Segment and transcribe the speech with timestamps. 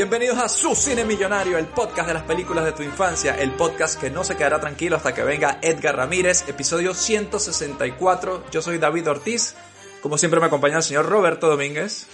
[0.00, 4.00] Bienvenidos a Su Cine Millonario, el podcast de las películas de tu infancia, el podcast
[4.00, 8.44] que no se quedará tranquilo hasta que venga Edgar Ramírez, episodio 164.
[8.50, 9.56] Yo soy David Ortiz,
[10.00, 12.06] como siempre me acompaña el señor Roberto Domínguez.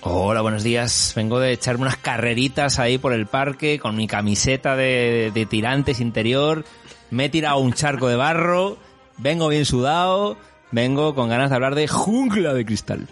[0.00, 1.12] Hola, buenos días.
[1.14, 6.00] Vengo de echarme unas carreritas ahí por el parque con mi camiseta de, de tirantes
[6.00, 6.64] interior.
[7.12, 8.78] Me he tirado un charco de barro.
[9.16, 10.36] Vengo bien sudado.
[10.72, 13.06] Vengo con ganas de hablar de jungla de cristal.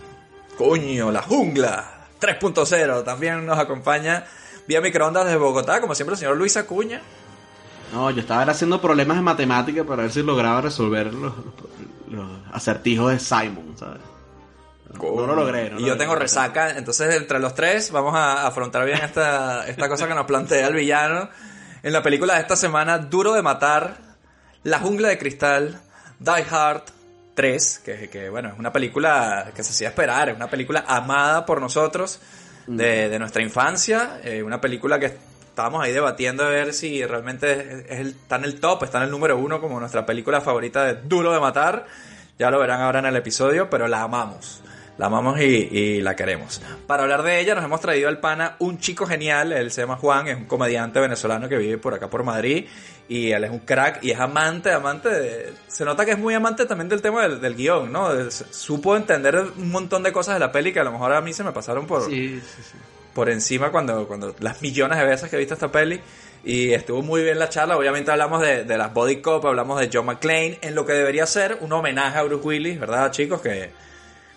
[0.59, 4.25] Coño, la jungla 3.0 también nos acompaña
[4.67, 7.01] vía microondas desde Bogotá, como siempre el señor Luis Acuña.
[7.93, 11.33] No, yo estaba haciendo problemas de matemática para ver si lograba resolver los,
[12.11, 14.01] los acertijos de Simon, ¿sabes?
[14.95, 15.71] No lo logré.
[15.71, 19.67] no y lo yo tengo resaca, entonces entre los tres vamos a afrontar bien esta,
[19.67, 21.29] esta cosa que nos plantea el villano.
[21.83, 23.99] En la película de esta semana, Duro de Matar,
[24.63, 25.81] La Jungla de Cristal,
[26.19, 26.83] Die Hard
[27.37, 31.47] 3, que, que bueno, es una película que se hacía esperar, es una película amada
[31.47, 32.19] por nosotros
[32.67, 37.53] de, de nuestra infancia, eh, una película que estábamos ahí debatiendo a ver si realmente
[37.53, 40.41] es- es el- está en el top, está en el número uno como nuestra película
[40.41, 41.87] favorita de Duro de Matar.
[42.39, 44.63] Ya lo verán ahora en el episodio, pero la amamos.
[44.99, 46.63] La amamos y, y la queremos.
[46.87, 49.97] Para hablar de ella nos hemos traído al pana un chico genial, él se llama
[49.97, 52.67] Juan, es un comediante venezolano que vive por acá por Madrid
[53.09, 55.53] y él es un crack y es amante, amante de...
[55.69, 58.09] Se nota que es muy amante también del tema del, del guion, ¿no?
[58.31, 61.33] Supo entender un montón de cosas de la peli que a lo mejor a mí
[61.35, 62.79] se me pasaron por, Sí, sí, sí.
[63.13, 66.01] por encima cuando, cuando las millones de veces que he visto esta peli.
[66.43, 67.77] Y estuvo muy bien la charla.
[67.77, 71.27] Obviamente hablamos de, de las Body Cop, hablamos de John McClane, en lo que debería
[71.27, 73.41] ser un homenaje a Bruce Willis, ¿verdad, chicos?
[73.41, 73.71] Que,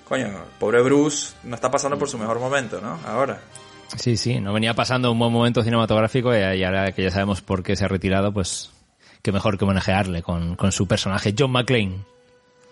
[0.09, 0.27] coño,
[0.59, 2.99] pobre Bruce no está pasando por su mejor momento, ¿no?
[3.05, 3.39] Ahora.
[3.95, 7.41] Sí, sí, no venía pasando un buen momento cinematográfico y, y ahora que ya sabemos
[7.41, 8.71] por qué se ha retirado, pues
[9.21, 12.03] qué mejor que homenajearle con, con su personaje, John McClane.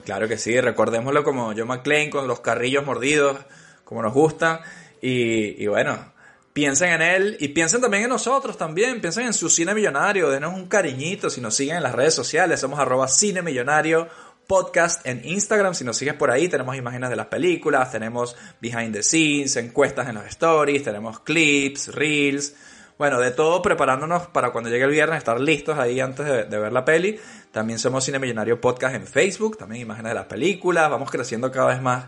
[0.03, 3.38] Claro que sí, recordémoslo como John McClane con los carrillos mordidos,
[3.83, 4.62] como nos gusta.
[5.01, 6.13] Y, y bueno,
[6.53, 9.01] piensen en él y piensen también en nosotros también.
[9.01, 12.59] Piensen en su cine millonario, denos un cariñito si nos siguen en las redes sociales.
[12.59, 14.07] Somos arroba cine millonario
[14.47, 15.74] podcast en Instagram.
[15.74, 20.08] Si nos sigues por ahí, tenemos imágenes de las películas, tenemos behind the scenes, encuestas
[20.08, 22.56] en los stories, tenemos clips, reels.
[22.97, 26.59] Bueno, de todo preparándonos para cuando llegue el viernes estar listos ahí antes de, de
[26.59, 27.19] ver la peli.
[27.52, 30.90] También somos Cine Millonario Podcast en Facebook, también imágenes de las películas.
[30.90, 32.06] Vamos creciendo cada vez más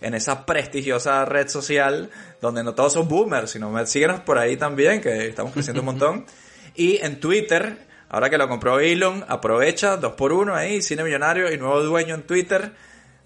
[0.00, 5.00] en esa prestigiosa red social donde no todos son boomers, sino síguenos por ahí también,
[5.00, 6.26] que estamos creciendo un montón.
[6.72, 11.50] Y en Twitter, ahora que lo compró Elon, aprovecha, dos por uno ahí, Cine Millonario
[11.52, 12.72] y nuevo dueño en Twitter.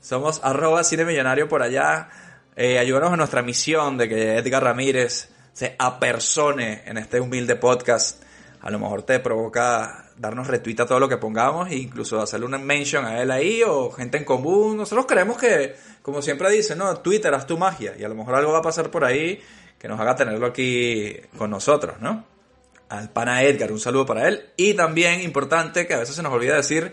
[0.00, 2.08] Somos arroba Cine Millonario por allá.
[2.54, 8.22] Eh, ayúdanos en nuestra misión de que Edgar Ramírez se apersone en este humilde podcast.
[8.60, 12.46] A lo mejor te provoca darnos retweet a todo lo que pongamos e incluso hacerle
[12.46, 14.76] una mention a él ahí o gente en común.
[14.76, 17.94] Nosotros creemos que, como siempre dice, no, Twitter, haz tu magia.
[17.98, 19.40] Y a lo mejor algo va a pasar por ahí
[19.78, 22.33] que nos haga tenerlo aquí con nosotros, ¿no?
[22.98, 24.42] Al pana Edgar, un saludo para él.
[24.56, 26.92] Y también importante, que a veces se nos olvida decir,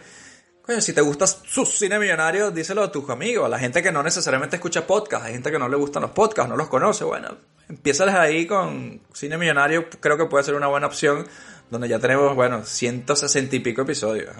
[0.61, 3.91] Coño, si te gusta su cine millonario, díselo a tus amigos, a la gente que
[3.91, 7.03] no necesariamente escucha podcast, hay gente que no le gustan los podcasts, no los conoce,
[7.03, 7.29] bueno,
[7.67, 11.25] empiezales ahí con cine millonario, creo que puede ser una buena opción,
[11.71, 14.35] donde ya tenemos, bueno, 160 y pico episodios.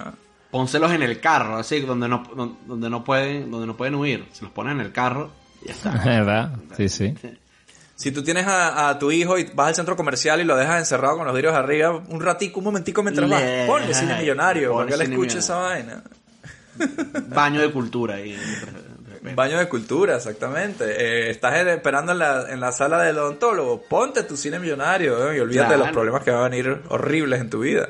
[0.52, 4.28] Pónselos en el carro, así, donde no, don- donde no pueden, donde no pueden huir.
[4.32, 5.32] Se los pones en el carro
[5.64, 5.92] y ya está.
[6.06, 6.56] ¿Verdad?
[6.78, 7.16] Sí, sí.
[8.02, 10.80] Si tú tienes a, a tu hijo y vas al centro comercial y lo dejas
[10.80, 14.72] encerrado con los vidrios arriba, un ratico, un momentico mientras vas, Le- ponle cine millonario,
[14.72, 16.04] ponle para que él cine escuche esa vaina.
[17.28, 18.36] Baño de cultura ahí.
[19.36, 20.84] Baño de cultura, exactamente.
[20.86, 25.38] Eh, estás esperando en la, en la sala del odontólogo, ponte tu cine millonario ¿eh?
[25.38, 27.90] y olvídate de los problemas que van a venir horribles en tu vida.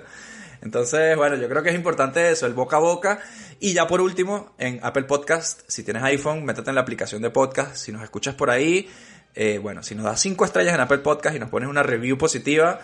[0.61, 3.19] Entonces, bueno, yo creo que es importante eso, el boca a boca.
[3.61, 7.29] Y ya por último, en Apple Podcast, si tienes iPhone, métete en la aplicación de
[7.29, 7.77] podcast.
[7.77, 8.89] Si nos escuchas por ahí,
[9.35, 12.17] eh, bueno, si nos das cinco estrellas en Apple Podcast y nos pones una review
[12.17, 12.79] positiva,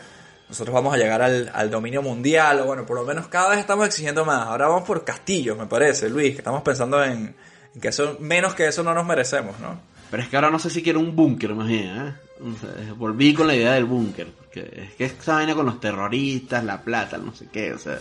[0.49, 2.61] nosotros vamos a llegar al, al dominio mundial.
[2.61, 4.47] O bueno, por lo menos cada vez estamos exigiendo más.
[4.47, 7.35] Ahora vamos por castillos, me parece, Luis, que estamos pensando en,
[7.75, 9.79] en que eso, menos que eso no nos merecemos, ¿no?
[10.09, 12.13] Pero es que ahora no sé si quiero un búnker, más bien, ¿eh?
[12.39, 14.27] O sea, volví con la idea del búnker.
[14.27, 17.97] Porque es que esa vaina con los terroristas, la plata, no sé qué, o sea.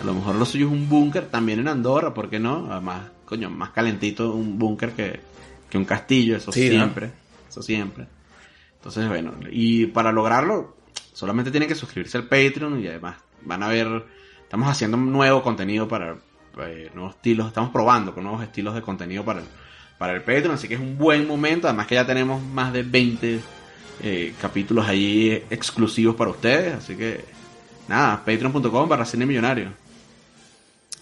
[0.00, 2.68] A lo mejor lo suyo es un búnker también en Andorra, ¿por qué no?
[2.70, 5.20] Además, coño, más calentito un búnker que,
[5.68, 6.92] que un castillo, eso Sí, ¿no?
[7.48, 8.06] Eso siempre.
[8.76, 10.76] Entonces, bueno, y para lograrlo,
[11.12, 14.04] solamente tienen que suscribirse al Patreon y además van a ver,
[14.42, 16.16] estamos haciendo nuevo contenido para,
[16.60, 19.46] eh, nuevos estilos, estamos probando con nuevos estilos de contenido para el,
[19.98, 22.82] para el Patreon, así que es un buen momento, además que ya tenemos más de
[22.82, 23.40] 20
[24.00, 27.24] eh, capítulos ahí exclusivos para ustedes, así que
[27.88, 29.72] nada, patreon.com barra cine millonario.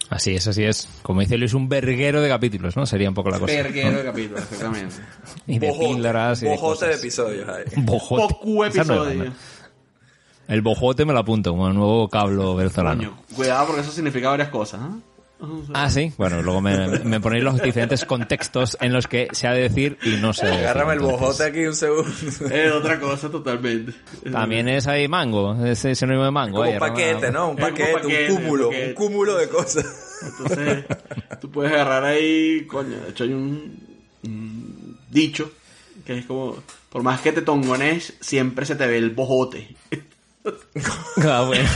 [0.09, 0.89] Así es, así es.
[1.03, 2.87] Como dice Luis, un verguero de capítulos, ¿no?
[2.87, 3.53] Sería un poco la cosa.
[3.53, 4.95] Verguero de capítulos, exactamente.
[5.47, 7.03] Y de Bojote, píldoras y de bojote de cosas.
[7.05, 7.65] episodios ahí.
[7.77, 8.35] Bojote.
[8.35, 9.31] Poco Esa no era, episodio.
[9.31, 9.37] ¿no?
[10.49, 13.19] El bojote me lo apunto como el nuevo cablo venezolano.
[13.35, 14.97] Cuidado porque eso significa varias cosas, ¿ah?
[15.75, 16.13] Ah, sí.
[16.17, 19.99] Bueno, luego me, me ponéis los diferentes contextos en los que se ha de decir
[20.03, 20.69] y no se ha de decir.
[20.69, 22.11] Agárrame el bojote aquí un segundo.
[22.51, 23.93] Es otra cosa totalmente.
[24.33, 26.57] También es ahí mango, es sinónimo de mango.
[26.57, 27.51] Como ahí, un paquete, ¿no?
[27.51, 28.89] Un paquete, paquete, un cúmulo, un paquete.
[28.89, 29.87] un cúmulo de cosas.
[30.23, 30.85] Entonces,
[31.41, 33.79] tú puedes agarrar ahí, coño, de hecho hay un,
[34.23, 35.53] un dicho
[36.07, 36.57] que es como,
[36.89, 39.77] por más que te tongones, siempre se te ve el bojote.
[41.23, 41.69] Ah, bueno.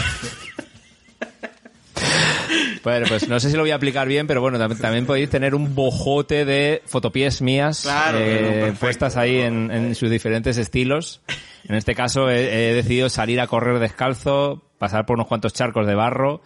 [2.82, 5.28] Bueno, pues no sé si lo voy a aplicar bien, pero bueno, tam- también podéis
[5.28, 8.80] tener un bojote de fotopies mías Claro, eh, perfecto.
[8.80, 11.20] puestas ahí en, en sus diferentes estilos.
[11.68, 15.86] En este caso he, he decidido salir a correr descalzo, pasar por unos cuantos charcos
[15.86, 16.40] de barro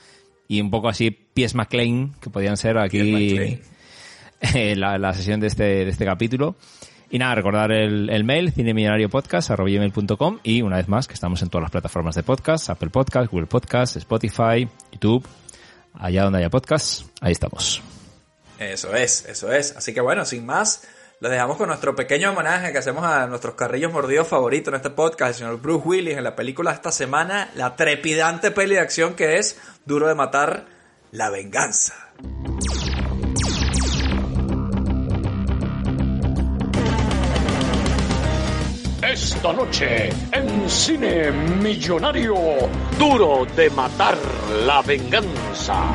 [0.49, 2.99] y un poco así pies McLean, que podían ser aquí
[4.55, 6.57] eh, la, la sesión de este, de este capítulo.
[7.11, 11.63] Y nada, recordar el, el mail, cinemillonariopodcast.com y una vez más que estamos en todas
[11.63, 15.25] las plataformas de podcast, Apple Podcast, Google Podcast, Spotify, YouTube,
[15.95, 17.83] allá donde haya podcast, ahí estamos.
[18.59, 19.77] Eso es, eso es.
[19.77, 20.83] Así que bueno, sin más,
[21.21, 24.91] los dejamos con nuestro pequeño homenaje que hacemos a nuestros carrillos mordidos favoritos en este
[24.91, 28.81] podcast, el señor Bruce Willis, en la película de esta semana, la trepidante peli de
[28.81, 30.67] acción que es Duro de Matar,
[31.13, 32.13] La Venganza.
[39.15, 42.35] Esta noche en Cine Millonario,
[42.99, 44.19] duro de matar
[44.67, 45.95] la venganza.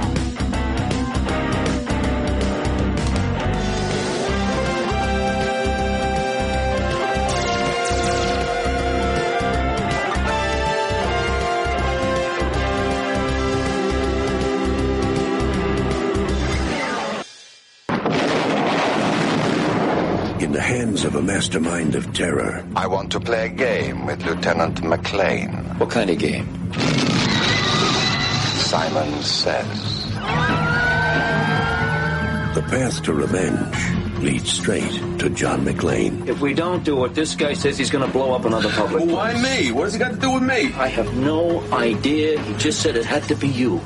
[21.00, 25.51] Hands of a mastermind of terror, I want to play a game with Lieutenant McLean.
[25.78, 26.46] What kind of game?
[28.68, 30.04] Simon says.
[32.54, 36.28] the path to revenge leads straight to John McClane.
[36.28, 39.06] If we don't do it, this guy says he's going to blow up another public.
[39.06, 39.72] Why me?
[39.72, 40.74] What has it got to do with me?
[40.74, 42.42] I have no idea.
[42.42, 43.80] He just said it had to be you.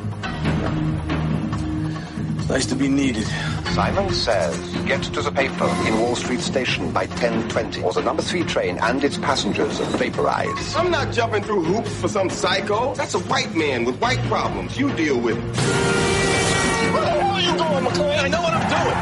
[2.40, 3.28] It's Nice to be needed.
[3.74, 4.56] Simon says,
[4.86, 8.78] get to the paper in Wall Street Station by 10.20, or the number three train
[8.84, 10.76] and its passengers are vaporized.
[10.78, 12.94] I'm not jumping through hoops for some psycho.
[12.94, 14.78] That's a white man with white problems.
[14.78, 15.44] You deal with it.
[16.94, 18.20] Where the hell are you going, McCoy?
[18.20, 18.98] I know what I'm doing.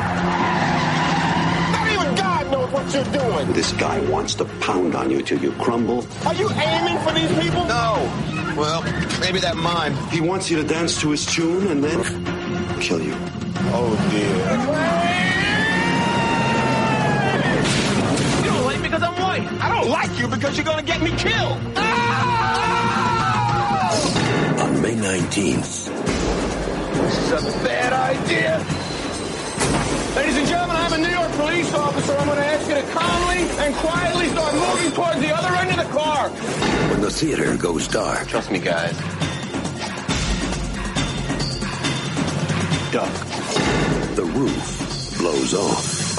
[1.74, 3.52] Not even God knows what you're doing.
[3.52, 6.08] This guy wants to pound on you till you crumble.
[6.26, 7.66] Are you aiming for these people?
[7.66, 8.10] No.
[8.56, 8.84] Well,
[9.20, 9.98] maybe that mime.
[10.12, 13.18] He wants you to dance to his tune and then kill you.
[13.74, 14.36] Oh, dear.
[18.44, 19.46] You don't like me because I'm white.
[19.62, 21.58] I don't like you because you're going to get me killed.
[21.76, 21.92] Ah!
[24.64, 25.90] On May 19th,
[26.94, 28.66] This is a bad idea.
[30.16, 32.14] Ladies and gentlemen, I'm a New York police officer.
[32.18, 35.70] I'm going to ask you to calmly and quietly start moving towards the other end
[35.72, 36.30] of the car.
[36.92, 38.94] when the theater goes dark, Trust me, guys.
[42.92, 43.10] duck,
[44.16, 46.16] the roof blows off.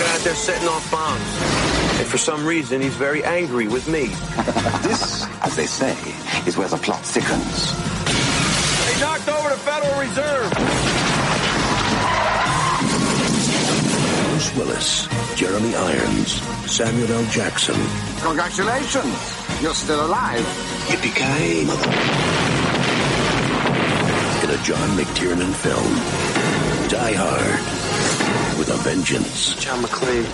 [0.00, 2.00] Guy out there setting off bombs.
[2.00, 4.10] And for some reason, he's very angry with me.
[4.82, 5.92] This, as they say,
[6.46, 7.72] is where the plot thickens.
[8.86, 10.50] They knocked over the Federal Reserve.
[14.30, 17.24] Bruce Willis, Jeremy Irons, Samuel L.
[17.30, 17.76] Jackson,
[18.22, 19.60] Congratulations!
[19.62, 20.44] You're still alive.
[20.88, 22.49] Yippee-ki-yay, mother...
[24.50, 25.94] In a John McTiernan film,
[26.88, 29.54] Die Hard, with a vengeance.
[29.60, 30.26] John McClane,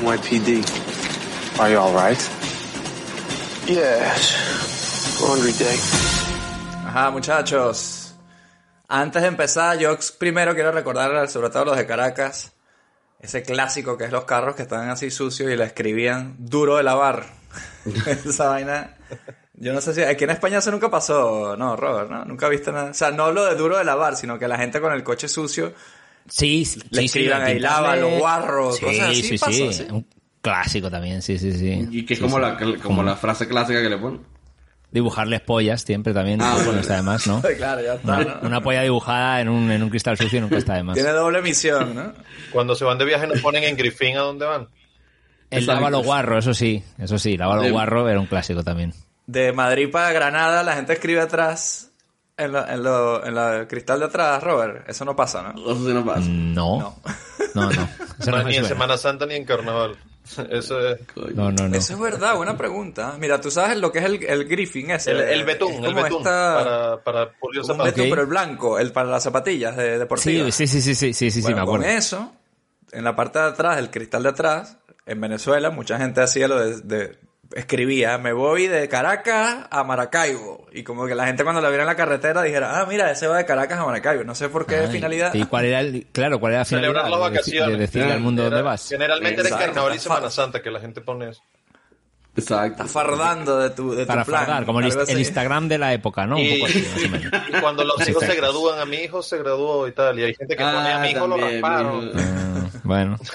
[0.00, 1.60] NYPD.
[1.60, 2.18] Are you all right?
[3.66, 5.20] Yes.
[5.20, 5.76] Laundry day.
[6.86, 8.14] Ajá, muchachos.
[8.88, 12.52] Antes de empezar, yo primero quiero recordar, sobre todo los de Caracas,
[13.20, 16.84] ese clásico que es los carros que están así sucios y la escribían duro de
[16.84, 17.26] lavar.
[18.06, 18.96] Esa vaina.
[19.60, 22.24] Yo no sé si aquí en España eso nunca pasó, no, Robert, ¿no?
[22.24, 22.90] Nunca viste nada.
[22.90, 25.26] O sea, no lo de duro de lavar, sino que la gente con el coche
[25.28, 25.74] sucio
[26.28, 29.72] Sí, sí, Le sí, escriban ahí, pintarle- lava los guarros, sí, cosas así, Sí, sí,
[29.72, 29.86] sí.
[29.90, 30.06] Un
[30.42, 31.88] clásico también, sí, sí, sí.
[31.90, 32.42] Y que es Sí, como, sí.
[32.42, 34.20] la, como la frase clásica que le ponen.
[34.90, 36.80] Dibujarles pollas siempre también, Ah, bueno.
[36.80, 37.42] está de más, ¿no?
[37.56, 38.18] claro, ya está.
[38.18, 38.46] Una, ¿no?
[38.48, 40.94] una polla dibujada en un, en un cristal sucio nunca está de más.
[40.94, 42.12] Tiene doble misión, ¿no?
[42.52, 44.68] Cuando se van de viaje nos ponen en Griffin a dónde van.
[45.50, 45.80] El Exacto.
[45.80, 48.92] lávalo guarro, eso sí, eso sí, lávalo De- guarro era un clásico también.
[49.28, 51.90] De Madrid para Granada, la gente escribe atrás,
[52.38, 54.88] en, lo, en, lo, en la cristal de atrás, Robert.
[54.88, 55.50] Eso no pasa, ¿no?
[55.60, 56.20] Eso sí no pasa.
[56.28, 56.96] No, No.
[57.54, 57.88] no, no.
[58.18, 58.64] Eso no ni en.
[58.64, 59.96] Semana Santa ni en Carnaval.
[60.50, 60.98] Eso es.
[61.34, 61.76] No, no, no.
[61.76, 63.16] Eso es verdad, buena pregunta.
[63.18, 65.10] Mira, tú sabes lo que es el, el griffin ese.
[65.10, 67.84] el, el betún, Es el betún esta- para, para pulir como un zapatos.
[67.94, 68.10] betún, Ok.
[68.10, 70.54] pero el blanco, el para las zapatillas de, Sí, deportivas.
[70.54, 71.98] sí, sí, sí, sí, sí, sí, Bueno, me con acuerdo.
[71.98, 72.32] eso,
[72.92, 76.58] en la parte de atrás, el cristal de atrás, en Venezuela, mucha gente hacía lo
[76.60, 77.18] de, de-
[77.54, 80.66] escribía, me voy de Caracas a Maracaibo.
[80.72, 83.26] Y como que la gente cuando la viera en la carretera dijera, ah, mira, ese
[83.26, 84.24] va de Caracas a Maracaibo.
[84.24, 85.32] No sé por qué Ay, finalidad.
[85.34, 87.72] ¿Y cuál era el, claro, cuál era la Celebrar las vacaciones.
[87.72, 88.88] de decirle al mundo Era- dónde vas.
[88.88, 89.66] Generalmente era en Exacto.
[89.74, 91.42] Carnaval y Semana Santa que la gente pone eso.
[92.36, 92.82] Exacto.
[92.84, 94.44] Estás fardando de tu, de Para tu plan.
[94.46, 95.18] fardar, como el, el.
[95.18, 96.36] Instagram de la época, ¿no?
[96.36, 97.32] Un Y, poco así, más o menos.
[97.48, 100.34] y cuando los hijos se gradúan, a mi hijo se graduó y tal, y hay
[100.36, 101.98] gente que pone a mi hijo lo Ah, también, rasparon.
[102.04, 102.20] mi hijo.
[102.20, 103.18] Ah, bueno.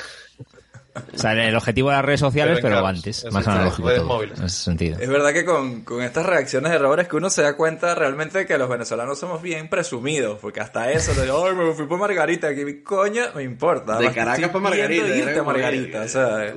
[0.96, 4.32] O sea, el objetivo de las redes sociales, Pero antes, eso más analógico todo, en
[4.32, 4.98] ese sentido.
[5.00, 7.96] Es verdad que con, con estas reacciones de Robert es que uno se da cuenta
[7.96, 11.88] realmente de que los venezolanos somos bien presumidos, porque hasta eso, de, ay, me fui
[11.88, 13.98] por Margarita, que coño me importa.
[13.98, 16.54] De Caracas estoy pa' Margarita, irte a Margarita, o sea,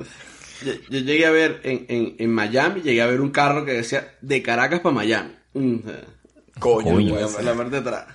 [0.63, 3.73] Yo, yo llegué a ver en, en, en Miami, llegué a ver un carro que
[3.73, 5.35] decía de Caracas para Miami.
[5.53, 5.77] Mm,
[6.59, 7.15] coño, Coño.
[7.41, 8.05] la parte de atrás.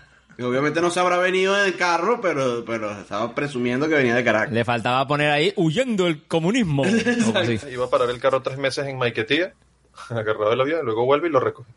[0.43, 4.53] Obviamente no se habrá venido del carro, pero, pero estaba presumiendo que venía de Caracas.
[4.53, 6.85] Le faltaba poner ahí huyendo el comunismo.
[7.71, 9.55] Iba a parar el carro tres meses en Maiquetía,
[10.09, 11.71] agarrado avión, y luego vuelve y lo recoge.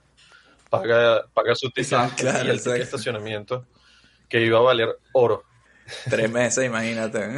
[0.69, 3.65] Paga, paga su ticket Exacto, y el ticket de estacionamiento,
[4.27, 5.43] que iba a valer oro.
[6.09, 7.37] Tres meses, imagínate.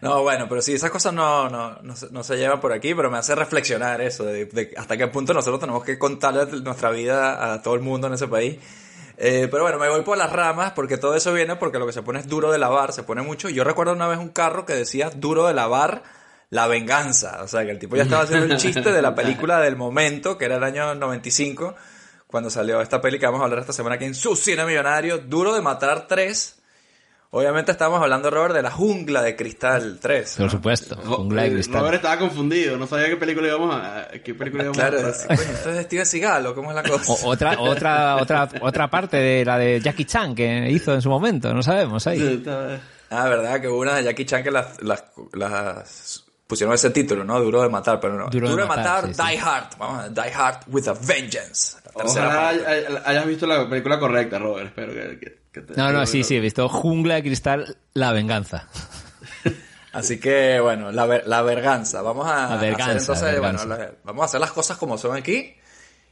[0.00, 2.94] No, bueno, pero sí, esas cosas no, no, no, se, no se llevan por aquí,
[2.94, 6.90] pero me hace reflexionar eso, de, de hasta qué punto nosotros tenemos que contarle nuestra
[6.90, 8.58] vida a todo el mundo en ese país.
[9.18, 11.92] Eh, pero bueno, me voy por las ramas porque todo eso viene porque lo que
[11.92, 13.48] se pone es duro de lavar, se pone mucho.
[13.48, 16.02] Yo recuerdo una vez un carro que decía duro de lavar
[16.50, 17.42] la venganza.
[17.42, 20.36] O sea, que el tipo ya estaba haciendo el chiste de la película del momento,
[20.36, 21.74] que era el año 95,
[22.26, 25.18] cuando salió esta peli que vamos a hablar esta semana aquí en su cine millonario,
[25.18, 26.55] duro de matar tres.
[27.30, 30.36] Obviamente estamos hablando, Robert, de la jungla de cristal 3.
[30.38, 31.80] Por supuesto, jungla de cristal.
[31.80, 34.08] Robert estaba confundido, no sabía qué película íbamos a...
[34.24, 36.76] Qué película íbamos Claro, a es- coño, esto es de Steven Seagal, ¿o cómo es
[36.76, 37.12] la cosa?
[37.12, 41.10] O- otra, otra, otra, otra parte de la de Jackie Chan que hizo en su
[41.10, 42.22] momento, no sabemos ahí.
[42.22, 42.78] Estaba-
[43.10, 45.04] Ah, verdad, que hubo una de Jackie Chan que las, las,
[45.34, 47.38] las pusieron ese título, ¿no?
[47.40, 48.28] Duro de matar, pero no.
[48.30, 49.22] Duro Duro, de matar, matar, sí, sí.
[49.28, 49.66] Die Hard.
[49.78, 51.76] Vamos a Die Hard with a Vengeance.
[51.96, 52.48] La Ojalá
[53.04, 54.66] hayas visto la película correcta, Robert.
[54.66, 55.38] Espero que,
[55.76, 58.68] No, no, sí, sí, he visto Jungla de Cristal, La Venganza.
[59.92, 62.02] Así que, bueno, la, ver- la verganza.
[62.02, 64.98] Vamos a, La verganza, hacer entonces, la bueno, la- vamos a hacer las cosas como
[64.98, 65.56] son aquí.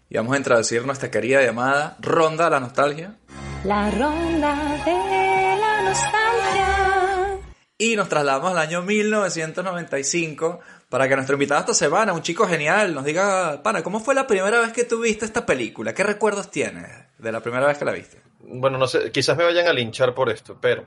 [0.08, 3.16] Y vamos a introducir nuestra querida llamada Ronda a la Nostalgia.
[3.64, 7.38] La ronda de la nostalgia.
[7.78, 12.94] Y nos trasladamos al año 1995 para que nuestro invitado esta semana, un chico genial,
[12.94, 15.92] nos diga, pana, ¿cómo fue la primera vez que tú viste esta película?
[15.94, 16.86] ¿Qué recuerdos tienes
[17.18, 18.22] de la primera vez que la viste?
[18.46, 20.86] Bueno, no sé, quizás me vayan a linchar por esto, pero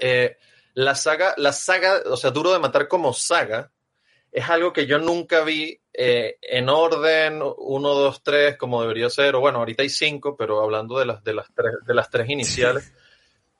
[0.00, 0.36] eh,
[0.74, 3.70] la saga, la saga, o sea, Duro de Matar como saga,
[4.30, 9.34] es algo que yo nunca vi eh, en orden 1, 2, 3, como debería ser,
[9.34, 12.28] o bueno, ahorita hay 5, pero hablando de las, de las, tres, de las tres
[12.28, 12.92] iniciales,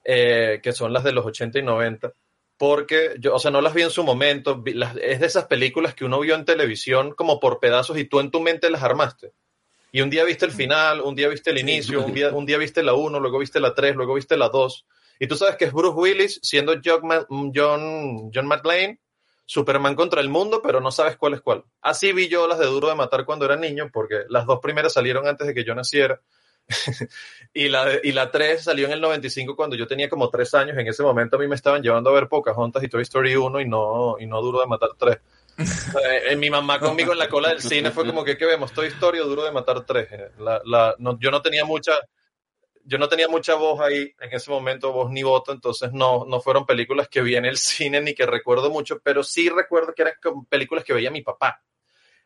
[0.04, 2.12] eh, que son las de los 80 y 90,
[2.56, 5.46] porque yo, o sea, no las vi en su momento, vi- las- es de esas
[5.46, 8.82] películas que uno vio en televisión como por pedazos y tú en tu mente las
[8.82, 9.32] armaste.
[9.90, 12.58] Y un día viste el final, un día viste el inicio, un día, un día
[12.58, 14.86] viste la 1, luego viste la 3, luego viste la 2.
[15.20, 18.30] Y tú sabes que es Bruce Willis siendo John, John,
[19.46, 21.64] Superman contra el mundo, pero no sabes cuál es cuál.
[21.80, 24.92] Así vi yo las de Duro de Matar cuando era niño, porque las dos primeras
[24.92, 26.20] salieron antes de que yo naciera.
[27.54, 30.76] y, la, y la 3 salió en el 95 cuando yo tenía como 3 años.
[30.76, 33.60] En ese momento a mí me estaban llevando a ver Pocahontas y Toy Story 1
[33.62, 35.16] y no, y no Duro de Matar 3.
[35.58, 38.72] Eh, mi mamá conmigo en la cola del cine fue como que, ¿qué vemos?
[38.72, 40.08] Toy Story o Duro de Matar 3.
[40.12, 41.92] Eh, La, la, no, yo no tenía mucha
[42.88, 46.40] yo no tenía mucha voz ahí en ese momento, voz ni voto, entonces no, no
[46.40, 50.02] fueron películas que vi en el cine ni que recuerdo mucho, pero sí recuerdo que
[50.02, 50.14] eran
[50.48, 51.62] películas que veía mi papá.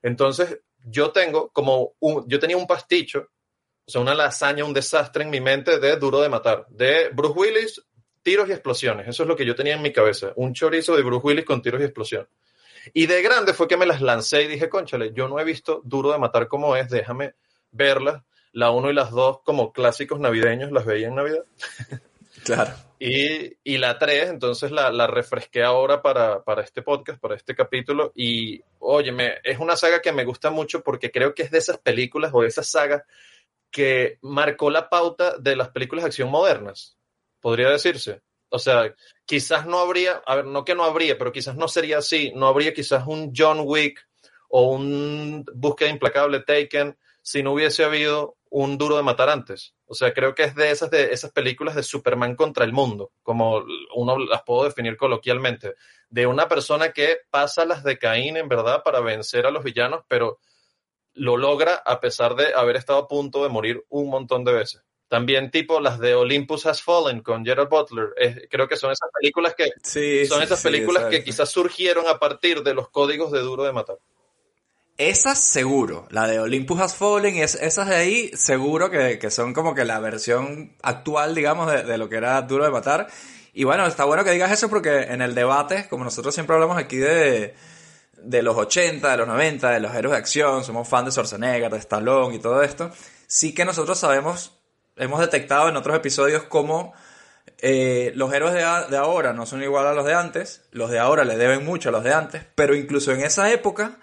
[0.02, 3.28] Entonces yo tengo como un, yo tenía un pasticho,
[3.84, 7.34] o sea, una lasaña, un desastre en mi mente de Duro de Matar, de Bruce
[7.36, 7.82] Willis,
[8.22, 11.02] tiros y explosiones, eso es lo que yo tenía en mi cabeza, un chorizo de
[11.02, 12.28] Bruce Willis con tiros y explosiones.
[12.92, 15.80] Y de grande fue que me las lancé y dije, conchale, yo no he visto
[15.84, 17.34] Duro de Matar como es, déjame
[17.70, 18.22] verlas.
[18.52, 21.44] La 1 y las 2 como clásicos navideños las veía en Navidad.
[22.44, 22.72] Claro.
[22.98, 27.54] Y, y la 3, entonces la, la refresqué ahora para, para este podcast, para este
[27.54, 28.12] capítulo.
[28.16, 31.78] Y, óyeme, es una saga que me gusta mucho porque creo que es de esas
[31.78, 33.02] películas o de esas sagas
[33.70, 36.96] que marcó la pauta de las películas de acción modernas,
[37.40, 38.22] podría decirse.
[38.52, 38.94] O sea,
[39.24, 42.32] quizás no habría, a ver, no que no habría, pero quizás no sería así.
[42.34, 44.06] No habría quizás un John Wick
[44.50, 49.74] o un Búsqueda Implacable Taken si no hubiese habido un Duro de Matar antes.
[49.86, 53.12] O sea, creo que es de esas, de esas películas de Superman contra el mundo,
[53.22, 55.74] como uno las puedo definir coloquialmente,
[56.10, 60.04] de una persona que pasa las de Caín, en verdad, para vencer a los villanos,
[60.08, 60.38] pero
[61.14, 64.82] lo logra a pesar de haber estado a punto de morir un montón de veces.
[65.12, 68.14] También tipo las de Olympus Has Fallen con Gerard Butler.
[68.16, 71.50] Es- creo que son esas películas que Sí, son sí, esas sí, películas que quizás
[71.50, 73.98] surgieron a partir de los códigos de Duro de Matar.
[74.96, 79.52] Esas seguro, la de Olympus Has Fallen, es, esas de ahí seguro que, que son
[79.52, 83.06] como que la versión actual, digamos, de, de lo que era Duro de Matar.
[83.52, 86.78] Y bueno, está bueno que digas eso porque en el debate, como nosotros siempre hablamos
[86.78, 87.54] aquí de,
[88.16, 91.70] de los 80, de los 90, de los héroes de acción, somos fans de Schwarzenegger,
[91.70, 92.90] de Stallone y todo esto,
[93.26, 94.58] sí que nosotros sabemos,
[95.02, 96.94] hemos detectado en otros episodios cómo
[97.58, 101.24] eh, los héroes de, ahora no son igual a los de antes, los de ahora
[101.24, 103.98] le deben mucho a los de antes, pero incluso en esa época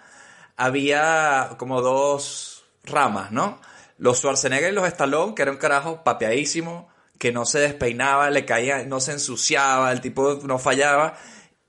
[0.56, 3.60] había como dos ramas, ¿no?
[3.98, 6.88] Los Schwarzenegger y los Stallone, que era un carajo papeadísimo,
[7.18, 11.18] que no se despeinaba, le caía, no se ensuciaba, el tipo no fallaba.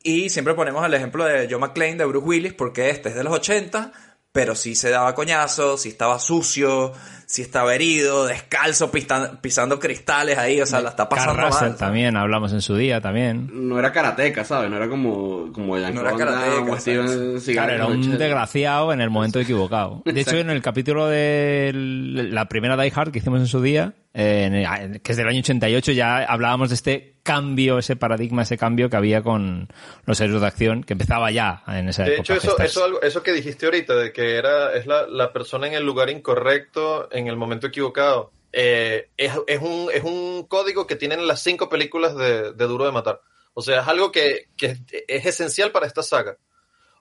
[0.01, 3.23] Y siempre ponemos el ejemplo de Joe McClane, de Bruce Willis, porque este es de
[3.25, 3.91] los 80,
[4.31, 6.93] pero sí se daba coñazos, sí estaba sucio,
[7.31, 11.75] sí estaba herido, descalzo, pistan- pisando cristales ahí, o sea, la está pasando mal.
[11.77, 13.50] también, hablamos en su día también.
[13.53, 14.69] No era karateca, ¿sabes?
[14.69, 16.77] No era como, como Jean No era karateca.
[16.79, 18.17] Seagal Claro, era un 80.
[18.17, 20.01] desgraciado en el momento equivocado.
[20.05, 23.93] De hecho, en el capítulo de la primera Die Hard que hicimos en su día,
[24.13, 28.41] eh, en el- que es del año 88, ya hablábamos de este cambio, ese paradigma,
[28.41, 29.67] ese cambio que había con
[30.05, 32.33] los héroes de acción, que empezaba ya en esa De época.
[32.33, 35.73] hecho, eso, eso, eso que dijiste ahorita, de que era, es la, la persona en
[35.75, 40.95] el lugar incorrecto, en el momento equivocado, eh, es, es un, es un código que
[40.95, 43.21] tienen las cinco películas de, de Duro de Matar.
[43.53, 46.37] O sea, es algo que, que es esencial para esta saga.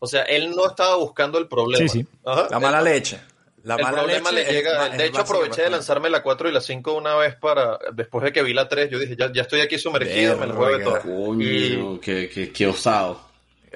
[0.00, 1.86] O sea, él no estaba buscando el problema.
[1.88, 2.06] Sí, sí.
[2.24, 2.48] Ajá.
[2.50, 3.20] La mala leche.
[3.62, 4.86] La el mala problema leche le llega.
[4.86, 7.78] es de hecho, aproveché de lanzarme la 4 y la 5 una vez para.
[7.92, 10.54] Después de que vi la 3, yo dije, ya, ya estoy aquí sumergido, me la
[10.54, 11.00] juego de todo.
[11.02, 13.20] Coño, Y- qué, qué, qué osado.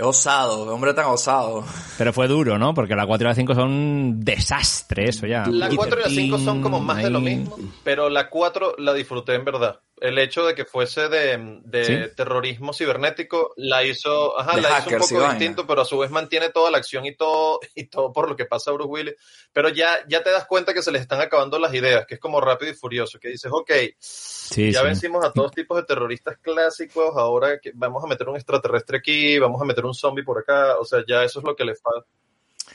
[0.01, 1.65] Osado, hombre tan osado.
[1.99, 2.75] Pero fue duro, ¿no?
[2.75, 5.47] Porque la 4 y la 5 son un desastre, eso ya.
[5.47, 8.93] La 4 y la 5 son como más de lo mismo, pero la 4 la
[8.93, 9.81] disfruté en verdad.
[10.01, 12.15] El hecho de que fuese de, de ¿Sí?
[12.17, 16.51] terrorismo cibernético la hizo, ajá, la hizo un poco distinto, pero a su vez mantiene
[16.51, 19.15] toda la acción y todo, y todo por lo que pasa a Bruce Willis.
[19.53, 22.21] Pero ya, ya te das cuenta que se les están acabando las ideas, que es
[22.21, 24.87] como rápido y furioso, que dices, ok, Sí, ya sí.
[24.87, 29.39] vencimos a todos tipos de terroristas clásicos, ahora que vamos a meter un extraterrestre aquí,
[29.39, 31.75] vamos a meter un zombie por acá, o sea, ya eso es lo que le
[31.77, 32.07] falta.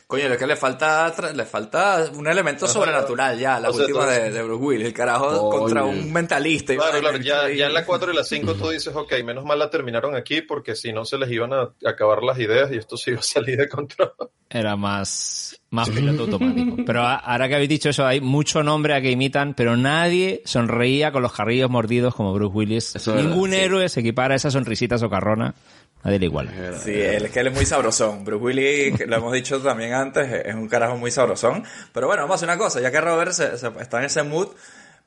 [0.08, 2.74] Coño, lo que le falta, le falta un elemento Ajá.
[2.74, 6.12] sobrenatural ya, la O sea, última todo- de, de Bruce Willis, el carajo contra un
[6.12, 6.74] mentalista.
[6.74, 9.46] y Claro, claro, ya, ya en la 4 y la 5 tú dices, ok, menos
[9.46, 12.78] mal la terminaron aquí porque si no se les iban a acabar las ideas y
[12.78, 14.12] esto se iba a salir de control.
[14.50, 16.78] Era más, más piloto automático.
[16.86, 20.42] Pero a- ahora que habéis dicho eso, hay mucho nombre a que imitan, pero nadie
[20.46, 22.96] sonreía con los carrillos mordidos como Bruce Willis.
[22.96, 23.58] Eso Ningún sí.
[23.58, 25.54] héroe se equipara a esa sonrisita socarrona.
[26.04, 26.52] Nadie le iguala.
[26.82, 28.24] Sí, él es que él es muy sabrosón.
[28.24, 31.64] Bruce Willis, lo hemos dicho también antes, es un carajo muy sabrosón.
[31.94, 34.24] Pero bueno, vamos a hacer una cosa, ya que Robert se- se- está en ese
[34.24, 34.48] mood,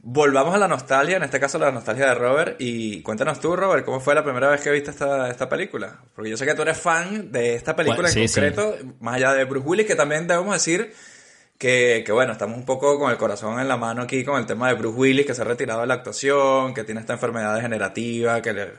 [0.05, 3.85] volvamos a la nostalgia, en este caso la nostalgia de Robert, y cuéntanos tú, Robert,
[3.85, 5.98] ¿cómo fue la primera vez que viste esta, esta película?
[6.14, 9.14] Porque yo sé que tú eres fan de esta película Bueno, en sí, concreto, más
[9.14, 10.92] allá de Bruce Willis, que también debemos decir
[11.57, 14.46] que, que bueno, estamos un poco con el corazón en la mano aquí con el
[14.46, 17.55] tema de Bruce Willis, que se ha retirado de la actuación, que tiene esta enfermedad
[17.55, 18.72] degenerativa, que le,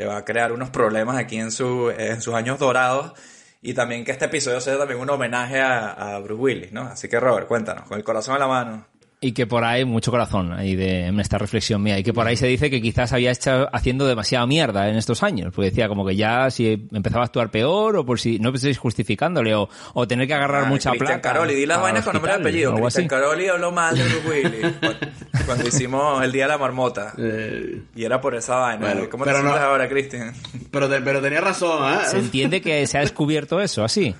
[0.00, 3.12] le va a crear unos problemas aquí en, su, en sus años dorados.
[3.60, 6.82] Y también que este episodio sea también un homenaje a, a Bruce Willis, ¿no?
[6.84, 8.86] Así que Robert, cuéntanos, con el corazón en la mano.
[9.22, 12.26] Y que por ahí, mucho corazón ahí de, en esta reflexión mía, y que por
[12.26, 15.88] ahí se dice que quizás había estado haciendo demasiada mierda en estos años, porque decía
[15.88, 19.68] como que ya si empezaba a actuar peor, o por si no estéis justificándole, o,
[19.92, 21.34] o tener que agarrar Ah, mucha Cristian plata.
[21.34, 22.74] Caroli, di las vainas con nombre y apellido.
[22.76, 23.08] Cristian.
[23.08, 24.98] Caroli habló mal de Bruce Willis cuando,
[25.44, 27.12] cuando hicimos el Día de la Marmota.
[27.18, 28.86] Eh, Y era por esa vaina.
[28.86, 30.32] Bueno, ¿Cómo te pero no- sientes ahora, Cristian?
[30.70, 31.98] pero, te- pero tenía razón, ¿eh?
[32.06, 34.14] Se entiende que se ha descubierto eso, así.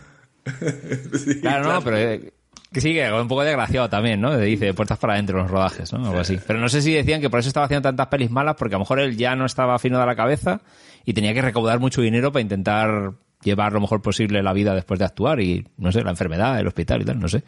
[1.40, 2.32] claro, no, pero eh,
[2.72, 4.37] que sí, que un poco desgraciado también, ¿no?
[4.38, 6.06] Dice puertas para adentro en los rodajes, ¿no?
[6.06, 6.38] Algo así.
[6.46, 8.78] Pero no sé si decían que por eso estaba haciendo tantas pelis malas, porque a
[8.78, 10.61] lo mejor él ya no estaba fino de la cabeza
[11.04, 14.98] y tenía que recaudar mucho dinero para intentar llevar lo mejor posible la vida después
[14.98, 17.42] de actuar y, no sé, la enfermedad, el hospital y tal, no sé.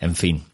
[0.00, 0.44] En fin.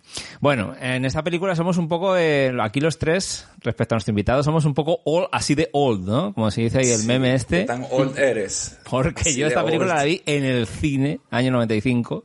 [0.40, 4.42] Bueno, en esta película somos un poco, eh, aquí los tres, respecto a nuestro invitado,
[4.42, 6.32] somos un poco old, así de old, ¿no?
[6.32, 7.60] Como se dice ahí el meme este.
[7.60, 8.78] ¿Qué tan old eres?
[8.88, 9.98] Porque Así yo esta película old.
[9.98, 12.24] la vi en el cine, año 95.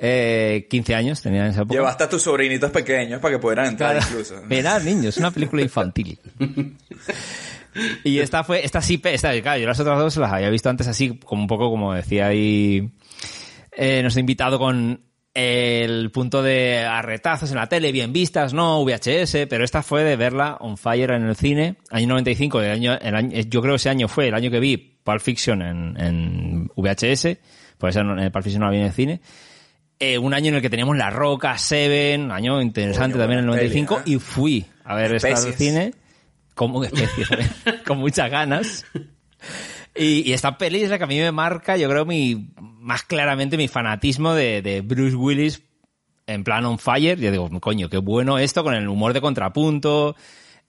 [0.00, 1.74] Eh, 15 años tenía en esa época.
[1.74, 4.06] Llevaste a tus sobrinitos pequeños para que pudieran entrar Claro.
[4.10, 4.40] incluso.
[4.46, 6.18] Verás, niños, es una película infantil.
[8.04, 10.86] y esta fue, esta sí, esta, claro, yo las otras dos las había visto antes
[10.86, 12.90] así, como un poco como decía ahí,
[13.72, 15.00] eh, nuestro invitado con
[15.34, 20.16] el punto de arretazos en la tele, bien vistas, no, VHS, pero esta fue de
[20.16, 23.76] verla on fire en el cine, año 95, el año, el año, yo creo que
[23.76, 27.36] ese año fue el año que vi Pulp Fiction en, en VHS,
[27.78, 29.20] por eso eh, Pulp Fiction no la vi en el cine,
[29.98, 33.44] eh, un año en el que teníamos La Roca, Seven, un año interesante también en
[33.44, 34.02] el buena peli, 95, ¿eh?
[34.06, 35.56] y fui a ver esta Especies.
[35.56, 35.94] cine
[36.54, 37.28] como especies,
[37.86, 38.84] con muchas ganas.
[39.94, 43.04] Y, y esta peli es la que a mí me marca, yo creo, mi más
[43.04, 45.62] claramente mi fanatismo de, de Bruce Willis
[46.26, 47.18] en plan on fire.
[47.18, 50.16] Yo digo, coño, qué bueno esto, con el humor de contrapunto.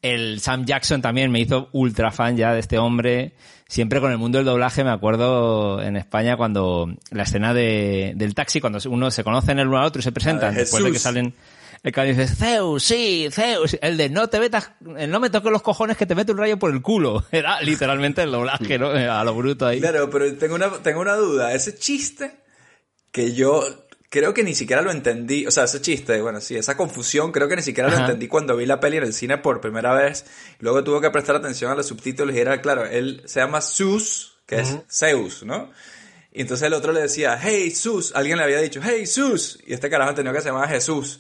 [0.02, 3.34] El Sam Jackson también me hizo ultra fan ya de este hombre.
[3.68, 8.34] Siempre con el mundo del doblaje me acuerdo en España cuando la escena de, del
[8.34, 10.92] taxi, cuando uno se conocen el uno al otro y se presentan, de después de
[10.92, 11.36] que salen
[11.82, 13.78] el que dice, Zeus, sí, Zeus.
[13.82, 16.38] El de no te metas, el no me toques los cojones que te mete un
[16.38, 17.24] rayo por el culo.
[17.32, 18.90] Era literalmente el doblaje, ¿no?
[18.90, 19.80] A lo bruto ahí.
[19.80, 21.54] Claro, pero tengo una, tengo una duda.
[21.54, 22.32] Ese chiste
[23.12, 23.64] que yo
[24.10, 25.46] creo que ni siquiera lo entendí.
[25.48, 28.58] O sea, ese chiste, bueno, sí, esa confusión creo que ni siquiera lo entendí cuando
[28.58, 30.26] vi la peli en el cine por primera vez.
[30.60, 34.38] Luego tuve que prestar atención a los subtítulos y era, claro, él se llama Zeus,
[34.46, 35.72] que es Zeus, ¿no?
[36.32, 38.16] Y entonces el otro le decía, hey, Zeus.
[38.16, 39.60] Alguien le había dicho, hey, Zeus.
[39.66, 41.20] Y este carajo entendió que se llamaba Jesús.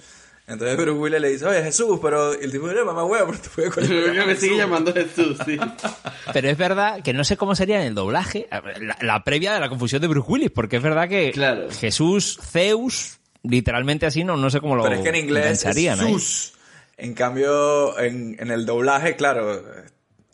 [0.49, 3.39] Entonces Bruce Willis le dice, oye, Jesús, pero y el tipo, "Eh, mamá huevo, pero
[3.39, 5.57] te puede Creo que me sigue llamando Jesús, sí.
[6.33, 9.59] Pero es verdad que no sé cómo sería en el doblaje, la, la previa de
[9.59, 11.31] la confusión de Bruce Willis, porque es verdad que
[11.79, 16.53] Jesús, Zeus, literalmente así, no, no sé cómo lo Pero es que en inglés es.
[16.97, 19.63] En cambio, en, en el doblaje, claro.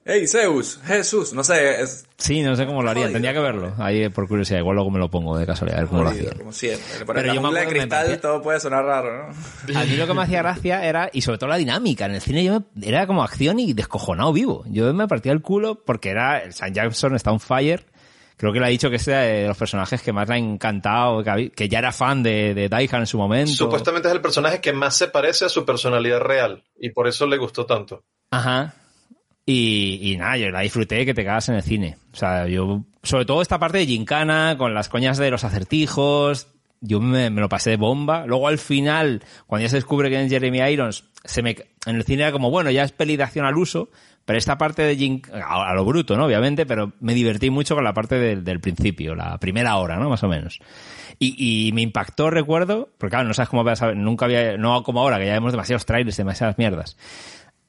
[0.08, 3.14] Hey, Zeus, Jesús, no sé, es Sí, no sé cómo lo harían, Jodido.
[3.16, 3.74] tendría que verlo.
[3.80, 6.26] Ahí por curiosidad, igual luego me lo pongo de casualidad, a ver cómo lo jodido,
[6.28, 6.38] hacían.
[6.40, 6.86] como siempre.
[7.00, 9.80] Pero, Pero la yo me de me cristal parecía- todo puede sonar raro, ¿no?
[9.80, 12.22] A mí lo que me hacía gracia era, y sobre todo la dinámica, en el
[12.22, 14.64] cine yo me- era como acción y descojonado vivo.
[14.68, 17.84] Yo me partía el culo porque era, el Sam Jackson está on fire.
[18.38, 21.24] Creo que le ha dicho que es de los personajes que más le ha encantado,
[21.56, 23.52] que, ya era fan de, de Hard en su momento.
[23.54, 27.26] Supuestamente es el personaje que más se parece a su personalidad real y por eso
[27.26, 28.04] le gustó tanto.
[28.30, 28.76] Ajá.
[29.46, 31.98] Y, y nada, yo la disfruté que te cagas en el cine.
[32.14, 36.48] O sea, yo, sobre todo esta parte de Gincana, con las coñas de los acertijos,
[36.82, 38.26] yo me, me lo pasé de bomba.
[38.26, 41.56] Luego al final, cuando ya se descubre que es Jeremy Irons, se me,
[41.86, 43.90] en el cine era como, bueno, ya es peli de acción al uso,
[44.26, 46.26] pero esta parte de Gin, a, a lo bruto, ¿no?
[46.26, 50.10] Obviamente, pero me divertí mucho con la parte del, del principio, la primera hora, ¿no?
[50.10, 50.60] Más o menos.
[51.20, 54.58] Y, y me impactó, recuerdo, porque claro, no sabes cómo vas a ver, nunca había,
[54.58, 56.98] no como ahora, que ya vemos demasiados trailers, demasiadas mierdas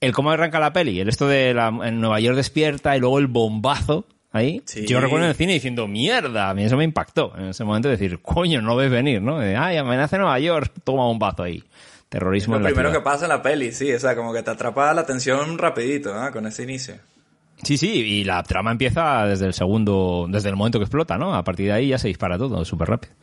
[0.00, 3.18] el cómo arranca la peli, el esto de la, en Nueva York despierta y luego
[3.18, 4.62] el bombazo ahí.
[4.66, 4.86] Sí.
[4.86, 7.88] Yo recuerdo en el cine diciendo, mierda, a mí eso me impactó en ese momento
[7.88, 9.38] decir, coño, no ves venir, ¿no?
[9.38, 11.62] De, Ay, amenaza en Nueva York, toma bombazo ahí.
[12.08, 14.42] Terrorismo Lo en la primero que pasa en la peli, sí, o sea, como que
[14.42, 16.30] te atrapa la atención rapidito, ¿no?
[16.30, 16.94] Con ese inicio.
[17.62, 21.34] Sí, sí, y la trama empieza desde el segundo, desde el momento que explota, ¿no?
[21.34, 23.14] A partir de ahí ya se dispara todo súper rápido.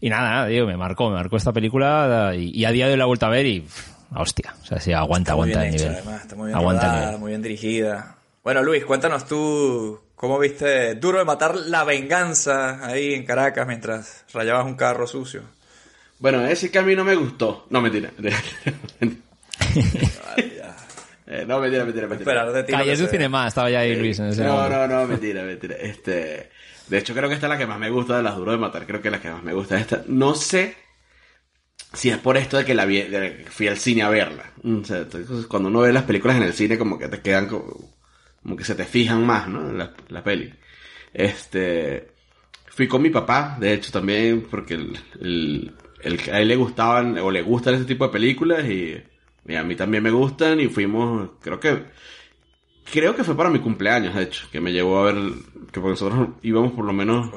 [0.00, 2.92] Y nada, nada, digo, me marcó, me marcó esta película y, y a día de
[2.92, 3.64] hoy la he vuelto a ver y,
[4.12, 5.88] pff, hostia, o sea, sí, aguanta, aguanta el nivel.
[5.94, 7.20] además, está muy bien aguanta el rodada, nivel.
[7.20, 8.16] muy bien dirigida.
[8.44, 14.24] Bueno, Luis, cuéntanos tú cómo viste Duro de Matar la venganza ahí en Caracas mientras
[14.32, 15.42] rayabas un carro sucio.
[16.18, 17.66] Bueno, ese que a mí no me gustó.
[17.70, 18.10] No, mentira.
[21.26, 22.30] Eh, no, mentira, mentira, mentira.
[22.30, 22.72] Esperar de ti.
[22.72, 23.08] lo Calle que de sea.
[23.08, 24.76] cinema, estaba ya ahí Luis en ese No, momento.
[24.76, 25.76] no, no, mentira, mentira.
[25.76, 26.50] Este,
[26.88, 28.58] de hecho, creo que esta es la que más me gusta de las duras de
[28.58, 28.86] matar.
[28.86, 30.02] Creo que la que más me gusta es esta.
[30.08, 30.76] No sé
[31.92, 34.50] si es por esto de que la vi, de que fui al cine a verla.
[34.64, 37.46] O sea, entonces, cuando uno ve las películas en el cine, como que te quedan
[37.48, 37.94] como,
[38.42, 39.68] como que se te fijan más, ¿no?
[39.70, 40.52] En la, la peli.
[41.12, 42.08] Este,
[42.66, 47.18] fui con mi papá, de hecho, también, porque el, el- el- a él le gustaban
[47.18, 48.96] o le gustan ese tipo de películas y,
[49.46, 51.84] y a mí también me gustan y fuimos, creo que
[52.92, 55.14] Creo que fue para mi cumpleaños, de hecho, que me llevó a ver,
[55.70, 57.30] que porque nosotros íbamos por lo menos,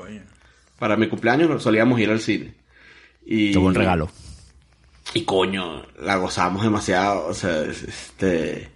[0.79, 2.55] para mi cumpleaños solíamos ir al cine.
[3.25, 4.09] Y, Qué buen regalo.
[5.13, 8.69] Y coño, la gozamos demasiado, o sea, es- este...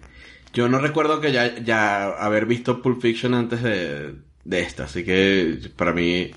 [0.52, 5.04] Yo no recuerdo que ya, ya haber visto Pulp Fiction antes de, de esta, así
[5.04, 6.30] que para mí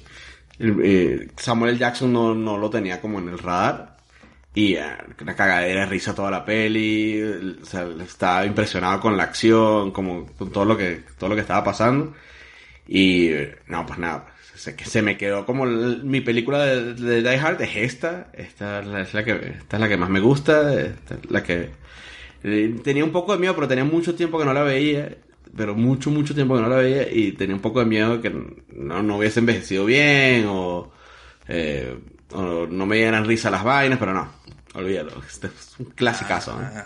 [0.59, 1.79] eh, Samuel.
[1.79, 3.97] Jackson no, no lo tenía como en el radar.
[4.55, 4.83] Y eh,
[5.21, 9.91] una cagadera de risa toda la peli, el- o sea, estaba impresionado con la acción,
[9.91, 12.13] como con todo lo que, todo lo que estaba pasando.
[12.87, 13.31] Y
[13.67, 17.61] no, pues nada, se, se me quedó como el- mi película de, de Die Hard
[17.61, 18.27] es esta.
[18.33, 20.73] Esta es la, que, esta es la que más me gusta.
[20.79, 21.69] Esta es la que
[22.43, 25.15] eh, tenía un poco de miedo, pero tenía mucho tiempo que no la veía.
[25.55, 28.31] Pero mucho, mucho tiempo que no la veía y tenía un poco de miedo que
[28.71, 30.91] no, no hubiese envejecido bien o,
[31.47, 31.95] eh,
[32.31, 34.31] o no me dieran risa las vainas, pero no,
[34.73, 35.11] olvídalo.
[35.29, 36.59] Este es un clasicazo.
[36.59, 36.83] ¿eh?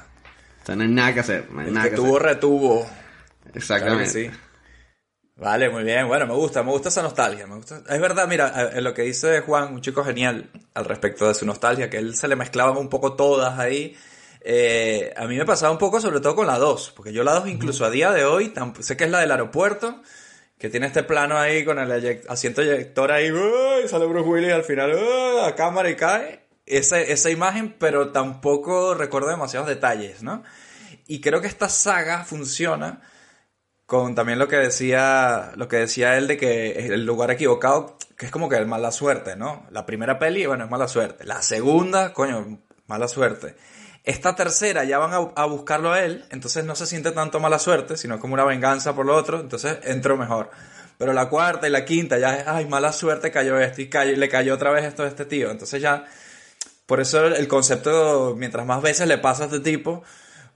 [0.64, 1.48] O sea, no hay nada que hacer.
[1.50, 2.28] No hay El nada que que tuvo, hacer.
[2.28, 2.86] retuvo.
[3.54, 4.12] Exactamente.
[4.12, 4.47] Claro que sí.
[5.38, 6.08] Vale, muy bien.
[6.08, 7.46] Bueno, me gusta, me gusta esa nostalgia.
[7.46, 7.84] Me gusta.
[7.88, 11.46] Es verdad, mira, en lo que dice Juan, un chico genial al respecto de su
[11.46, 13.96] nostalgia, que él se le mezclaban un poco todas ahí.
[14.42, 17.34] Eh, a mí me pasaba un poco, sobre todo con la 2, porque yo la
[17.34, 20.02] 2 incluso a día de hoy, sé que es la del aeropuerto,
[20.58, 23.88] que tiene este plano ahí con el asiento eyector ahí, ¡uy!
[23.88, 25.54] sale Bruce Willis al final, ¡uy!
[25.56, 26.48] cámara y cae.
[26.66, 30.44] Esa, esa imagen, pero tampoco recuerdo demasiados detalles, ¿no?
[31.08, 33.02] Y creo que esta saga funciona
[33.88, 37.98] con también lo que decía lo que decía él de que es el lugar equivocado
[38.18, 41.24] que es como que el mala suerte no la primera peli bueno es mala suerte.
[41.24, 43.56] La segunda coño mala suerte.
[44.04, 47.96] Esta tercera ya van a, buscarlo a él entonces no se siente tanto mala suerte
[47.96, 50.52] sino como una venganza por lo otro entonces entró mejor.
[50.98, 54.28] Pero la cuarta y la quinta ya es ay mala suerte cayó este y le
[54.28, 56.06] cayó otra vez esto a este tío entonces ya
[56.86, 60.04] por eso el concepto mientras más veces le pasa a este tipo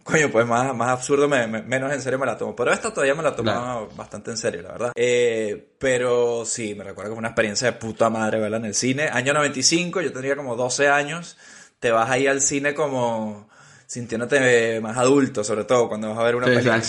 [0.04, 2.56] Coño, pues más, más absurdo, me- me- menos en serio me la tomo.
[2.56, 4.92] Pero esta todavía me la tomaba bastante en serio, la verdad.
[4.96, 9.10] Eh, pero sí, me recuerdo fue una experiencia de puta madre verla en el cine.
[9.10, 11.38] Año 95, yo tenía como 12 años.
[11.80, 13.50] Te vas ahí al cine como
[13.86, 16.80] sintiéndote más adulto, sobre todo cuando vas a ver una Sí, película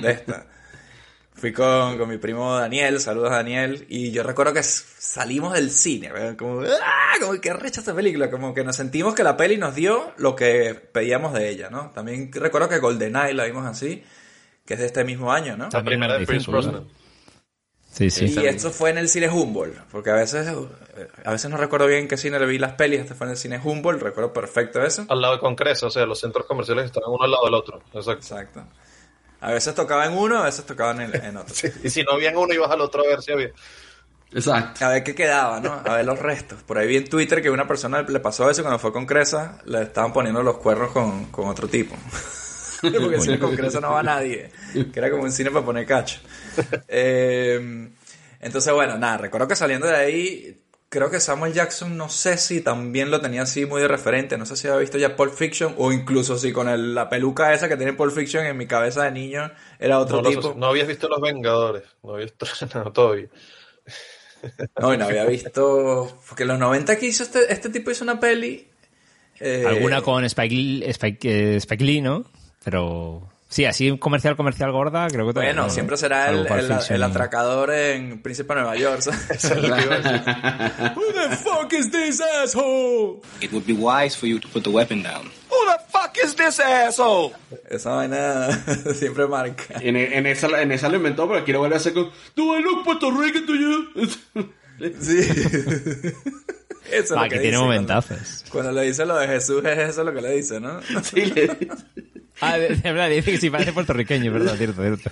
[0.00, 0.46] de esta.
[1.38, 5.70] Fui con, con mi primo Daniel, saludos a Daniel, y yo recuerdo que salimos del
[5.70, 6.36] cine, ¿verdad?
[6.36, 7.12] como, ¡ah!
[7.20, 10.34] como que recha esta película, como que nos sentimos que la peli nos dio lo
[10.34, 11.92] que pedíamos de ella, ¿no?
[11.94, 14.02] También recuerdo que GoldenEye la vimos así,
[14.66, 15.68] que es de este mismo año, ¿no?
[15.72, 16.88] La primera de Pierce Brosnan.
[17.88, 18.26] Sí, sí.
[18.26, 21.86] y esto fue en el cine Humboldt, porque a veces, eh, a veces no recuerdo
[21.86, 24.32] bien en qué cine le vi las pelis, este fue en el cine Humboldt, recuerdo
[24.32, 25.06] perfecto eso.
[25.08, 27.82] Al lado de Concreso, o sea, los centros comerciales estaban uno al lado del otro.
[27.94, 28.34] Exacto.
[28.34, 28.64] Exacto.
[29.40, 31.54] A veces tocaba en uno, a veces tocaba en, el- en otro.
[31.82, 33.50] Y si no había en uno, ibas al otro a ver si había.
[34.32, 34.84] Exacto.
[34.84, 35.72] A ver qué quedaba, ¿no?
[35.84, 36.62] A ver los restos.
[36.62, 39.58] Por ahí vi en Twitter que una persona le pasó eso cuando fue con Cresa,
[39.64, 41.96] le estaban poniendo los cuernos con, con otro tipo.
[42.82, 44.50] Porque cine con Cresa no va nadie.
[44.72, 46.20] Que era como un cine para poner cacho.
[46.88, 47.88] Eh,
[48.40, 52.60] entonces, bueno, nada, recuerdo que saliendo de ahí, creo que Samuel Jackson, no sé si
[52.60, 54.38] también lo tenía así muy de referente.
[54.38, 57.52] No sé si había visto ya Pulp Fiction o incluso si con el- la peluca
[57.52, 60.54] esa que tiene Pulp Fiction en mi cabeza de niño era otro No, tipo.
[60.56, 61.84] no habías visto Los Vengadores.
[62.02, 62.46] No habías visto
[62.84, 63.28] no, todavía.
[64.80, 66.20] No, y no había visto.
[66.28, 68.68] Porque en los 90 que hizo este, este tipo hizo una peli.
[69.40, 72.24] eh, Alguna con Spike, Spike, eh, Spike Lee, ¿no?
[72.64, 76.78] Pero sí, así comercial, comercial gorda, creo que todavía Bueno, no, siempre será el, el-
[76.90, 79.00] el atracador en Príncipe de Nueva York.
[79.00, 79.30] ¿sabes?
[79.30, 80.92] Eso es lo que iba a decir.
[80.96, 83.20] Who the fuck is this asshole?
[83.40, 85.24] It would be wise for you to put the weapon down.
[85.50, 87.32] Who the fuck is this asshole?
[87.70, 88.48] Esa vaina
[88.94, 89.74] siempre marca.
[89.80, 92.10] En, en esa, en esa lo inventó, pero aquí lo vuelve a hacer con.
[92.36, 93.86] Do I look Puerto Rican to you?
[95.00, 95.18] Sí.
[96.90, 98.44] Eso es Ah, lo que que tiene dice momentazos.
[98.50, 100.80] Cuando, cuando le dice lo de Jesús, es eso lo que le dice, ¿no?
[101.02, 101.58] Sí, le dice.
[102.40, 104.56] Ah, de, de verdad, dice que sí parece puertorriqueño, ¿verdad?
[104.56, 105.10] Cierto, cierto.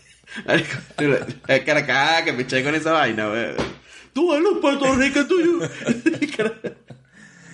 [1.49, 3.55] Es Caracá, que me eché con esa vaina, wey.
[4.15, 5.63] Do I look Puerto Rican to you?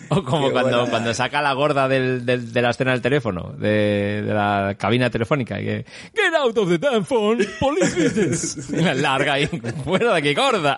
[0.08, 0.90] O como Qué cuando, buena.
[0.90, 5.08] cuando saca la gorda del, del- de la escena del teléfono, de, de la cabina
[5.08, 8.68] telefónica, y que Get out of the damn phone, police business.
[8.70, 9.46] Y la larga ahí,
[9.84, 10.76] fuera de aquí, gorda.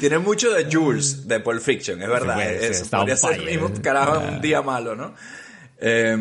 [0.00, 2.36] Tiene mucho de Jules de Pulp Fiction, es verdad.
[2.38, 5.14] Sí, pues, eso está podría ser el mismo carajo en un día malo, ¿no?
[5.82, 6.12] Eh,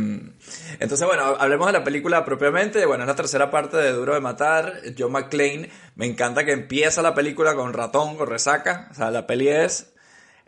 [0.79, 2.85] entonces, bueno, hablemos de la película propiamente.
[2.85, 4.81] Bueno, es la tercera parte de Duro de Matar.
[4.97, 5.69] John McClane.
[5.95, 8.87] Me encanta que empieza la película con ratón, con resaca.
[8.91, 9.91] O sea, la peli es...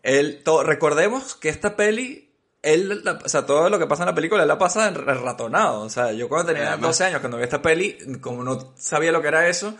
[0.03, 2.29] Él, to- recordemos que esta peli...
[2.63, 4.95] Él, la- o sea, todo lo que pasa en la película, él la pasa en
[4.95, 5.81] ratonado.
[5.81, 9.11] O sea, yo cuando tenía Además- 12 años, cuando vi esta peli, como no sabía
[9.11, 9.75] lo que era eso,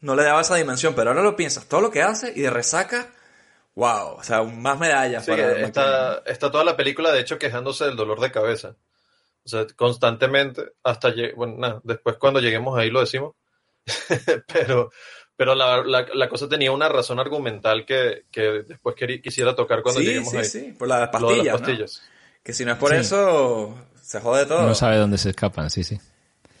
[0.00, 0.94] no le daba esa dimensión.
[0.94, 3.06] Pero ahora lo piensas, todo lo que hace y de resaca,
[3.74, 4.14] wow.
[4.16, 7.96] O sea, más medallas Sí, para está, está toda la película, de hecho, quejándose del
[7.96, 8.76] dolor de cabeza.
[9.44, 13.34] O sea, constantemente, hasta, bueno, nada, después cuando lleguemos ahí lo decimos.
[14.52, 14.90] pero
[15.36, 20.00] pero la, la, la cosa tenía una razón argumental que, que después quisiera tocar cuando
[20.00, 20.44] sí, lleguemos sí, ahí.
[20.44, 21.58] sí, por las pastillas, las ¿no?
[21.66, 22.02] pastillas.
[22.42, 22.96] Que si no es por Sí.
[22.98, 24.62] eso, se jode todo.
[24.62, 25.98] No sabe dónde se escapan, sí, sí.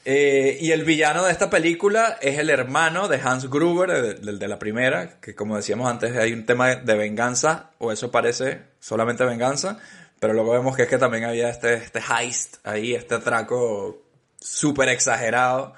[0.06, 4.38] Eh, y el villano de esta película es el hermano de Hans Gruber, de- del
[4.38, 8.60] de, la primera, que como decíamos antes hay un tema de venganza, o eso parece
[8.80, 9.78] solamente venganza,
[10.20, 14.02] pero luego vemos que es que también había este, este heist ahí, este atraco
[14.38, 15.74] súper exagerado.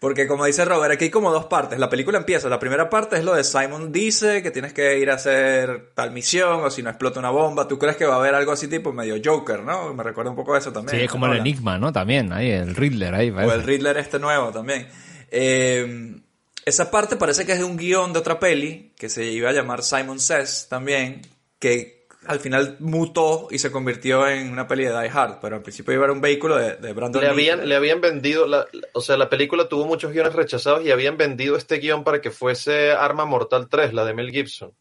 [0.00, 1.78] Porque como dice Robert, aquí hay como dos partes.
[1.78, 5.10] La película empieza, la primera parte es lo de Simon dice que tienes que ir
[5.10, 7.68] a hacer tal misión o si no explota una bomba.
[7.68, 9.92] ¿Tú crees que va a haber algo así tipo medio Joker, no?
[9.92, 10.96] Me recuerda un poco a eso también.
[10.96, 11.36] Sí, es como el.
[11.36, 11.92] Enigma, ¿no?
[11.92, 13.30] También, ahí, el Riddler, ahí.
[13.30, 13.54] O parece.
[13.56, 14.88] el Riddler este nuevo también.
[15.30, 16.16] Eh,
[16.64, 19.52] esa parte parece que es de un guion de otra peli que se iba a
[19.52, 21.20] llamar Simon Says también,
[21.58, 21.99] que
[22.30, 25.92] al final mutó y se convirtió en una peli de Die Hard, pero al principio
[25.94, 27.32] iba a ser un vehículo de, de Brandon Le Lee.
[27.32, 31.16] habían, le habían vendido, la, o sea, la película tuvo muchos guiones rechazados y habían
[31.16, 34.72] vendido este guion para que fuese Arma Mortal 3, la de Mel Gibson.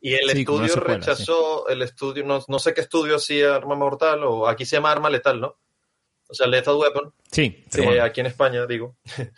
[0.00, 3.74] Y el Sí, estudio secuela, rechazó, el estudio, no, no sé qué estudio hacía Arma
[3.76, 5.56] Mortal, o aquí se llama Arma Letal, ¿no?
[6.28, 7.12] O sea, Lethal Weapon.
[7.30, 8.02] Sí, Eh, bueno.
[8.02, 8.96] aquí en España, digo.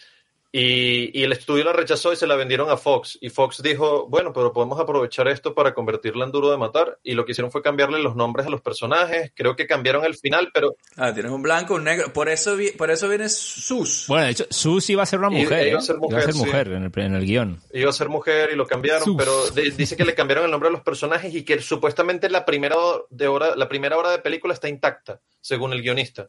[0.56, 3.18] Y, y el estudio la rechazó y se la vendieron a Fox.
[3.20, 6.96] Y Fox dijo, bueno, pero podemos aprovechar esto para convertirla en duro de matar.
[7.02, 9.32] Y lo que hicieron fue cambiarle los nombres a los personajes.
[9.34, 12.12] Creo que cambiaron el final, pero Ah, tienes un blanco, un negro.
[12.12, 14.04] Por eso, vi- por eso viene Sus.
[14.06, 15.78] Bueno, de hecho, Sus iba a ser una Iba- mujer, iba ¿eh?
[15.78, 16.38] a ser Iba a mujer, ser sí.
[16.38, 17.60] mujer en, el, en el guion.
[17.72, 19.16] iba a ser mujer y lo cambiaron, Sus.
[19.16, 22.44] pero de- dice que le cambiaron el nombre a los personajes y que supuestamente la
[22.44, 22.76] primera,
[23.10, 26.28] de hora, la primera hora de película está intacta, según el guionista.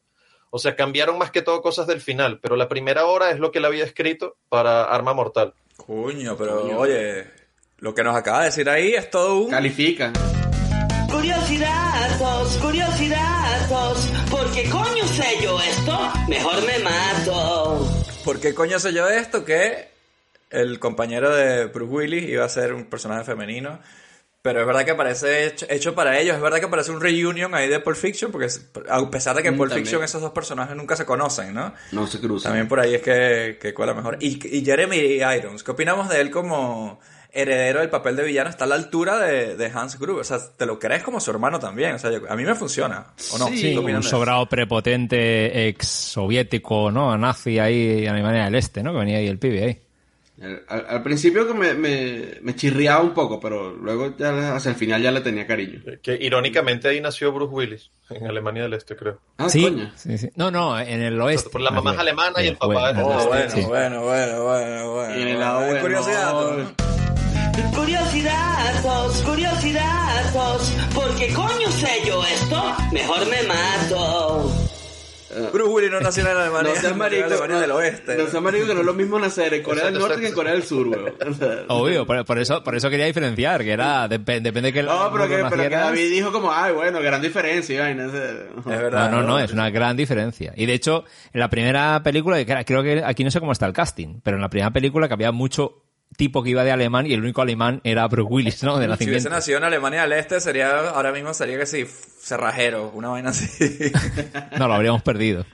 [0.56, 3.52] O sea, cambiaron más que todo cosas del final, pero la primera hora es lo
[3.52, 5.54] que él había escrito para Arma Mortal.
[5.76, 7.26] Coño, pero oye,
[7.80, 9.50] lo que nos acaba de decir ahí es todo un...
[9.50, 10.14] Califica.
[11.12, 16.14] Curiosidazos, curiosidazos, ¿por qué coño sé yo esto?
[16.30, 17.86] Mejor me mato.
[18.24, 19.44] ¿Por qué coño sé yo esto?
[19.44, 19.90] Que
[20.52, 23.82] el compañero de Bruce Willis iba a ser un personaje femenino.
[24.46, 26.36] Pero es verdad que parece hecho, hecho para ellos.
[26.36, 28.32] Es verdad que parece un reunion ahí de Pulp Fiction.
[28.32, 29.74] Porque es- a pesar de que en Mm, Pulp.
[29.74, 31.74] Fiction esos dos personajes nunca se conocen, ¿no?
[31.92, 32.52] No se cruzan.
[32.52, 34.18] También por ahí es que, que cuela mejor.
[34.22, 34.98] Y, y Jeremy
[35.38, 37.00] Irons, ¿qué opinamos de él como
[37.34, 38.52] heredero del papel de villano?
[38.52, 40.22] Está a la altura de, de Hans Gruber.
[40.22, 41.96] O sea, te lo crees como su hermano también.
[41.96, 43.08] O sea, yo- a mí me funciona.
[43.34, 43.48] ¿O no?
[43.48, 47.18] Sí, ¿Qué opinan un sobrado prepotente ex soviético, ¿no?
[47.18, 48.92] Nazi ahí en Alemania del Este, ¿no?
[48.94, 49.82] Que venía ahí el pibe ahí.
[50.42, 54.76] Al, al- principio que me, me, me chirriaba un poco, pero luego ya hacia el
[54.76, 55.82] final ya le tenía cariño.
[56.02, 59.22] Que irónicamente ahí nació Bruce Willis, en Alemania del Este, creo.
[59.38, 59.92] Ah, sí, coño.
[59.96, 60.30] sí, sí.
[60.36, 61.50] No, no, en el oeste.
[61.50, 62.02] Por la mamá es Nació.
[62.02, 63.62] alemana y el papá es- Oh, oeste, bueno, sí.
[63.66, 65.18] bueno, bueno, bueno, bueno.
[65.18, 65.40] Y en el bueno.
[65.40, 66.34] lado Es bueno, curiosidad.
[66.34, 66.76] no.
[67.80, 72.76] Curiosidazos, curiosidazos, ¿por qué coño sé yo esto?
[72.92, 74.65] Mejor me mato.
[75.52, 76.74] Bruce Willis no nació en Alemania.
[76.74, 78.16] No seas marico, Alemania no, del oeste.
[78.18, 80.34] no seas marico que no es lo mismo nacer en Corea del Norte que en.
[80.34, 81.14] Corea del Sur, weón.
[81.70, 85.10] Obvio, por, por eso, por eso quería diferenciar, que era, dep- depende de que no,
[85.12, 85.70] pero que, pero que.
[85.70, 88.08] David dijo como, ay, bueno, gran diferencia y vaina.
[88.08, 88.24] o sea,
[88.76, 89.12] Es verdad.
[89.12, 90.54] No, no, no, es una gran diferencia.
[90.56, 93.74] Y de hecho, en la primera película, creo que aquí no sé cómo está el
[93.74, 95.85] casting, pero en la primera película que había mucho
[96.16, 98.78] tipo que iba de alemán y el único alemán era Bruce Willis, ¿no?
[98.78, 102.92] De Si hubiese nacido en Alemania del Este, sería, ahora mismo sería que sí, cerrajero,
[102.94, 103.92] una vaina así.
[104.58, 105.46] No, lo habríamos perdido.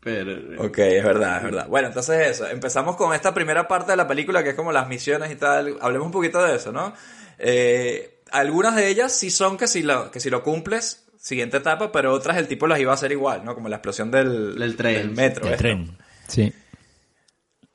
[0.00, 1.66] Pero, ok, es verdad, es verdad.
[1.68, 4.86] Bueno, entonces eso, empezamos con esta primera parte de la película que es como las
[4.86, 5.78] misiones y tal.
[5.80, 6.92] Hablemos un poquito de eso, ¿no?
[7.38, 11.90] Eh, algunas de ellas sí son que si lo, que si lo cumples, siguiente etapa,
[11.90, 13.54] pero otras el tipo las iba a hacer igual, ¿no?
[13.54, 15.46] Como la explosión del, Del tren, del metro.
[15.46, 15.62] El esto.
[15.62, 15.96] tren.
[16.28, 16.52] Sí.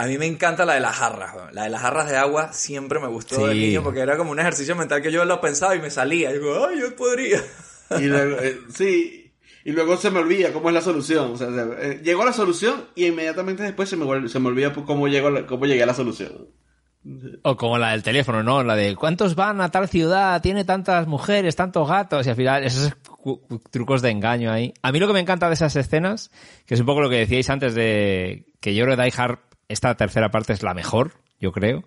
[0.01, 2.99] A mí me encanta la de las jarras, la de las jarras de agua siempre
[3.01, 3.59] me gustó de Sí.
[3.59, 6.29] niño porque era como un ejercicio mental que yo lo pensaba y me salía.
[6.31, 7.41] Y digo, ay, yo podría.
[7.99, 9.33] y luego, eh, sí,
[9.65, 11.31] y luego se me olvida cómo es la solución.
[11.33, 14.47] O sea, se- eh, llegó a la solución y inmediatamente después se me, se me
[14.47, 16.47] olvida cómo, llego a la- cómo llegué a la solución.
[17.43, 18.63] O como la del teléfono, ¿no?
[18.63, 20.41] La de ¿cuántos van a tal ciudad?
[20.41, 22.25] Tiene tantas mujeres, tantos gatos.
[22.25, 22.93] Y al final, esos
[23.71, 24.73] trucos de engaño ahí.
[24.81, 26.31] A mí lo que me encanta de esas escenas,
[26.65, 29.39] que es un poco lo que decíais antes de que yo creo que Die Hard,
[29.69, 31.83] esta tercera parte es la mejor, yo creo.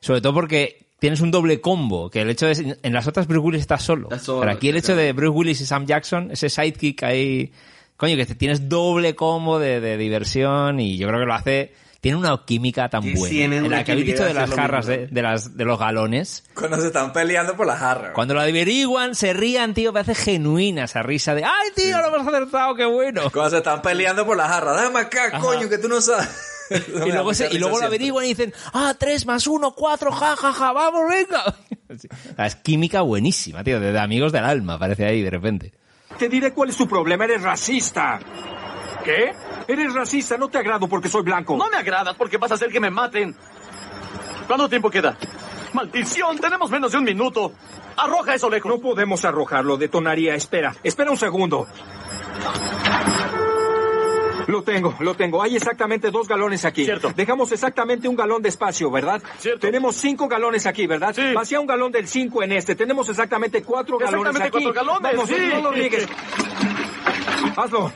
[0.00, 2.76] Sobre todo porque tienes un doble combo, que el hecho de...
[2.82, 4.08] En las otras Bruce Willis está solo.
[4.08, 5.00] Pero aquí el hecho claro.
[5.02, 7.52] de Bruce Willis y Sam Jackson, ese sidekick ahí...
[7.96, 11.74] Coño, que tienes doble combo de, de diversión y yo creo que lo hace...
[11.98, 13.30] Tiene una química tan Sí, buena.
[13.30, 15.76] tienen en una la que habéis dicho de las jarras de, de las, de los
[15.76, 16.44] galones.
[16.54, 18.12] Cuando se están peleando por las jarras.
[18.14, 22.28] Cuando lo averiguan, se rían, tío, parece genuina esa risa de ¡Ay, tío, lo hemos
[22.32, 23.22] acertado, qué bueno!
[23.32, 24.76] Cuando se están peleando por las jarras.
[24.76, 25.38] Dame acá, Ajá.
[25.40, 26.28] coño, que tú no sabes.
[27.06, 30.36] Y luego, se- y luego lo averiguan y dicen ¡Ah, tres más uno, cuatro, ja,
[30.36, 31.54] ja, ja, vamos, venga!
[32.44, 35.72] Es química buenísima, tío, de, de amigos del alma, parece ahí de repente.
[36.18, 38.18] Te diré cuál es tu problema, eres racista.
[39.04, 39.32] ¿Qué?
[39.68, 41.56] Eres racista, no te agrado porque soy blanco.
[41.56, 43.36] No me agradas porque vas a hacer que me maten.
[44.48, 45.16] ¿Cuánto tiempo queda?
[45.74, 46.38] ¡Maldición!
[46.38, 47.52] Tenemos menos de un minuto.
[47.96, 48.70] Arroja eso lejos.
[48.70, 50.34] No podemos arrojarlo, detonaría.
[50.34, 51.66] Espera, espera un segundo.
[54.48, 55.42] Lo tengo, lo tengo.
[55.42, 56.84] Hay exactamente dos galones aquí.
[56.84, 57.12] Cierto.
[57.16, 59.22] Dejamos exactamente un galón de espacio, ¿verdad?
[59.38, 59.60] Cierto.
[59.60, 61.14] Tenemos cinco galones aquí, ¿verdad?
[61.14, 61.32] Sí.
[61.34, 62.74] Vacía un galón del cinco en este.
[62.74, 64.64] Tenemos exactamente cuatro galones Exactamente aquí.
[64.64, 65.36] cuatro galones, Vamos, sí.
[65.52, 66.06] no lo niegues.
[67.56, 67.92] Hazlo.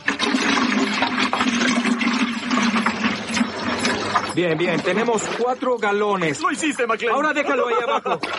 [4.35, 6.41] Bien, bien, tenemos cuatro galones.
[6.41, 7.15] Lo hiciste, McLean.
[7.15, 8.19] Ahora déjalo ahí abajo.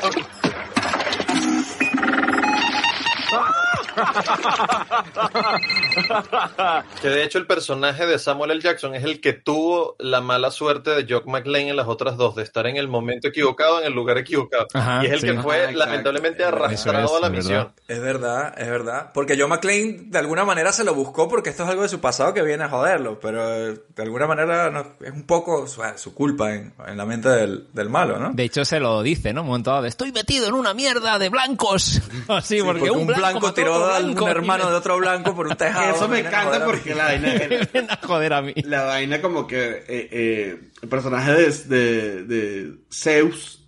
[7.01, 8.61] Que de hecho el personaje de Samuel L.
[8.61, 12.35] Jackson es el que tuvo la mala suerte de Jock McLean en las otras dos,
[12.35, 14.67] de estar en el momento equivocado, en el lugar equivocado.
[14.73, 15.27] Ajá, y es el sí.
[15.27, 15.79] que fue Ajá, exacto.
[15.89, 17.57] lamentablemente arrastrado es, a la es misión.
[17.57, 17.73] verdad.
[17.87, 19.11] Es verdad, es verdad.
[19.13, 21.99] Porque John McClane de alguna manera se lo buscó porque esto es algo de su
[21.99, 23.19] pasado que viene a joderlo.
[23.19, 27.29] Pero de alguna manera no- es un poco su, su culpa en, en la mente
[27.29, 28.31] del, del malo, ¿no?
[28.33, 29.41] De hecho, se lo dice, ¿no?
[29.41, 32.01] Un momento dado, estoy metido en una mierda de blancos.
[32.27, 35.95] Así, Sí, porque, un blanco, tiró y hermano de otro blanco por un tejado.
[35.95, 37.33] Eso me encanta porque la vaina,
[37.89, 38.53] a joder a mí.
[38.63, 43.60] la vaina como que eh, eh, el personaje de, de, de Zeus,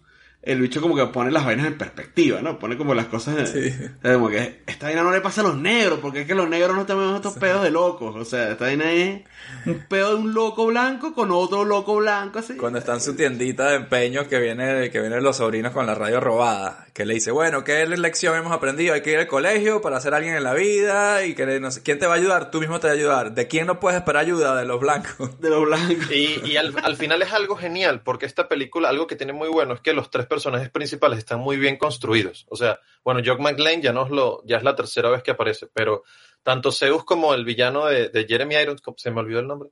[0.44, 2.60] el bicho como que pone las vainas en perspectiva, ¿no?
[2.60, 3.50] Pone como las cosas...
[3.50, 3.60] Sí.
[3.60, 6.36] o sea, como que esta vaina no le pasa a los negros, porque es que
[6.36, 8.16] los negros no tenemos estos pedos de locos.
[8.16, 9.22] O sea, esta vaina es
[9.66, 12.56] un pedo de un loco blanco con otro loco blanco así.
[12.56, 15.96] Cuando está en su tiendita de empeños que viene, que vienen los sobrinos con la
[15.96, 18.94] radio robada, que le dice, bueno, ¿qué lección hemos aprendido?
[18.94, 21.84] Hay que ir al colegio para ser alguien en la vida y que no sé,
[21.84, 22.52] ¿quién te va a ayudar?
[22.52, 23.34] Tú mismo te va a ayudar.
[23.34, 24.56] ¿De quién no puedes esperar ayuda?
[24.56, 25.40] De los blancos.
[25.40, 26.12] De los blancos.
[26.12, 29.48] Y, y al, al final es algo genial, porque esta película, algo que tiene muy
[29.48, 32.46] bueno es que los tres personajes principales están muy bien construidos.
[32.50, 35.68] O sea, bueno, Jock McLean ya, nos lo, ya es la tercera vez que aparece,
[35.74, 36.04] pero
[36.42, 39.70] tanto Zeus como el villano de, de Jeremy Irons, ¿cómo- se me olvidó el nombre.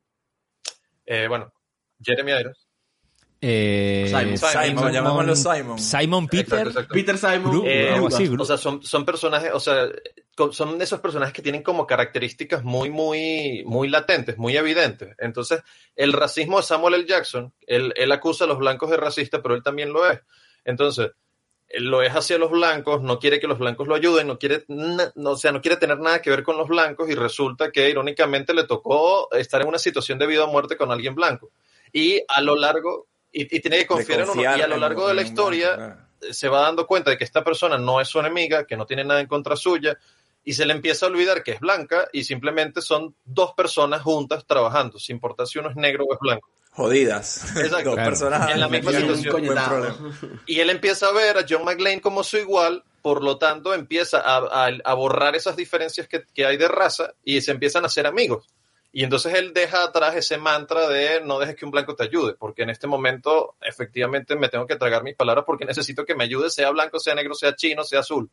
[1.06, 1.52] Eh, bueno,
[2.02, 2.68] Jeremy Irons.
[3.44, 4.38] Eh, Simon.
[4.38, 5.80] Simon, llamémoslo Simon.
[5.80, 6.60] Simon Peter.
[6.60, 6.94] Exacto, exacto.
[6.94, 7.52] Peter Simon.
[7.52, 8.28] Gru- Eh, así.
[8.30, 9.88] Gru- O sea, son, son personajes, o sea,
[10.52, 15.16] son esos personajes que tienen como características muy, muy, muy latentes, muy evidentes.
[15.18, 15.62] Entonces,
[15.96, 17.06] el racismo de Samuel L.
[17.08, 20.20] Jackson, él, él acusa a los blancos de racista, pero él también lo es.
[20.66, 21.12] Entonces,
[21.76, 25.32] lo es hacia los blancos, no quiere que los blancos lo ayuden, no quiere, no,
[25.32, 28.54] o sea, no quiere tener nada que ver con los blancos y resulta que irónicamente
[28.54, 31.52] le tocó estar en una situación de vida o muerte con alguien blanco.
[31.94, 35.08] Y a lo largo, y, y tiene que confiar, en uno, y a lo largo
[35.08, 38.66] de la historia, se va dando cuenta de que esta persona no es su enemiga,
[38.66, 39.98] que no tiene nada en contra suya,
[40.44, 44.46] y se le empieza a olvidar que es blanca y simplemente son dos personas juntas
[44.46, 46.50] trabajando, sin importar si uno es negro o es blanco.
[46.72, 47.44] Jodidas.
[47.58, 47.84] Exacto.
[47.90, 48.10] Dos Claro.
[48.10, 50.16] personas En la misma situación.
[50.48, 54.20] Y él empieza a ver a John McLean como su igual, por lo tanto empieza
[54.20, 57.88] a, a- a borrar esas diferencias que, que hay de raza y se empiezan a
[57.88, 58.48] hacer amigos.
[58.94, 62.34] Y entonces él deja atrás ese mantra de no dejes que un blanco te ayude,
[62.36, 66.26] porque en este momento efectivamente me tengo que tragar mis palabras porque necesito que me
[66.26, 68.30] ayude, sea blanco, sea negro, sea chino, sea azul.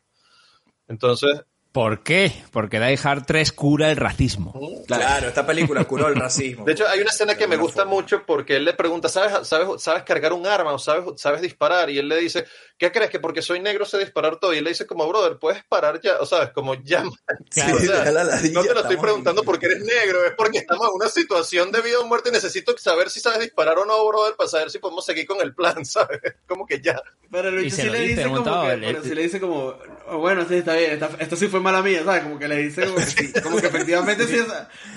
[0.87, 2.31] Entonces, ¿Por qué?
[2.51, 4.59] Porque Die Hard 3 cura el racismo.
[4.87, 6.65] Claro, esta película curó el racismo.
[6.65, 7.93] De hecho, hay una escena que me gusta forma.
[7.93, 11.91] mucho porque él le pregunta, ¿sabes, sabes, ¿sabes cargar un arma o sabes, sabes disparar?
[11.91, 12.45] Y él le dice,
[12.75, 13.11] ¿qué crees?
[13.11, 14.51] Que porque soy negro sé disparar todo.
[14.51, 17.03] Y él le dice como, brother, puedes parar ya, o sabes, como ya.
[17.51, 17.77] Claro.
[17.77, 20.87] O sea, la ladilla, no te lo estoy preguntando porque eres negro, es porque estamos
[20.87, 24.07] en una situación de vida o muerte y necesito saber si sabes disparar o no,
[24.07, 26.19] brother, para saber si podemos seguir con el plan, ¿sabes?
[26.47, 26.99] Como que ya.
[27.31, 29.75] Pero sí lo le dice, como montado, que, el- pero el- sí le dice como,
[30.07, 32.23] "Oh, bueno, sí, está bien, esta- esto sí fue mala mía, ¿sabes?
[32.23, 34.37] Como que le dice como que, sí, como que efectivamente sí,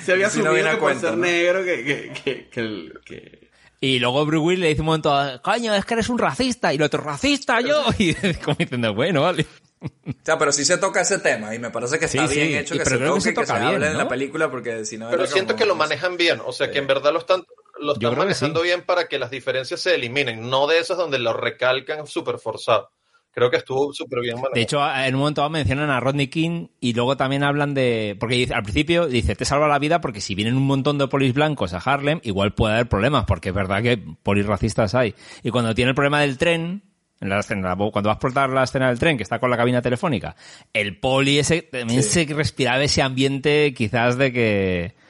[0.04, 1.16] se había Sí, no asumido a que por ser ¿no?
[1.18, 3.50] negro que, que, que, que, el- que-
[3.80, 6.72] Y luego Bruce Willis le dice un momento, coño, es que eres un racista.
[6.72, 7.84] Y el otro, racista yo.
[7.98, 9.46] Y como diciendo, bueno, vale.
[9.82, 12.46] O sea, pero sí se toca ese tema y me parece que está Sí, bien
[12.48, 13.74] sí, hecho y- que pero se creo que toque se y que se toca bien,
[13.74, 14.08] hable en la ¿no?
[14.08, 16.86] película porque si no Pero siento como- que lo manejan bien, o sea, que en
[16.86, 17.42] verdad lo están,
[17.80, 18.66] lo están manejando sí.
[18.66, 22.90] bien para que las diferencias se eliminen, no de esas donde lo recalcan súper forzado.
[23.34, 24.54] Creo que estuvo súper bien manejado.
[24.54, 28.14] De hecho, en un momento dado mencionan a Rodney King y luego también hablan de...
[28.20, 31.08] Porque dice- al principio dice, te salva la vida porque si vienen un montón de
[31.08, 35.14] polis blancos a Harlem, igual puede haber problemas, porque es verdad que polis racistas hay.
[35.42, 36.82] Y cuando tiene el problema del tren,
[37.22, 39.56] en la escena, cuando vas a explotar la escena del tren, que está con la
[39.56, 40.36] cabina telefónica,
[40.74, 45.01] el poli ese también se respiraba ese ambiente quizás de que...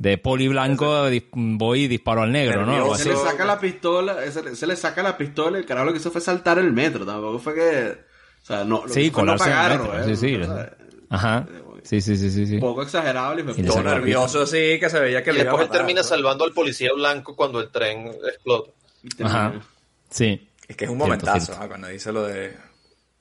[0.00, 2.94] De poli blanco dis- voy y disparo al negro, ¿no?
[2.94, 5.84] Se le saca la pistola, se le, se le saca la pistola y el carajo
[5.84, 7.98] lo que hizo fue saltar el metro, tampoco fue que,
[8.42, 10.36] o sea, no, Sí, fue no pagarlo, metro, eh, sí, sí.
[10.36, 10.74] o sea,
[11.10, 11.46] Ajá.
[11.82, 12.46] Sí, sí, sí, sí.
[12.46, 12.54] sí.
[12.54, 15.50] un poco exagerado y me la nervioso sí, que se veía que y le iba
[15.50, 16.06] a después él termina ¿no?
[16.06, 18.70] salvando al policía blanco cuando el tren explota.
[19.22, 19.52] Ajá.
[20.08, 20.48] Sí.
[20.66, 21.62] Es que es un momentazo, cierto.
[21.62, 21.68] ¿ah?
[21.68, 22.56] cuando dice lo de...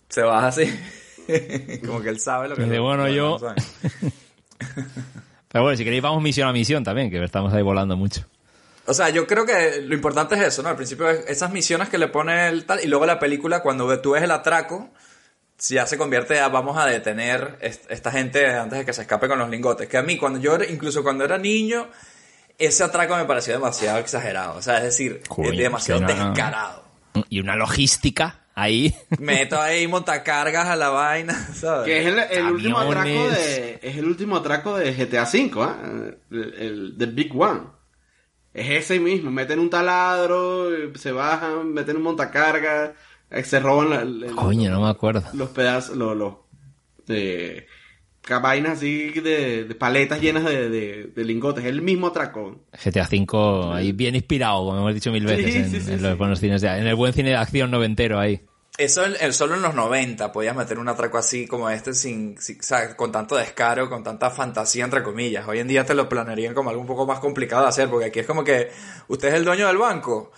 [0.08, 0.80] Se baja así.
[1.86, 2.64] como que él sabe lo que...
[2.64, 3.38] Dice, bueno, yo-.
[5.52, 8.26] Pero bueno, si queréis vamos misión a misión también, que estamos ahí volando mucho.
[8.86, 10.70] O sea, yo creo que lo importante es eso, ¿no?
[10.70, 14.00] Al principio es esas misiones que le pone el tal, y luego la película, cuando
[14.00, 14.90] tú ves el atraco,
[15.68, 19.28] ya se convierte a vamos a detener est- esta gente antes de que se escape
[19.28, 19.88] con los lingotes.
[19.88, 21.88] Que a mí, cuando yo, incluso cuando era niño,
[22.58, 24.56] ese atraco me pareció demasiado exagerado.
[24.58, 26.08] O sea, es decir, es demasiado no.
[26.08, 26.84] descarado.
[27.30, 28.94] Y una logística ahí.
[29.20, 31.86] Meto ahí montacargas a la vaina, ¿sabes?
[31.86, 35.78] Que es el, el último atraco de es el último atraco de GTA V, ¿ah?
[36.32, 37.62] el, el- The Big One.
[38.54, 42.94] Es ese mismo, meten un taladro, eh, se bajan, meten un montacarga,
[43.30, 43.90] eh, se roban
[44.22, 45.24] la- Coño, no me acuerdo.
[45.34, 46.34] los pedazos, los, los
[47.08, 47.68] eh,
[48.42, 51.64] vainas así de, de paletas llenas de, de- de lingotes.
[51.64, 52.62] Es el mismo atracón.
[52.84, 56.02] GTA V ahí bien inspirado, como hemos dicho mil veces, Sí, en, sí, sí, en
[56.04, 58.42] los buenos cines de, en el buen cine de acción noventero ahí.
[58.80, 62.40] Eso en- en- solo en los 90 podías meter un atraco así como este sin,
[62.42, 65.46] sin- o sea, con tanto descaro, con tanta fantasía entre comillas.
[65.48, 68.06] Hoy en día te lo planearían como algo un poco más complicado de hacer, porque
[68.06, 68.72] aquí es como que
[69.10, 70.32] usted es el dueño del banco.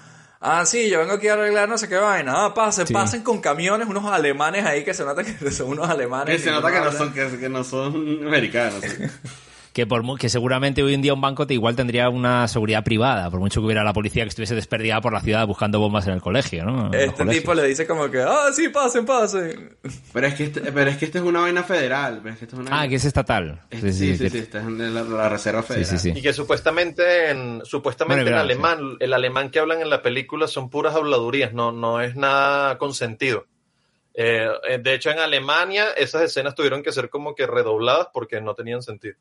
[0.44, 2.46] Ah, sí, yo vengo aquí a arreglar no sé qué vaina.
[2.46, 2.94] Ah, pasen, Sí.
[2.94, 6.36] pasen con camiones, unos alemanes ahí que se nota que son unos alemanes.
[6.38, 8.82] Que se nota que no son, que, que no son americanos.
[9.74, 13.30] Que, por, que seguramente hoy en día un banco te igual tendría una seguridad privada,
[13.32, 16.14] por mucho que hubiera la policía que estuviese desperdigada por la ciudad buscando bombas en
[16.14, 16.88] el colegio, ¿no?
[16.88, 19.78] En Este tipo le dice como que, ah, sí, pasen, pasen.
[20.12, 22.20] Pero es que este, pero es que esto es una vaina federal.
[22.22, 23.62] pero es que esto es una Ah, que es estatal.
[23.72, 25.86] Sí, sí, sí, que- sí, esta es en la, la Reserva Federal.
[25.86, 26.12] sí, sí.
[26.14, 30.48] Y que supuestamente en, supuestamente Bueno, en alemán, el alemán que hablan en la película
[30.48, 33.46] son puras habladurías, no, no es nada consentido.
[34.16, 38.42] Eh, eh, de hecho, en Alemania esas escenas tuvieron que ser como que redobladas porque
[38.42, 39.16] no tenían sentido.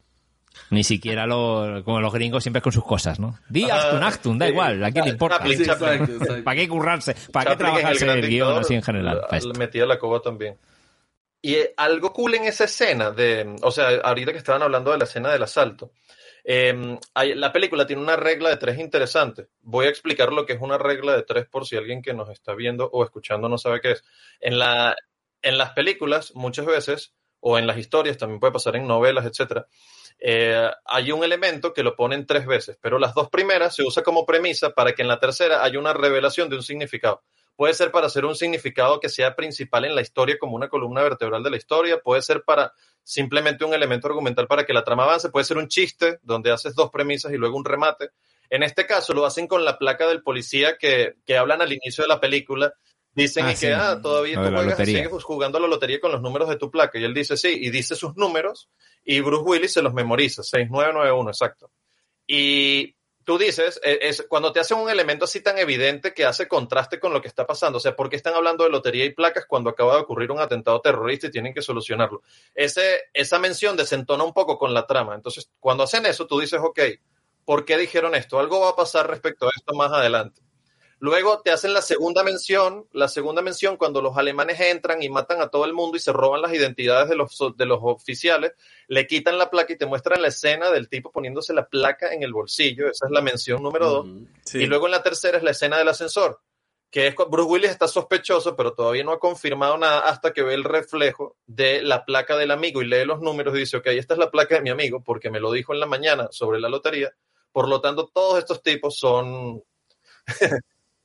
[0.70, 3.38] Ni siquiera lo, como los gringos siempre con sus cosas, ¿no?
[3.48, 4.52] Di Ajá, Achtung, Achtung, da sí.
[4.52, 5.38] igual, ¿a quién le importa?
[5.38, 6.44] Chaplin, Chaplin.
[6.44, 7.14] ¿Para qué currarse?
[7.32, 9.22] ¿Para qué Chaplin en El trabajarse guion así en general?
[9.30, 10.56] le metía la coba también.
[11.42, 14.98] Y eh, algo cool en esa escena de, o sea, ahorita que estaban hablando de
[14.98, 15.92] la escena del asalto,
[16.44, 19.48] eh, hay- la película tiene una regla de tres interesante.
[19.62, 22.28] Voy a explicar lo que es una regla de tres por si alguien que nos
[22.28, 24.04] está viendo o escuchando no sabe qué es.
[24.40, 24.94] En la,
[25.42, 29.66] en las películas, muchas veces, o en las historias, también puede pasar en novelas, etcétera,
[30.20, 34.02] eh, hay un elemento que lo ponen tres veces, pero las dos primeras se usa
[34.02, 37.22] como premisa para que en la tercera haya una revelación de un significado.
[37.56, 41.02] Puede ser para hacer un significado que sea principal en la historia como una columna
[41.02, 45.04] vertebral de la historia, puede ser para simplemente un elemento argumental para que la trama
[45.04, 48.10] avance, puede ser un chiste donde haces dos premisas y luego un remate.
[48.50, 52.02] En este caso lo hacen con la placa del policía que, que hablan al inicio
[52.02, 52.74] de la película.
[53.14, 53.66] Dicen Ah, y sí.
[53.66, 56.56] que, ah, todavía Lo tú juegas, sigues jugando a la lotería con los números de
[56.56, 56.98] tu placa.
[56.98, 58.68] Y él dice sí, y dice sus números,
[59.04, 61.70] y Bruce Willis se los memoriza, 6991, exacto.
[62.26, 66.46] Y tú dices, eh, es, cuando te hacen un elemento así tan evidente que hace
[66.46, 69.10] contraste con lo que está pasando, o sea, ¿por qué están hablando de lotería y
[69.10, 72.22] placas cuando acaba de ocurrir un atentado terrorista y tienen que solucionarlo?
[72.54, 75.14] Ese, esa mención desentona un poco con la trama.
[75.14, 76.80] Entonces, cuando hacen eso, tú dices, ok,
[77.44, 78.38] ¿por qué dijeron esto?
[78.38, 80.40] Algo va a pasar respecto a esto más adelante.
[81.00, 85.40] Luego te hacen la segunda mención, la segunda mención cuando los alemanes entran y matan
[85.40, 88.52] a todo el mundo y se roban las identidades de los, de los oficiales,
[88.86, 92.22] le quitan la placa y te muestran la escena del tipo poniéndose la placa en
[92.22, 94.08] el bolsillo, esa es la mención número dos.
[94.44, 94.58] Sí.
[94.58, 96.42] Y luego en la tercera es la escena del ascensor,
[96.90, 100.52] que es Bruce Willis está sospechoso, pero todavía no ha confirmado nada hasta que ve
[100.52, 104.12] el reflejo de la placa del amigo y lee los números y dice, ok, esta
[104.12, 106.68] es la placa de mi amigo porque me lo dijo en la mañana sobre la
[106.68, 107.10] lotería.
[107.52, 109.62] Por lo tanto, todos estos tipos son...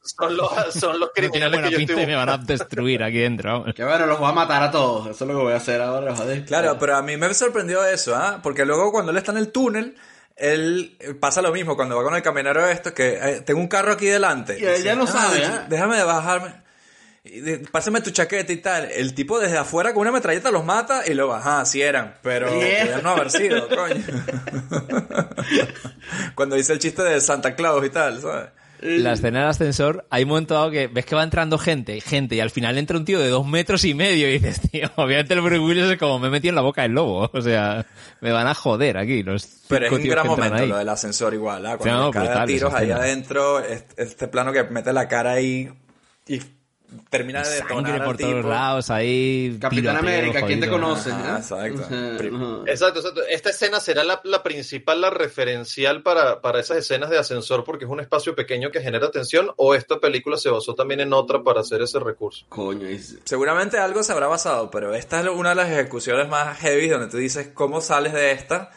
[0.06, 3.66] son los, son los criminales que yo estoy y me van a destruir aquí dentro.
[3.76, 5.08] Que bueno, los voy a matar a todos.
[5.08, 6.14] Eso es lo que voy a hacer ahora.
[6.46, 8.40] Claro, pero a mí me sorprendió eso, ¿ah?
[8.44, 9.96] Porque luego cuando él está en el túnel,
[10.36, 13.68] él eh, pasa lo mismo cuando va con el camionero esto, que eh, tengo un
[13.68, 14.60] carro aquí delante.
[14.60, 15.66] Y él ya no sabe, ¿ah?
[15.68, 16.66] Déjame de bajarme.
[17.72, 18.92] Pásame tu chaqueta y tal.
[18.92, 22.16] El tipo desde afuera con una metralleta los mata y luego, ajá, así eran.
[22.22, 22.86] Pero Yeah.
[22.86, 24.04] podían no haber sido, coño.
[26.36, 28.50] cuando dice el chiste de Santa Claus y tal, ¿sabes?
[28.86, 32.36] La escena del ascensor, hay un momento dado que ves que va entrando gente, gente,
[32.36, 35.34] y al final entra un tío de dos metros y medio y dices, tío, obviamente
[35.34, 37.32] el Bruce Willis es como me he metido en la boca del lobo.
[37.36, 37.86] O sea,
[38.22, 40.68] me van a joder aquí los Pero es un gran momento ahí.
[40.68, 41.78] lo del ascensor igual, ¿ah?
[41.78, 44.94] Cuando Sí, no, le cae a brutal tiros ahí adentro, este, este plano que mete
[44.94, 45.70] la cara ahí
[46.28, 46.40] y
[47.10, 48.50] termina de Sangre detonar al por todos tipo.
[48.50, 49.58] lados ahí.
[49.60, 51.12] Capitán América, ¿quién te conoce?
[51.12, 51.40] Ajá, ¿eh?
[51.40, 51.82] exacto.
[51.84, 52.68] O sea, Pri- no.
[52.68, 53.22] Exacto, exacto.
[53.30, 57.86] Esta escena será la, la principal, la referencial para, para esas escenas de ascensor porque
[57.86, 61.44] es un espacio pequeño que genera tensión o esta película se basó también en otra
[61.44, 62.46] para hacer ese recurso.
[62.50, 66.58] Coño, es- Seguramente algo se habrá basado, pero esta es una de las ejecuciones más
[66.60, 68.72] heavy donde tú dices cómo sales de esta.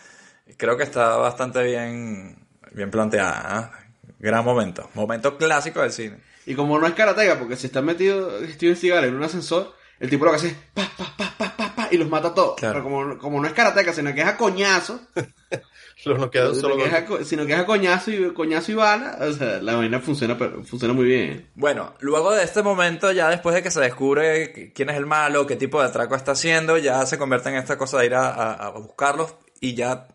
[0.57, 3.43] Creo que está bastante bien, bien planteada.
[3.45, 3.71] ¿ah?
[4.19, 4.89] Gran momento.
[4.95, 6.19] Momento clásico del cine.
[6.49, 10.09] Y como no es karateka, porque si está metido Steven Seagal en un ascensor, el
[10.09, 12.35] tipo lo que hace es pa, pa, pa, pa, pa, pa, y los mata a
[12.35, 12.57] todos.
[12.57, 12.75] Claro.
[12.75, 15.01] Pero como, como no es karateka, sino que es a coñazo,
[16.05, 18.33] Los no quedan sino solo que, es a, co- sino que es a coñazo y,
[18.33, 21.51] coñazo y bala, o sea, la vaina funciona, funciona muy bien.
[21.57, 25.07] Bueno, luego de este momento, ya después de que se descubre qu- quién es el
[25.07, 28.15] malo, qué tipo de atraco está haciendo, ya se convierte en esta cosa de ir
[28.15, 30.07] a, a- a buscarlos y ya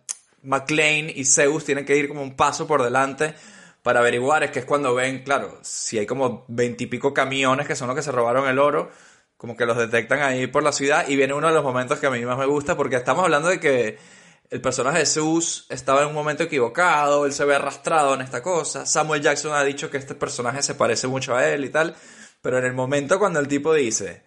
[0.41, 3.36] McLean y Zeus tienen que ir como un paso por delante
[3.84, 7.88] para averiguar, es que es cuando ven, claro, si hay como veintipico camiones que son
[7.88, 8.89] los que se robaron el oro,
[9.38, 12.07] como que los detectan ahí por la ciudad y viene uno de los momentos que
[12.07, 13.97] a mí más me gusta porque estamos hablando de que
[14.49, 18.41] el personaje de Zeus estaba en un momento equivocado, él se ve arrastrado en esta
[18.41, 18.86] cosa.
[18.86, 21.93] Samuel Jackson ha dicho que este personaje se parece mucho a él y tal,
[22.41, 24.23] pero en el momento cuando el tipo dice,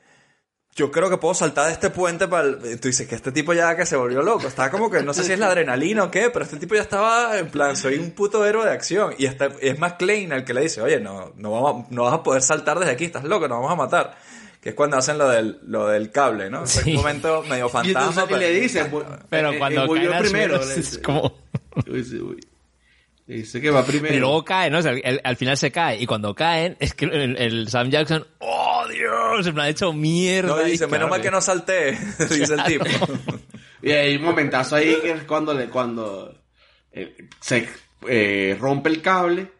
[0.76, 2.78] yo creo que puedo saltar de este puente para el...
[2.78, 4.46] Tú dices que este tipo ya que se volvió loco.
[4.46, 6.82] Estaba como que, no sé si es la adrenalina o qué, pero este tipo ya
[6.82, 9.14] estaba en plan, soy un puto héroe de acción.
[9.16, 12.02] Y está, es más Klein el que le dice, oye, no, no, vamos, a- no
[12.04, 14.16] vas a poder saltar desde aquí, estás loco, nos vamos a matar.
[14.60, 16.64] Que es cuando hacen lo del, lo del cable, ¿no?
[16.64, 18.36] Es un momento medio Y entonces fantasma.
[18.36, 18.90] y le dice,
[19.30, 20.56] Pero eh, cuando eh, voy caen yo al primero.
[20.62, 21.32] suelo, le es como...
[21.86, 22.40] Dice, uy.
[23.26, 24.14] Dice que va primero.
[24.14, 24.78] Y luego cae, ¿no?
[24.78, 26.00] O sea, el- el- al final se cae.
[26.00, 29.52] Y cuando caen, es que el, el Sam Jackson, ¡oh, Dios!
[29.52, 30.48] Me ha hecho mierda.
[30.54, 31.92] No, y dice, menos mal que no salté,
[32.30, 32.84] dice el tipo.
[33.82, 36.40] Y hay un momentazo ahí que es cuando le, cuando
[36.92, 37.68] eh, se
[38.08, 39.50] eh, rompe el cable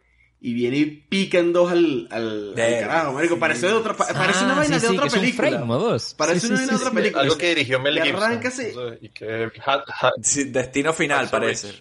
[0.40, 3.36] y viene y pica en dos al, al, al Verga, carajo, marico.
[3.38, 5.20] Parece, de otra, pa- parece una Ah, vaina sí, de sí, otra que es un
[5.22, 5.48] película.
[5.50, 6.14] frame dos.
[6.14, 6.96] Parece Sí, una sí, vaina de otra sí.
[6.96, 7.22] película.
[7.22, 8.22] Algo que dirigió Mel Y Gibson.
[8.22, 8.68] arranca así.
[9.00, 11.72] Y que ha- ha- Sí, Destino final, parece.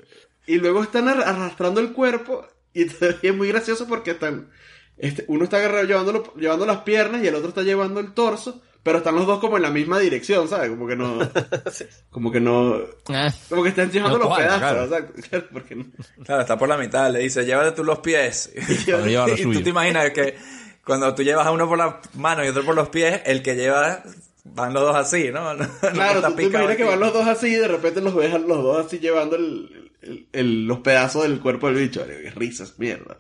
[0.47, 2.83] Y luego están ar- arrastrando el cuerpo y
[3.21, 4.49] es muy gracioso porque están,
[4.97, 8.61] este, uno está agarrado llevándolo, llevando las piernas y el otro está llevando el torso,
[8.83, 10.69] pero están los dos como en la misma dirección, ¿sabes?
[10.69, 11.17] Como que no,
[12.11, 12.79] como que no,
[13.09, 15.45] Ah, como que están llevando No los cuadra, pedazos, claro.
[15.51, 15.85] porque no.
[16.23, 17.09] Claro, está por la mitad.
[17.11, 18.51] Le dice, llévate tú los pies.
[18.87, 19.63] Lo y tú suyo.
[19.63, 20.35] te imaginas que
[20.85, 23.55] cuando tú llevas a uno por las manos y otro por los pies, el que
[23.55, 24.03] lleva
[24.43, 25.55] van los dos así, ¿no?
[25.55, 28.01] No- no Claro, está tú te imaginas que van los dos así y de repente
[28.01, 31.75] los ves a los dos así llevando el, el- el- los pedazos del cuerpo del
[31.77, 32.05] bicho.
[32.05, 33.17] Qué risas, mierda.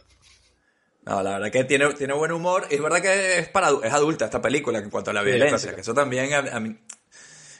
[1.03, 2.67] No, la verdad que tiene, tiene buen humor.
[2.71, 5.27] Y es verdad que es para es adulta esta película en cuanto a la Sí,
[5.27, 5.75] violencia.
[5.75, 6.75] Que eso también a, a mí...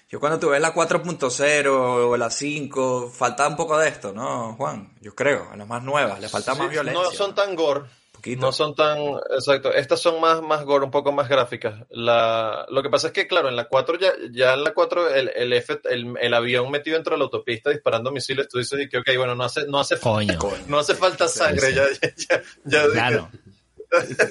[0.09, 1.67] Yo cuando tuve la 4.0
[2.09, 4.93] o la 5, faltaba un poco de esto, ¿no, Juan?
[5.01, 7.03] Yo creo, a las más nuevas, le falta más Sí, violencia.
[7.03, 7.81] No son tan gore.
[8.25, 8.41] Poquito.
[8.45, 8.97] No son tan.
[9.35, 9.71] Exacto.
[9.71, 11.85] Estas son más, más gore, un poco más gráficas.
[11.91, 15.13] La, lo que pasa es que, claro, en la 4, ya, ya en la 4,
[15.13, 18.89] el, el, F- el, el avión metido dentro de la autopista disparando misiles, tú dices
[18.89, 20.39] que, ok, bueno, no hace, no hace, Coño.
[20.67, 21.71] no hace falta sangre.
[21.73, 21.83] Ya,
[22.29, 23.29] ya, ya- Claro.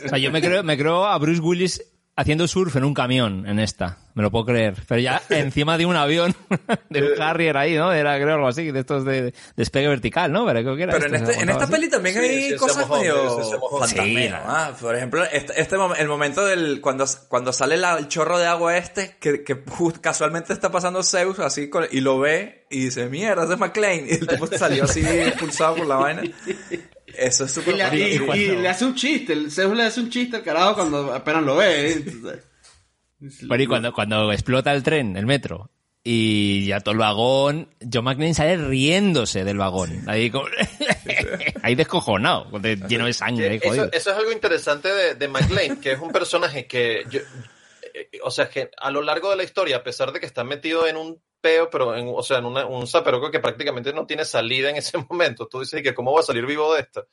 [0.04, 1.80] O sea, yo me creo, me creo a Bruce Willis
[2.16, 3.98] haciendo surf en un camión en esta.
[4.14, 4.74] Me lo puedo creer.
[4.86, 6.34] Pero ya encima de un avión,
[6.88, 7.92] de un Harrier ahí, ¿no?
[7.92, 10.46] Era creo algo así, de estos de despegue vertical, ¿no?
[10.46, 11.72] Pero creo que era Pero en, esto, este, en esta así.
[11.72, 13.60] peli también Sí, hay sí, cosas medio hombres.
[13.80, 14.72] fantasmeras, ¿ah?
[14.80, 18.46] Por ejemplo, este, este mom- el momento del cuando, cuando sale la- el chorro de
[18.46, 22.84] agua este, que, que just- casualmente está pasando Zeus así con- y lo ve y
[22.84, 24.04] dice, mierda, ese es McLean.
[24.08, 26.22] Y el tipo salió así expulsado por la vaina.
[27.18, 30.36] Eso es súper y- y le hace un chiste, el Zeus le hace un chiste
[30.36, 31.90] al carajo cuando apenas lo ve.
[31.92, 32.04] ¿eh?
[33.48, 35.70] Pero y cuando, cuando explota el tren, el metro,
[36.02, 40.02] y ya todo el vagón, John McClane sale riéndose del vagón.
[40.06, 40.46] Ahí, como-
[41.62, 43.48] ahí descojonado, de- lleno de sangre.
[43.48, 47.20] ahí, eso, es algo interesante de, de McLean, que es un personaje que, yo-
[47.94, 50.44] eh, o sea, que a lo largo de la historia, a pesar de que está
[50.44, 54.06] metido en un peo, pero en, o sea, en una- un zaperoco que prácticamente no
[54.06, 57.06] tiene salida en ese momento, tú dices que cómo va a salir vivo de esto.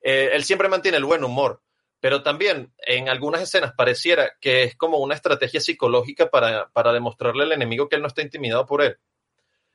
[0.00, 1.60] Eh, él siempre mantiene el buen humor,
[1.98, 7.42] pero también en algunas escenas pareciera que es como una estrategia psicológica para, para demostrarle
[7.44, 8.96] al enemigo que él no está intimidado por él.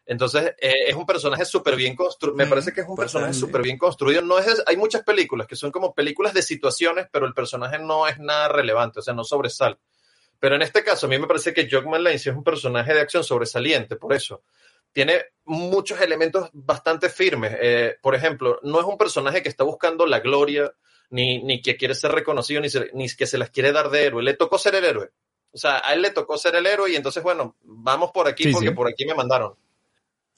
[0.05, 2.35] Entonces, eh, es un personaje súper bien construido.
[2.35, 4.21] Me parece que es un personaje súper bien construido.
[4.23, 8.07] No es, hay muchas películas que son como películas de situaciones, pero el personaje no
[8.07, 9.77] es nada relevante, o sea, no sobresale.
[10.39, 12.93] Pero en este caso, a mí me parece que Jock Lane sí es un personaje
[12.93, 14.43] de acción sobresaliente, por eso.
[14.93, 17.55] Tiene muchos elementos bastante firmes.
[17.61, 20.73] Eh, por ejemplo, no es un personaje que está buscando la gloria,
[21.11, 24.05] ni, ni que quiere ser reconocido, ni, se- ni que se las quiere dar de
[24.05, 24.23] héroe.
[24.23, 25.09] Le tocó ser el héroe.
[25.51, 28.43] O sea, a él le tocó ser el héroe y entonces, bueno, vamos por aquí
[28.43, 28.73] Sí, porque sí.
[28.73, 29.55] por aquí me mandaron.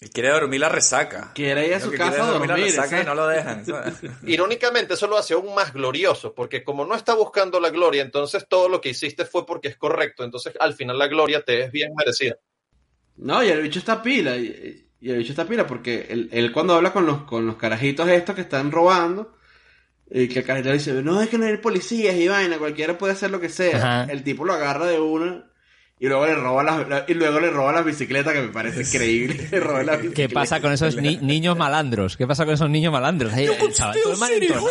[0.03, 1.31] Y quiere dormir la resaca.
[1.35, 3.13] Quiere ir a su que casa quiere a es dormir la dormir, resaca y no
[3.13, 3.63] lo dejan.
[3.63, 3.93] ¿sabes?
[4.25, 8.47] Irónicamente, eso lo hace aún más glorioso, porque como no está buscando la gloria, entonces
[8.49, 10.23] todo lo que hiciste fue porque es correcto.
[10.23, 12.35] Entonces, al final, la gloria te es bien merecida.
[13.17, 14.35] No, y el bicho está pila.
[14.37, 17.57] Y, y el bicho está pila porque él, él cuando habla con los, con los
[17.57, 19.37] carajitos estos que están robando,
[20.09, 23.13] y que el carajito dice, no, es que no hay policías y vaina, cualquiera puede
[23.13, 23.77] hacer lo que sea.
[23.77, 24.11] Ajá.
[24.11, 25.50] El tipo lo agarra de una
[26.01, 28.81] y luego le roba las, la- y luego le roba las bicicletas, que me parece
[28.81, 29.47] increíble.
[29.51, 32.17] Le roba las ¿Qué pasa con esos ni- niños malandros?
[32.17, 33.31] ¿Qué pasa con esos niños malandros?
[33.33, 34.67] Ahí, el chaval, todo malentonado.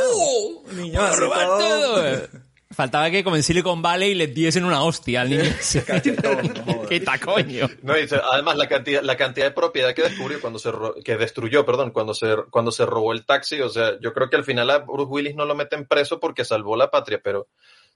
[0.72, 2.06] Niño, ¡A así robar todo- todo!
[2.08, 2.28] eh.
[2.72, 5.42] Faltaba que como en Silicon Valley le diesen una hostia al niño.
[6.88, 7.68] ¡Qué tacoño!
[7.82, 11.16] No, y además, la cantidad, la cantidad de propiedad que descubrió cuando se ro- que
[11.16, 14.44] destruyó, perdón, cuando se, cuando se robó el taxi, o sea, yo creo que al
[14.44, 17.48] final a Bruce Willis no lo meten preso porque salvó la patria, pero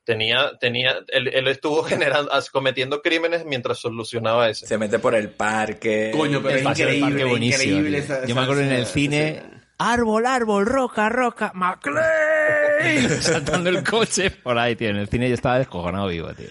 [0.05, 4.67] tenía, tenía, él, él estuvo generando, cometiendo crímenes mientras solucionaba ese.
[4.67, 6.11] Se mete por el parque.
[6.17, 9.43] Coño, pero es increíble, parque buenísimo, increíble esa- Yo me acuerdo en el cine.
[9.79, 13.11] Árbol, árbol, roca, roca, McLean.
[13.21, 14.89] Saltando el coche por ahí, tío.
[14.91, 16.49] En el cine yo estaba descojonado vivo, tío.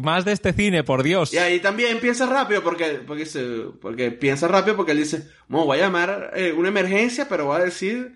[0.00, 1.32] más de este cine, por Dios.
[1.32, 5.66] Y ahí también piensa rápido porque, porque, se- porque piensa rápido porque él dice, "Bueno,
[5.66, 8.12] voy a llamar eh, una emergencia, pero voy a decir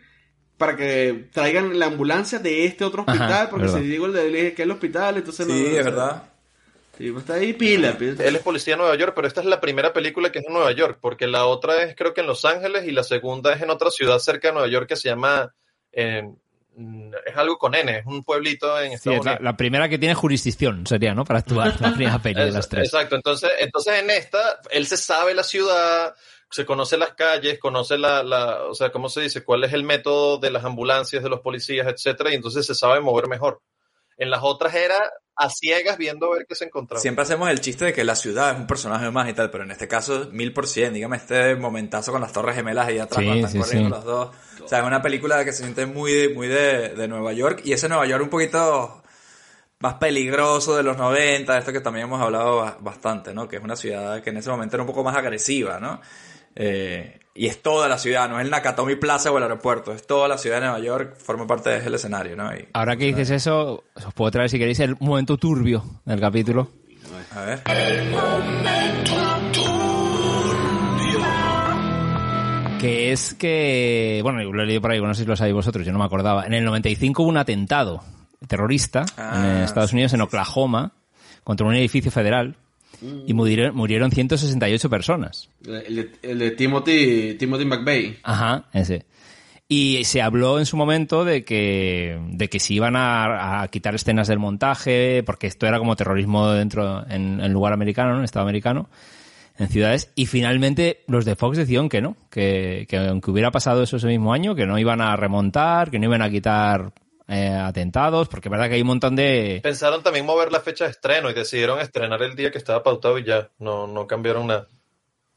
[0.58, 3.80] para que traigan la ambulancia de este otro hospital, Ajá, porque verdad.
[3.80, 5.54] si digo el de que es el hospital, entonces no...
[5.54, 6.22] Sí, o es verdad.
[6.96, 8.22] Sí, pues está ahí pila, pila.
[8.24, 10.52] Él es policía de Nueva York, pero esta es la primera película que es en
[10.52, 13.62] Nueva York, porque la otra es creo que en Los Ángeles y la segunda es
[13.62, 15.52] en otra ciudad cerca de Nueva York que se llama...
[15.90, 16.22] eh,
[16.76, 19.44] mm, es algo con N, es un pueblito en Sí, Estados es la, Unidos.
[19.44, 21.24] la primera que tiene jurisdicción, sería, ¿no?
[21.24, 22.84] Para actuar, la primera peli de las tres.
[22.84, 26.14] Exacto, entonces, entonces en esta, él se sabe la ciudad,
[26.54, 29.42] se conoce las calles, conoce la, la, o sea, ¿cómo se dice?
[29.42, 32.30] ¿Cuál es el método de las ambulancias, de los policías, etcétera?
[32.30, 33.60] Y entonces se sabe mover mejor.
[34.16, 34.96] En las otras era
[35.34, 37.00] a ciegas viendo a ver qué se encontraba.
[37.00, 39.64] Siempre hacemos el chiste de que la ciudad es un personaje más y tal, pero
[39.64, 40.94] en este caso, mil por cien.
[40.94, 43.94] Dígame este momentazo con las Torres Gemelas ahí atrás Sí, cuando están sí, corriendo sí.
[43.96, 44.30] los dos.
[44.62, 47.62] O sea, es una película que se siente muy, de, muy de, de Nueva York
[47.64, 49.02] y ese Nueva York un poquito
[49.80, 53.48] más peligroso de los 90, esto que también hemos hablado ba- bastante, ¿no?
[53.48, 56.00] Que es una ciudad que en ese momento era un poco más agresiva, ¿no?
[56.56, 60.06] Eh, y es toda la ciudad, no es el Nakatomi Plaza o el aeropuerto, es
[60.06, 62.54] toda la ciudad de Nueva York, forma parte del escenario, ¿no?
[62.54, 66.68] Y- Ahora que dices eso, os puedo traer si queréis el momento turbio del capítulo.
[67.34, 67.60] a ver.
[72.80, 75.86] Que es que, bueno, lo he leído por ahí, no sé si lo sabéis vosotros,
[75.86, 76.44] yo no me acordaba.
[76.46, 78.02] En el 95 hubo un atentado
[78.46, 80.92] terrorista en Ah, Estados Unidos, en Oklahoma,
[81.44, 82.56] contra un edificio federal,
[83.02, 85.48] y murieron, murieron 168 personas.
[85.64, 88.18] El de, el de Timothy, Timothy McVeigh.
[88.22, 89.06] Ajá, ese.
[89.66, 93.94] Y se habló en su momento de que, de que se iban a, a quitar
[93.94, 98.18] escenas del montaje, porque esto era como terrorismo dentro, en, en lugar americano, ¿no?
[98.18, 98.90] en estado americano,
[99.56, 100.12] en ciudades.
[100.16, 104.06] Y finalmente los de Fox decían que no, que, que aunque hubiera pasado eso ese
[104.06, 106.92] mismo año, que no iban a remontar, que no iban a quitar
[107.28, 109.60] eh, atentados, porque es verdad que hay un montón de...
[109.62, 113.18] Pensaron también mover la fecha de estreno y decidieron estrenar el día que estaba pautado
[113.18, 114.68] y ya, no, no cambiaron nada.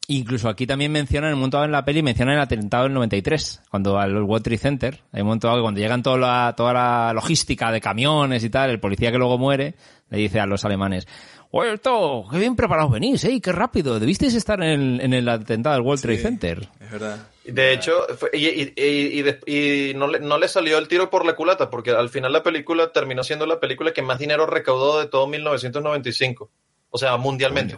[0.09, 3.63] Incluso aquí también mencionan, en un momento en la peli, mencionan el atentado del 93,
[3.69, 7.73] cuando al World Trade Center, hay un momento cuando llegan toda la, toda la logística
[7.73, 9.75] de camiones y tal, el policía que luego muere,
[10.09, 11.07] le dice a los alemanes,
[11.51, 15.27] oye, esto, qué bien preparados venís, eh, qué rápido, debisteis estar en el, en el
[15.29, 16.69] atentado del World Trade Center.
[16.79, 17.27] Es verdad.
[17.45, 21.25] De hecho, fue- y, y- y- y no, le, no le salió el tiro por
[21.25, 24.99] la culata, porque al final la película terminó siendo la película que más dinero recaudó
[24.99, 26.49] de todo 1995.
[26.89, 27.77] O sea, mundialmente.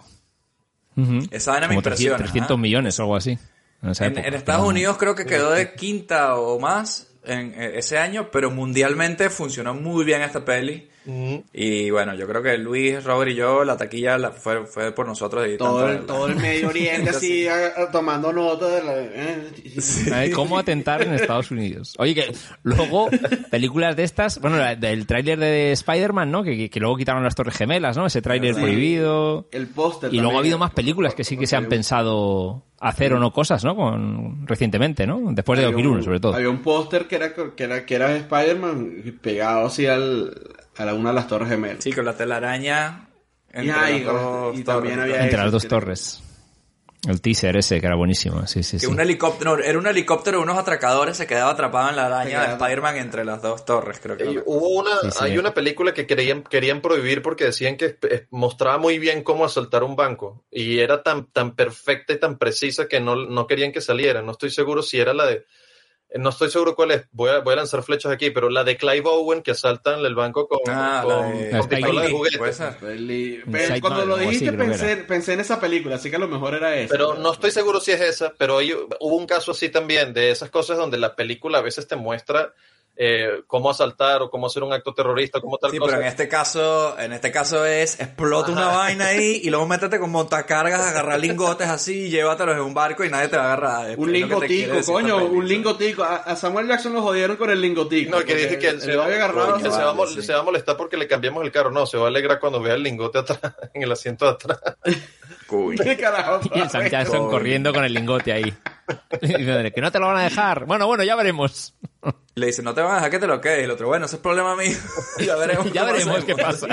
[0.95, 1.20] Ujú.
[1.32, 2.61] Esa vaina me Como impresiona, 300, 300 ¿ah?
[2.61, 3.38] millones o algo así.
[3.82, 4.28] en esa En, época.
[4.28, 8.49] en Estados Unidos creo que quedó de quinta o más en eh, ese año, pero
[8.51, 10.89] mundialmente funcionó muy bien esta peli.
[11.54, 15.08] Y bueno, yo creo que Luis, Robert y yo, la taquilla la- fue, fue por
[15.08, 15.47] nosotros.
[15.47, 18.93] Y Todo tanto el, todo el Medio Oriente así a- a- tomando nota de la...
[18.97, 20.32] eh.
[20.36, 21.95] ¿Cómo atentar en Estados Unidos?
[21.97, 22.32] Oye, que
[22.64, 23.10] luego,
[23.50, 26.43] películas de estas, bueno, la- del tráiler de Spider-Man, ¿no?
[26.43, 28.06] Que, que luego quitaron las Torres Gemelas, ¿no?
[28.06, 28.62] Ese tráiler Sí.
[28.62, 29.47] prohibido.
[29.52, 33.14] El póster Y luego ha habido más películas que sí que se han pensado hacer
[33.14, 33.76] o no cosas, ¿no?
[33.76, 35.20] Con, recientemente, ¿no?
[35.34, 36.34] Después de Había 2001, un- sobre todo.
[36.36, 40.32] Había un póster que era, que era, que era Spider-Man pegado así al,
[40.80, 41.84] a la- una de las torres gemelas.
[41.84, 43.07] Sí, con la telaraña.
[43.53, 45.13] Y, entre ay, las dos y también torres.
[45.13, 46.23] había Entre las dos torres.
[47.07, 48.45] El teaser ese, que era buenísimo.
[48.45, 48.91] Sí, sí, Que sí.
[48.91, 52.51] un helicóptero, no, era un helicóptero, unos atracadores se quedaba atrapado en la araña de.
[52.53, 54.25] Spider-Man entre las dos torres, creo que.
[54.25, 55.17] Y hubo una, Sí, sí.
[55.23, 57.97] hay una película que querían, querían prohibir porque decían que
[58.32, 62.89] mostraba muy bien cómo asaltar un banco y era tan, tan perfecta y tan precisa
[62.89, 64.21] que no, no querían que saliera.
[64.21, 65.45] No estoy seguro si era la de,
[66.16, 68.78] no estoy seguro cuál es, voy a, voy a lanzar flechas aquí, pero la de
[68.78, 72.38] Clive Owen que asaltan el banco con, Ah, con, de- con pistola de juguete.
[73.51, 76.76] Pero cuando lo dijiste pensé, pensé en esa película, así que a lo mejor era
[76.76, 76.91] esa.
[76.91, 80.32] Pero no estoy seguro si es esa, pero hay- hubo un caso así también de
[80.32, 82.53] esas cosas donde la película a veces te muestra
[83.02, 85.91] eh, cómo asaltar o cómo hacer un acto terrorista, cómo tal Sí, cosa.
[85.91, 90.00] pero en este caso, en este caso es explota una vaina ahí y luego métete
[90.02, 93.54] con montacargas, agarrar lingotes así y llévatelos en un barco y nadie te va a
[93.54, 93.97] agarrar.
[93.97, 96.04] Un lingotico, decir coño, un lingotico.
[96.04, 98.12] A, a Samuel Jackson lo jodieron con el lingotico.
[98.12, 99.56] No, que dije que él se, va, agarrado.
[99.56, 100.22] que se, vale, va sí.
[100.22, 101.72] se va a molestar porque le cambiamos el carro.
[101.72, 103.39] No, se va a alegrar cuando vea el lingote atrás,
[103.74, 104.60] en el asiento de atrás.
[105.50, 105.76] Cuy.
[105.78, 106.39] ¿Qué carajo?
[106.56, 107.30] Y el Sam Jackson Coño.
[107.32, 108.54] corriendo con el lingote ahí.
[109.22, 110.66] Y diciéndole, que no te lo van a dejar.
[110.66, 111.76] Bueno, bueno, ya veremos.
[112.36, 113.60] Le dice, no te van a dejar que te lo quedes.
[113.62, 114.76] Y el otro, bueno, ese es problema mío.
[115.20, 115.72] ya veremos.
[115.72, 116.68] Ya veremos qué pasa.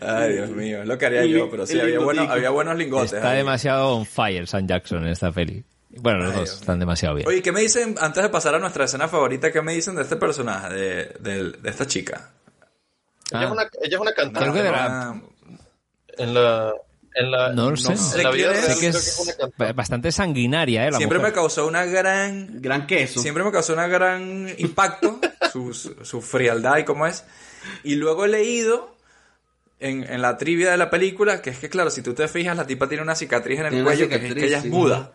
[0.00, 3.12] Ay, Dios mío, es lo que haría yo, pero sí, había, buenos, había buenos lingotes.
[3.14, 3.38] Está ahí.
[3.38, 5.64] demasiado on fire Sam Jackson en esta peli.
[5.96, 7.28] Bueno, los Ay, dos están demasiado bien.
[7.28, 10.02] Oye, ¿qué me dicen, antes de pasar a nuestra escena favorita, qué me dicen de
[10.02, 12.30] este personaje, de, de, de esta chica?
[13.34, 13.44] Ella, Ah.
[13.46, 14.40] es una, ella es una cantante.
[14.40, 15.20] Creo que de la-
[16.16, 16.72] En la.
[17.16, 17.92] En la No lo sé.
[17.92, 20.90] en sé la vida real Sé que creo es bastante sanguinaria, ¿eh?
[20.90, 21.30] La Siempre mujer.
[21.32, 22.60] me causó una gran...
[22.60, 23.20] Gran queso.
[23.20, 25.20] Siempre me causó una gran impacto
[25.52, 27.24] su, su, frialdad y cómo es.
[27.84, 28.96] Y luego he leído
[29.78, 32.56] en, en la trivia de la película que es que, claro, si tú te fijas,
[32.56, 34.70] la tipa tiene una cicatriz en el Tiene cuello que, es que ella es sí.
[34.70, 35.12] muda.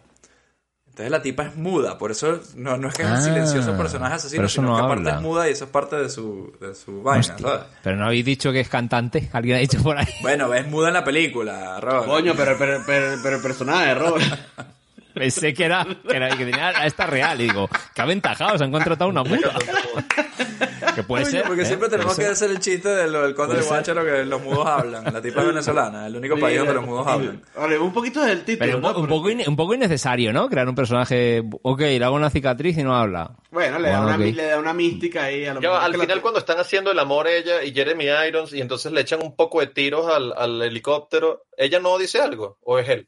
[1.00, 3.78] Entonces la tipa es muda, por eso no, no es que es Ah, un silencioso
[3.78, 6.52] personaje asesino, eso sino no que aparte es muda y eso es parte de su,
[6.60, 7.38] de su vaina, Hostia.
[7.48, 7.66] ¿sabes?
[7.82, 9.30] Pero no habéis dicho que es cantante.
[9.32, 10.06] Alguien ha dicho por ahí.
[10.22, 12.06] Bueno, es muda en la película, Robert.
[12.06, 14.26] Coño, pero, pero, pero, pero el personaje, Robert.
[15.20, 19.10] Pensé que era, que era que tenía esta real y digo, qué aventajados, han contratado
[19.10, 19.54] una muda.
[20.96, 21.44] que puede ser.
[21.46, 21.66] porque ¿eh?
[21.66, 22.32] siempre tenemos que ser.
[22.32, 23.94] hacer el chiste de lo del conde de Puede ser.
[23.96, 25.04] Guácharo que los mudos hablan.
[25.14, 27.42] La tipa es venezolana, el único país donde los mudos hablan.
[27.56, 28.66] Hablemos un poquito del título.
[28.66, 29.00] Pero un, po- ¿no?
[29.00, 30.50] un poco in- un poco innecesario, ¿no?
[30.50, 31.44] Crear un personaje.
[31.62, 33.36] Ok, le hago una cicatriz y no habla.
[33.52, 34.22] Bueno, le, da una, ok.
[34.22, 35.46] le da una mística ahí.
[35.46, 38.54] A lo mejor al la- final cuando están haciendo el amor ella y Jeremy Irons
[38.54, 42.58] y entonces le echan un poco de tiros al, al helicóptero, ¿ella no dice algo?
[42.62, 43.08] ¿O es él?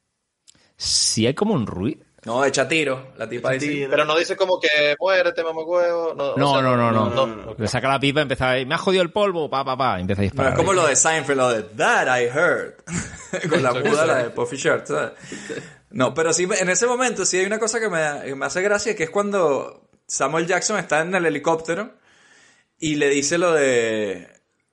[0.84, 2.04] Si hay como un ruido.
[2.26, 3.14] No, echa tiro.
[3.18, 3.88] La tipa dice.
[3.90, 6.14] Pero no dice como que muérete, mamá huevo.
[6.16, 8.66] No, o No, sea, no, no, no, Le saca la pipa y empieza a...
[8.66, 9.98] Me ha jodido el polvo, pa, pa, pa.
[9.98, 10.52] y empieza a No, disparar.
[10.54, 12.74] es como lo de Seinfeld, lo de That I heard.
[13.50, 15.12] Con la muda, la de Puffy Shirt, ¿sabes?
[15.92, 18.62] No, pero sí, en ese momento sí hay una cosa que me, que me hace
[18.62, 21.92] gracia, que es cuando Samuel Jackson está en el helicóptero
[22.80, 24.28] y le dice lo de...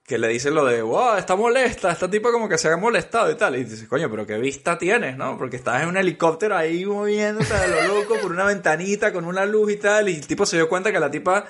[0.09, 3.31] Que le dice lo de, wow, está molesta, esta tipa como que se ha molestado
[3.31, 3.55] y tal.
[3.55, 5.37] Y dices, coño, pero qué vista tienes, ¿no?
[5.37, 9.45] Porque estás en un helicóptero ahí moviéndose a lo loco por una ventanita con una
[9.45, 10.09] luz y tal.
[10.09, 11.45] Y el tipo se dio cuenta que la tipa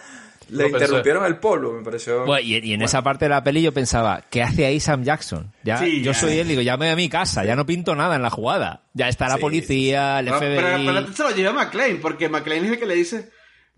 [0.49, 2.26] le interrumpieron el polvo, me pareció.
[2.26, 5.03] Bueno, y, y en esa parte de la peli yo pensaba, ¿qué hace ahí Sam
[5.03, 5.53] Jackson?
[5.64, 6.20] Ya, Sí, yo ya.
[6.20, 8.30] soy él, digo, ya me voy a mi casa, ya no pinto nada en la
[8.30, 8.82] jugada.
[8.93, 10.55] Ya está la Sí, policía, el Pero, FBI.
[10.57, 13.30] pero, pero se lo lleva McLean, porque McLean es el que le dice: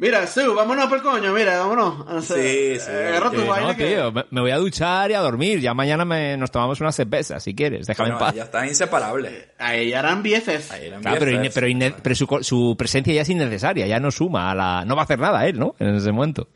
[0.02, 1.99] Mira, Sue, vámonos por el coño, mira, vámonos.
[2.08, 2.89] O sea, Sí, sí.
[2.89, 5.60] Agarra tu Eh, vaina no, que- tío, me, me voy a duchar y a dormir.
[5.60, 7.86] Ya mañana me- nos tomamos una cerveza, si quieres.
[7.86, 8.36] Déjame Bueno, en paz.
[8.36, 9.49] ya está inseparable.
[9.60, 10.72] Ahí eran BFFs.
[10.72, 14.10] Ahí eran Claro, pero, ine- pero, pero su, su presencia ya es innecesaria, ya no
[14.10, 14.86] suma a la...
[14.86, 15.76] No va a hacer nada él, ¿no?
[15.78, 16.47] En ese momento.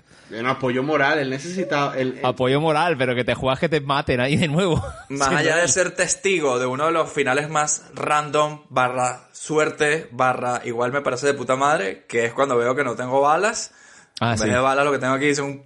[0.45, 1.97] Apoyo moral, él necesitaba.
[1.97, 4.83] Él, él- Apoyo moral, pero que te juegas que te maten ahí de nuevo.
[5.09, 5.61] Más Sí, allá ¿no?
[5.61, 11.01] de ser testigo de uno de los finales más random, barra suerte, barra igual me
[11.01, 13.71] parece de puta madre, que es cuando veo que no tengo balas.
[14.19, 14.49] Ah, en vez sí.
[14.49, 15.61] de balas lo que tengo aquí son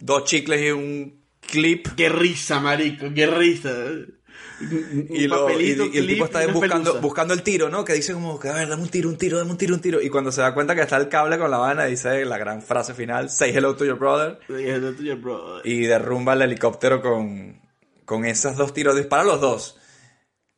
[0.00, 1.86] dos chicles y un clip.
[1.96, 3.70] Qué risa, marico, qué risa.
[4.60, 7.84] Y, lo- y- y el tipo está buscando, buscando el tiro, ¿no?
[7.84, 9.80] Que dice como que, a ver, dame un tiro, un tiro, dame un tiro, un
[9.80, 10.00] tiro.
[10.00, 12.62] Y cuando se da cuenta que está el cable con la vaina, dice la gran
[12.62, 14.38] frase final, say hello to your brother.
[14.48, 15.60] Y es de tuyo, bro.
[15.64, 17.60] y derrumba el helicóptero con,
[18.04, 19.78] con esos dos tiros, dispara los dos.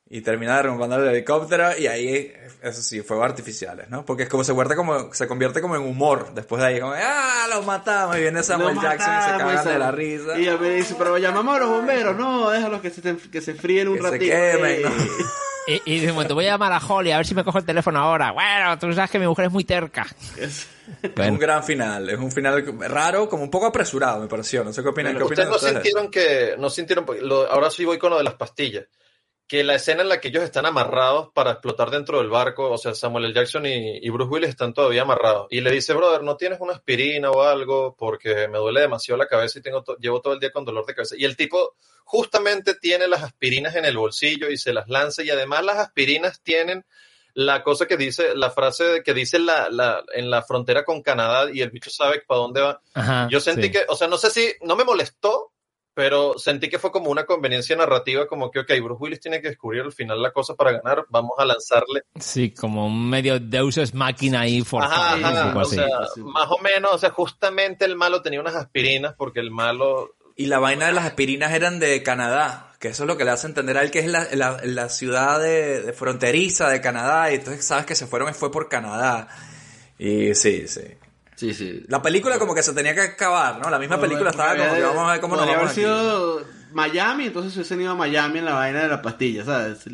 [0.08, 2.32] Y termina derrumbando el helicóptero y ahí,
[2.62, 4.04] eso sí, fuegos artificiales, ¿no?
[4.04, 6.92] Porque es como se convierte como, se convierte como en humor después de ahí, como,
[6.96, 8.16] ¡ah, los matamos!
[8.16, 10.38] Y viene Samuel Lo Jackson y se cagan de la risa.
[10.38, 12.16] Y ella me dice, pero llamamos a los bomberos.
[12.16, 14.32] No, déjalos que se, te- que se fríen un Que se ratito.
[14.32, 14.82] quemen, eh.
[14.84, 14.90] ¿no?
[15.68, 17.64] Y, y de momento voy a llamar a Holly a ver si me cojo el
[17.64, 18.30] teléfono ahora.
[18.30, 20.06] Bueno, tú sabes que mi mujer es muy terca.
[20.38, 20.68] Es
[21.16, 24.62] un gran final, es un final raro, como un poco apresurado, me pareció.
[24.62, 27.84] No sé qué opinan, ¿qué opinan ¿Ustedes no sintieron que, no sintieron, lo- ahora sí
[27.84, 28.84] voy con lo de las pastillas,
[29.48, 32.78] que la escena en la que ellos están amarrados para explotar dentro del barco, o
[32.78, 33.34] sea, Samuel L.
[33.34, 36.72] Jackson y, y Bruce Willis están todavía amarrados, y le dice, brother, ¿no tienes una
[36.72, 37.94] aspirina o algo?
[37.96, 40.84] Porque me duele demasiado la cabeza y tengo to- llevo todo el día con dolor
[40.84, 41.14] de cabeza.
[41.16, 45.30] Y el tipo justamente tiene las aspirinas en el bolsillo y se las lanza, y
[45.30, 46.84] además las aspirinas tienen
[47.34, 51.50] la cosa que dice, la frase que dice la, la, en la frontera con Canadá
[51.52, 52.80] y el bicho sabe para dónde va.
[52.94, 53.72] Ajá, Yo sentí sí.
[53.72, 55.52] que, o sea, no sé si, no me molestó,
[55.96, 59.48] pero sentí que fue como una conveniencia narrativa, como que, ok, Bruce Willis tiene que
[59.48, 62.02] descubrir al final la cosa para ganar, vamos a lanzarle.
[62.20, 65.16] Sí, como un medio Deus es máquina ahí forzado.
[65.58, 65.86] O sea,
[66.18, 70.14] más o menos, o sea, justamente el malo tenía unas aspirinas porque el malo...
[70.36, 73.30] Y la vaina de las aspirinas eran de Canadá, que eso es lo que le
[73.30, 77.32] hace entender a él que es la, la- la ciudad de, de fronteriza de Canadá,
[77.32, 79.28] y entonces sabes que se fueron y fue por Canadá.
[79.98, 80.82] Y sí, sí.
[81.36, 81.84] Sí, sí.
[81.88, 83.68] La película como que se tenía que acabar, ¿no?
[83.68, 85.80] La misma película estaba como que vamos a ver cómo nos vamos haber aquí.
[85.80, 89.84] sido Miami, entonces hubiesen ido a Miami en la vaina de la pastilla, ¿sabes?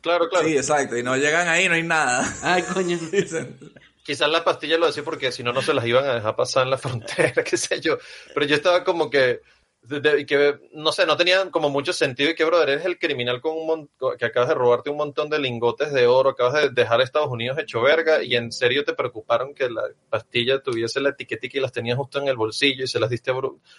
[0.00, 0.46] Claro, claro.
[0.46, 2.32] Sí, exacto, y no llegan ahí, no hay nada.
[2.42, 2.98] Ay, coño.
[4.02, 6.62] Quizás la pastilla lo decía porque si no, no se las iban a dejar pasar
[6.62, 7.98] en la frontera, qué sé yo.
[8.32, 9.42] Pero yo estaba como que,
[9.88, 12.98] de- de- que no sé, no tenían como mucho sentido y que, brother, eres el
[12.98, 16.68] criminal con un que acabas de robarte un montón de lingotes de oro, acabas de
[16.70, 21.00] dejar a Estados Unidos hecho verga y en serio te preocuparon que la pastilla tuviese
[21.00, 23.34] la etiquetica y las tenías justo en el bolsillo y se las diste a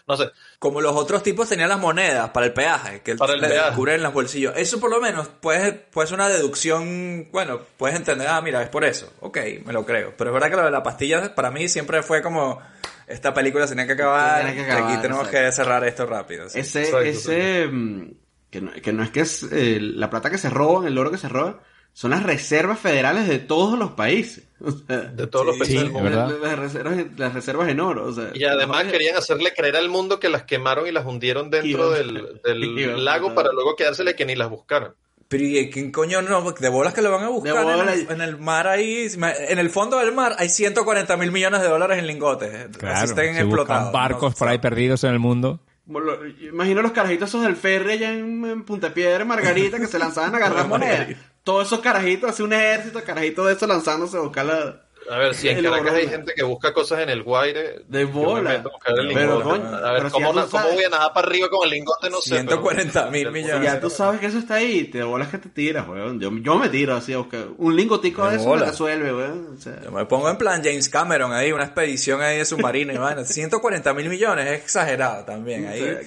[0.08, 3.42] No sé, Como los otros tipos tenían las monedas para el peaje, que Para el
[3.42, 3.66] le peaje.
[3.68, 4.54] descubren en los bolsillos.
[4.58, 8.70] Eso por lo menos puede, puede ser una deducción, bueno, puedes entender, ah, mira, es
[8.70, 9.12] por eso.
[9.22, 10.14] Ok, me lo creo.
[10.18, 12.62] Pero es verdad que lo de la pastilla para mí siempre fue como,
[13.10, 15.46] esta película tenía que acabar, Tiene que acabar, aquí tenemos exacto.
[15.48, 16.50] que cerrar esto rápido.
[16.50, 16.60] sí.
[16.60, 18.12] Ese, Exacto, ese, mm,
[18.50, 21.12] que no, que no es que es eh, la plata que se roban, el oro
[21.12, 21.60] que se roba,
[21.94, 24.46] son las reservas federales de todos los países.
[24.62, 26.10] O sea, De todos los países Sí, del mundo.
[26.10, 26.36] verdad.
[26.42, 28.06] las, reservas, las reservas en oro.
[28.08, 31.50] O sea, Y además querían hacerle creer al mundo que las quemaron y las hundieron
[31.50, 34.94] dentro Iba- del, del iba a lago para luego quedársele que ni las buscaran.
[35.30, 36.52] Pero ¿y quién coño no?
[36.52, 37.94] De bolas que lo van a buscar De en bolas.
[38.00, 39.08] el, en el mar ahí.
[39.48, 42.76] En el fondo del mar hay 140 mil millones de dólares en lingotes.
[42.78, 43.94] Claro, Así estén se explotados.
[43.94, 44.38] barcos ¿no?
[44.38, 45.60] por ahí perdidos en el mundo.
[45.88, 49.98] Lo- imagino los carajitos esos del ferry allá en, en Punta Piedra, Margarita, que se
[50.00, 51.08] lanzaban a agarrar monedas.
[51.44, 54.82] Todos esos carajitos, así un ejército de carajitos de esos lanzándose a buscar la...
[55.10, 58.06] A ver, si en El Caracas hay gente que busca cosas en el Guaire, De
[58.06, 58.56] me bola.
[58.56, 61.64] el Pero, coño, a ver, pero ¿cómo, na- cómo voy a nadar para arriba con
[61.64, 62.10] el lingote?
[62.10, 62.30] No sé.
[62.36, 63.64] pero- 140 mil millones.
[63.64, 66.20] Ya tú sabes que eso está ahí, te bolas que te tiras, weón.
[66.20, 67.48] Yo, yo me tiro así a buscar.
[67.58, 69.56] Un lingotico De de eso me resuelve, weón.
[69.58, 72.94] O sea, Yo me pongo en plan James Cameron ahí, una expedición ahí de submarino
[72.94, 73.24] y vaina.
[73.26, 75.68] 140 mil millones, es exagerado también.
[75.68, 75.98] Ahí,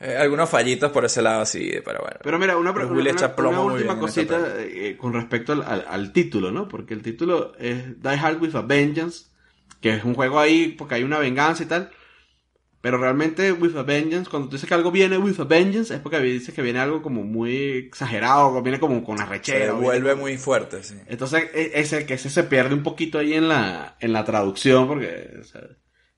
[0.00, 2.16] eh, algunos fallitos por ese lado, sí, pero bueno.
[2.22, 2.86] Pero mira, una, una-
[3.50, 6.66] una- última esa cosita eh, con respecto al, al- al título, ¿no?
[6.68, 9.26] Porque el título es Die Hard with a Vengeance,
[9.80, 11.90] que es un juego ahí porque hay una venganza y tal.
[12.82, 16.00] Pero realmente with a Vengeance, cuando tú dices que algo viene with a Vengeance, es
[16.00, 17.54] porque dices que viene algo como muy
[17.88, 19.72] exagerado, viene como con Se arrechera.
[19.74, 20.94] vuelve viene- muy fuerte, sí.
[21.06, 24.88] Entonces, e- ese que ese se pierde un poquito ahí en la, en la traducción,
[24.88, 25.60] porque o sea,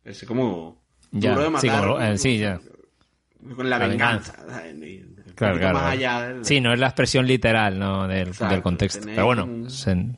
[0.05, 1.81] ese como Ya, duro de sí, matar.
[1.81, 2.61] como lo- eh, sí, ya.
[3.57, 4.35] Con la, La venganza.
[5.35, 5.75] Claro, claro.
[5.75, 8.07] Más allá del- Sí, no es la expresión literal ¿no?
[8.07, 9.01] del, Exacto, del contexto.
[9.05, 10.17] Pero bueno, un- se-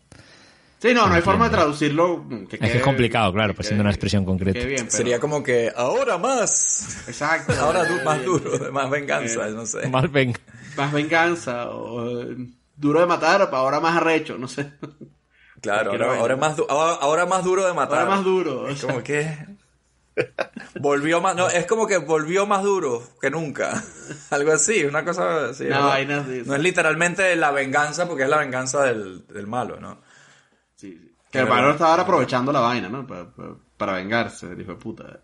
[0.80, 2.26] Sí, no, no hay forma de traducirlo.
[2.50, 4.58] Que es que es complicado, claro, que pues siendo una expresión concreta.
[4.58, 7.04] quede bien, pero- Sería como que ahora más.
[7.08, 7.54] Exacto.
[7.60, 9.88] Ahora du- más duro, más venganza, Eh, no sé.
[9.88, 10.36] Más ven-
[10.76, 12.36] Más venganza o eh,
[12.76, 14.72] duro de matar, para ahora más arrecho, no sé.
[15.62, 18.00] Claro, ahora, ahora, más ahora, ahora más duro de matar.
[18.00, 18.68] Ahora más duro.
[18.68, 19.26] Es como que
[20.80, 23.82] volvió más, no, es como que volvió más duro que nunca.
[24.30, 25.64] Algo así, una cosa así.
[25.64, 25.86] ¿verdad?
[25.88, 30.00] vaina así, No es literalmente la venganza porque es la venganza del, del malo, ¿no?
[30.76, 31.10] sí, sí.
[31.30, 33.06] Que el valor estaba ahora aprovechando la vaina, ¿no?
[33.06, 35.20] Para, para- para vengarse, de puta.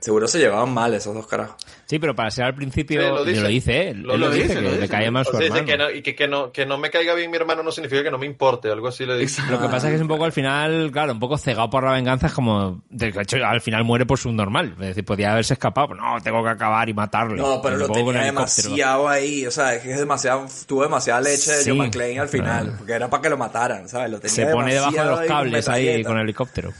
[0.00, 1.56] Seguro se llevaban mal esos dos carajos.
[1.86, 3.48] Sí, pero para ser al principio, Sí, lo lo dice.
[3.48, 4.00] dice él.
[4.02, 5.64] Lo- él lo lo dice, dice, que lo le cae mal su O sea, dice
[5.64, 8.02] que, no, y que, que no, que no me caiga bien mi hermano no significa
[8.04, 9.42] que no me importe, algo así le dice.
[9.50, 11.84] Lo que pasa es que es un poco al final, claro, un poco cegado por
[11.84, 14.72] la venganza, es como, de hecho, al final muere por su normal.
[14.80, 17.36] Es decir, podía haberse escapado, pero no, tengo que acabar y matarlo.
[17.36, 21.52] No, pero lo tenía demasiado ahí, o sea, es que es demasiado, tuvo demasiada leche
[21.52, 21.64] de.
[21.70, 22.78] John McClane al final, Claro.
[22.78, 24.10] porque era para que lo mataran, ¿sabes?
[24.10, 26.72] Lo tenía Se pone debajo de demasiado los ahí con cables ahí con el helicóptero.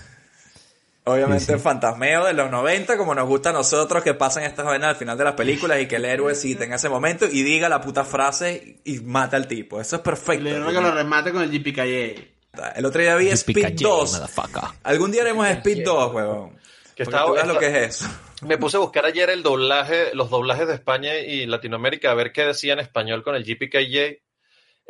[1.12, 1.52] Obviamente Sí, sí.
[1.52, 4.96] el fantasmeo de los 90, como nos gusta a nosotros, que pasan estas vainas al
[4.96, 7.80] final de las películas y que el héroe sí tenga ese momento y diga la
[7.80, 9.80] puta frase y mata al tipo.
[9.80, 10.44] Eso es perfecto.
[10.44, 12.30] Le que lo remate con el JPKJ.
[12.76, 14.12] El otro día vi Speed Yippee-ki-yay, 2.
[14.14, 14.62] motherfucker.
[14.82, 16.58] Algún día haremos Speed 2, huevón.
[16.96, 18.08] Que tú lo está- que es eso.
[18.42, 22.32] Me puse a buscar ayer el doblaje, los doblajes de España y Latinoamérica, a ver
[22.32, 24.22] qué decía en español con el JPKJ.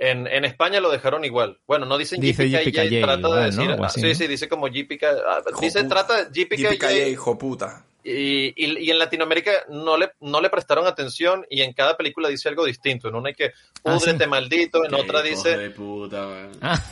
[0.03, 1.59] En, en España lo dejaron igual.
[1.67, 3.63] Bueno, no dicen Dice JPKJ, JPKJ trata igual, de ¿no?
[3.67, 3.85] decir.
[3.85, 4.15] Así, sí, ¿no?
[4.15, 5.03] sí, dice como JPK.
[5.05, 7.09] ah, Dice, trata JPKJ, JPKJ.
[7.11, 7.85] hijo puta.
[8.03, 12.31] Y, y, y en Latinoamérica no le, no le prestaron atención y en cada película
[12.31, 13.09] dice algo distinto.
[13.09, 13.53] En una hay que,
[13.85, 14.31] Ah, púdrete sí.
[14.31, 16.27] maldito, en otra dice, de puta.
[16.63, 16.83] Ah,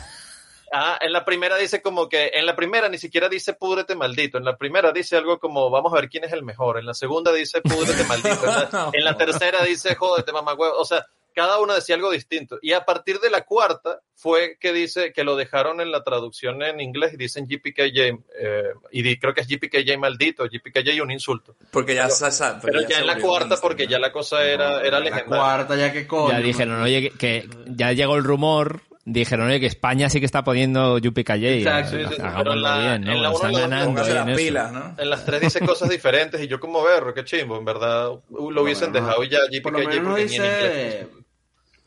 [0.71, 4.37] Ah, en la primera dice como que, en la primera ni siquiera dice púdrete maldito,
[4.37, 6.93] en la primera dice algo como vamos a ver quién es el mejor, en la
[6.93, 11.59] segunda dice púdrete maldito, en la, en la tercera dice jódete mamagüevo, o sea, cada
[11.59, 12.57] uno decía algo distinto.
[12.61, 16.61] Y a partir de la cuarta fue que dice que lo dejaron en la traducción
[16.63, 21.11] en inglés y dicen GPKJ, eh, y di- creo que es GPKJ maldito, GPKJ un
[21.11, 21.55] insulto.
[21.71, 22.59] Porque ya Pero- se sabe.
[22.61, 23.91] Pero ya en la cuarta, porque ¿no?
[23.91, 25.27] ya la cosa era, era La legendaria.
[25.37, 26.31] cuarta, ya que coño.
[26.33, 30.25] ya dijeron, oye, que, que ya llegó el rumor, dijeron, oye, que España sí que
[30.25, 31.59] está poniendo YPKJ.
[31.59, 33.11] Exacto, sí, sí, pero en la- bien, ¿no?
[33.13, 34.37] en la uno- ganando ahí las en eso.
[34.37, 34.95] pilas, ¿no?
[34.97, 38.61] En las tres dice cosas diferentes y yo como berro, qué chimbo, en verdad lo
[38.61, 40.61] hubiesen dejado ya Por lo menos no porque ni en inglés.
[40.99, 41.07] dice.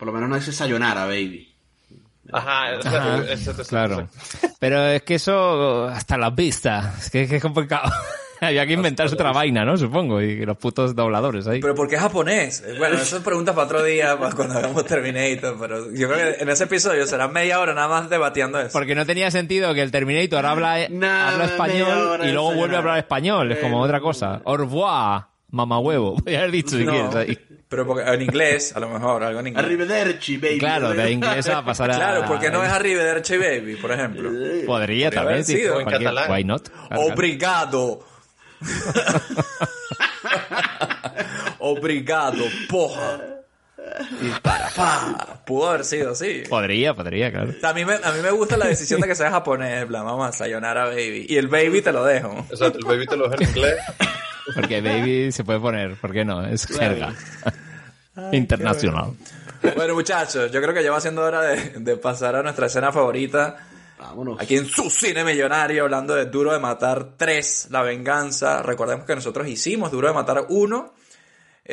[0.02, 1.54] Por lo menos no dice sayonara, baby.
[2.32, 3.22] Ajá, Ajá,
[3.68, 4.08] claro.
[4.58, 7.88] Pero es que eso, hasta la vista, es que, es que es complicado.
[8.40, 9.76] Había que inventarse otra vaina, ¿no?
[9.76, 11.60] Supongo, y los putos dobladores ahí.
[11.60, 12.64] Pero ¿por qué japonés?
[12.66, 16.34] Eh, Bueno, eso es preguntas para otro día, para cuando hagamos Terminator, pero yo creo
[16.36, 18.70] que en ese episodio será media hora nada más debatiendo eso.
[18.72, 22.80] Porque no tenía sentido que el Terminator habla, Nada, habla español y luego vuelve a
[22.80, 23.52] hablar español.
[23.52, 24.42] Es como Eh, otra cosa.
[24.44, 26.16] Au revoir, mamá huevo.
[26.16, 27.38] Podría haber dicho si No, quieres ahí.
[27.72, 29.64] Pero porque, en inglés, a lo mejor, algo en inglés.
[29.64, 30.58] Arrivederci, baby.
[30.58, 31.94] Claro, de inglés a pasar a...
[31.94, 34.28] Claro, porque no es Arrivederci Baby, por ejemplo.
[34.28, 35.62] Podría Podría también, haber sí.
[35.62, 36.30] en catalán.
[36.30, 36.68] Why not?
[36.96, 38.04] Obrigado.
[41.60, 43.40] Obrigado, porra.
[44.20, 45.42] Y para, pa.
[45.46, 46.42] Pudo haber sido así.
[46.50, 47.54] Podría, podría, claro.
[47.62, 50.04] A mí, me, a mí me gusta la decisión de que sea japonés, en plan,
[50.04, 51.24] vamos a sayonara baby.
[51.26, 52.36] Y el baby te lo dejo.
[52.50, 53.76] Exacto, el baby te lo deja en inglés.
[54.54, 56.44] Porque baby se puede poner, ¿por qué no?
[56.44, 57.14] Es jerga.
[58.32, 59.12] internacional.
[59.76, 62.92] Bueno, muchachos, yo creo que ya va siendo hora de, de pasar a nuestra escena
[62.92, 63.56] favorita.
[63.98, 64.40] Vámonos.
[64.40, 68.62] Aquí en su cine millonario, hablando de Duro de Matar 3, La Venganza.
[68.62, 70.94] Recordemos que nosotros hicimos Duro de Matar 1.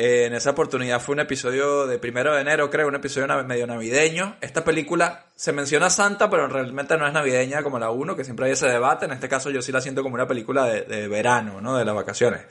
[0.02, 3.66] Eh, en esa oportunidad fue un episodio de primero de enero, creo, un episodio medio
[3.66, 4.34] navideño.
[4.40, 8.46] Esta película se menciona santa, pero realmente no es navideña como la 1, que siempre
[8.46, 9.04] hay ese debate.
[9.04, 11.76] En este caso yo sí la siento como una película de, verano, ¿no?
[11.76, 12.46] De las vacaciones.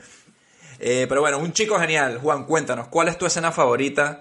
[0.78, 2.18] Eh, pero bueno, un chico genial.
[2.18, 4.20] Juan, cuéntanos, ¿cuál es tu escena favorita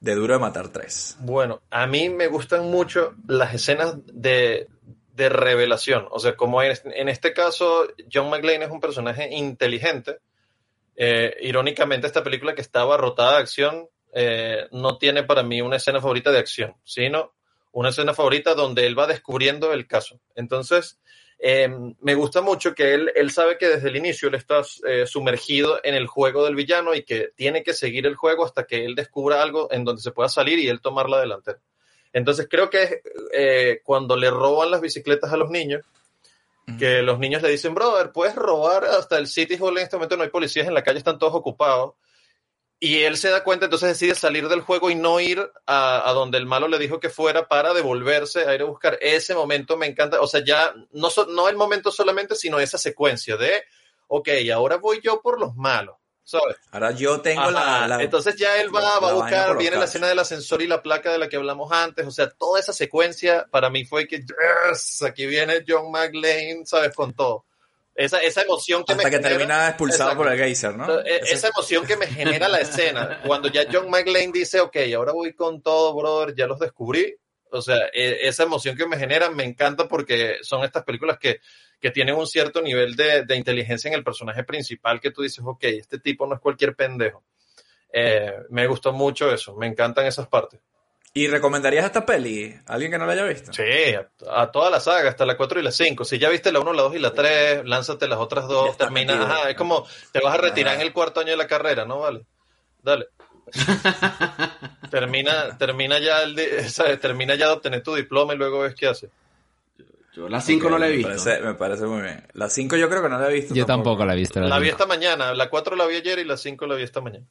[0.00, 1.18] de Duro de Matar 3?
[1.20, 4.66] Bueno, a mí me gustan mucho las escenas de,
[5.14, 6.08] de revelación.
[6.10, 10.18] O sea, como en, en este caso, John McClane es un personaje inteligente.
[10.96, 13.88] Eh, irónicamente, esta película que está abarrotada de acción
[14.18, 17.34] eh, no tiene para mí una escena favorita de acción, sino
[17.72, 20.18] una escena favorita donde él va descubriendo el caso.
[20.34, 20.98] Entonces,
[21.38, 21.68] eh,
[22.00, 25.94] me gusta mucho que él, sabe que desde el inicio él está eh, sumergido en
[25.94, 29.42] el juego del villano y que tiene que seguir el juego hasta que él descubra
[29.42, 31.58] algo en donde se pueda salir y él tomar la delantera.
[32.14, 35.84] Entonces creo que cuando le roban las bicicletas a los niños,
[36.78, 40.16] que los niños le dicen, brother, puedes robar hasta el City Hall en este momento,
[40.16, 41.94] no hay policías en la calle, están todos ocupados.
[42.78, 46.12] Y él se da cuenta, entonces decide salir del juego y no ir a, a,
[46.12, 48.98] donde el malo le dijo que fuera para devolverse a ir a buscar.
[49.00, 52.76] Ese momento me encanta, o sea, ya no, so, no el momento solamente, sino esa
[52.76, 53.62] secuencia de,
[54.08, 55.96] ok, ahora voy yo por los malos,
[56.26, 56.56] ¿sabes?
[56.72, 59.84] Ahora yo tengo la, la, Entonces ya él va, la- va a buscar, viene la
[59.86, 62.72] escena del ascensor y la placa de la que hablamos antes, o sea, toda esa
[62.72, 66.94] secuencia para mí fue que, yes, aquí viene John McLean, ¿sabes?
[66.94, 67.44] Con todo.
[67.94, 70.24] Esa, esa emoción que Hasta me que genera- termina expulsado Exacto.
[70.24, 70.84] por el geyser, ¿no?
[70.84, 74.60] O sea, e- Esa emoción que me genera la escena, cuando ya John McLean dice,
[74.60, 77.16] ok, ahora voy con todo, brother, ya los descubrí.
[77.50, 81.40] O sea, e- esa emoción que me genera me encanta porque son estas películas que,
[81.80, 85.42] que tienen un cierto nivel de, de inteligencia en el personaje principal que tú dices,
[85.44, 87.22] ok, este tipo no es cualquier pendejo.
[87.92, 90.60] Eh, me gustó mucho eso, me encantan esas partes.
[91.14, 92.54] ¿Y recomendarías esta peli?
[92.66, 93.50] ¿A ¿Alguien que no la haya visto?
[93.50, 93.62] Sí,
[93.94, 96.04] a, a toda la saga, hasta la 4 y la 5.
[96.04, 99.14] Si ya viste la 1, la 2 y la 3, lánzate las otras dos, termina,
[99.14, 99.26] metido.
[99.32, 102.00] ajá, es como te vas a retirar en el cuarto año de la carrera, ¿no?
[102.00, 102.26] Vale.
[102.82, 103.06] Dale.
[104.90, 106.36] termina, termina ya el
[106.68, 107.00] ¿sabes?
[107.00, 109.08] termina ya de obtener tu diploma y luego ves qué hace.
[110.14, 111.08] Yo la 5 no la he Me visto.
[111.10, 112.24] parece, me parece muy bien.
[112.32, 113.54] La 5 yo creo que no la he visto.
[113.54, 114.40] Yo tampoco la he visto.
[114.40, 114.82] La vi cinco.
[114.82, 117.26] esta mañana, la 4 la vi ayer y la 5 la vi esta mañana.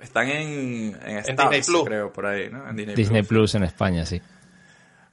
[0.00, 1.84] Están en, en, Stars, Disney Plus.
[1.84, 2.68] creo, por ahí, ¿no?
[2.68, 3.28] En Disney, Disney Plus.
[3.28, 4.20] Plus en España, sí.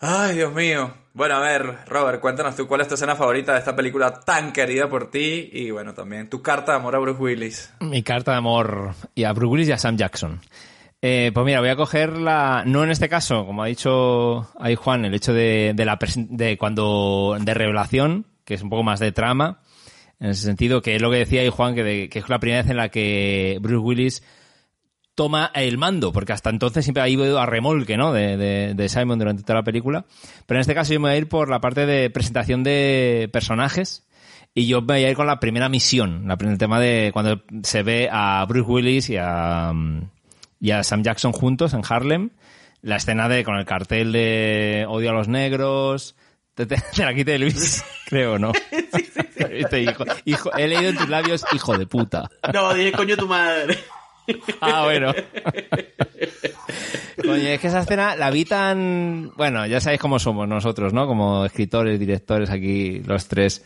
[0.06, 0.94] Ay, Dios mío.
[1.14, 4.52] Bueno, a ver, Robert, cuéntanos tú cuál es tu escena favorita de esta película tan
[4.52, 7.74] querida por ti y bueno, también tu carta de amor a Bruce Willis.
[7.80, 10.42] Mi carta de amor y a Bruce Willis y a Sam Jackson.
[11.02, 12.64] Eh, pues mira, voy a coger la.
[12.66, 16.58] No en este caso, como ha dicho ahí Juan, el hecho de, de la de
[16.58, 17.38] cuando.
[17.40, 19.60] de revelación, que es un poco más de trama.
[20.20, 22.40] En ese sentido, que es lo que decía ahí Juan, que, de- que es la
[22.40, 24.24] primera vez en la que Bruce Willis
[25.16, 28.12] toma el mando, porque hasta entonces siempre ha ido a remolque, ¿no?
[28.14, 30.06] De, de- de Simon durante toda la película.
[30.46, 33.30] Pero en este caso yo me voy a ir por la parte de presentación de
[33.32, 34.08] personajes.
[34.56, 37.42] Y yo me voy a ir con la primera misión, la, el tema de cuando
[37.64, 40.10] se ve a Bruce Willis y a, mm,
[40.60, 42.30] y a Sam Jackson juntos en Harlem.
[42.82, 46.16] La escena de con el cartel de odio a los negros.
[46.54, 48.52] Te, te- te la quite Luis, creo, ¿no?
[49.50, 52.30] Este hijo, hijo, he leído en tus labios, hijo de puta.
[52.54, 53.78] No, dije coño tu madre.
[54.62, 55.14] Ah, bueno.
[57.18, 59.32] Coño, es que esa escena la vi tan...
[59.36, 61.08] Bueno, ya sabéis cómo somos nosotros, ¿no?
[61.08, 63.64] Como escritores, directores aquí, los tres,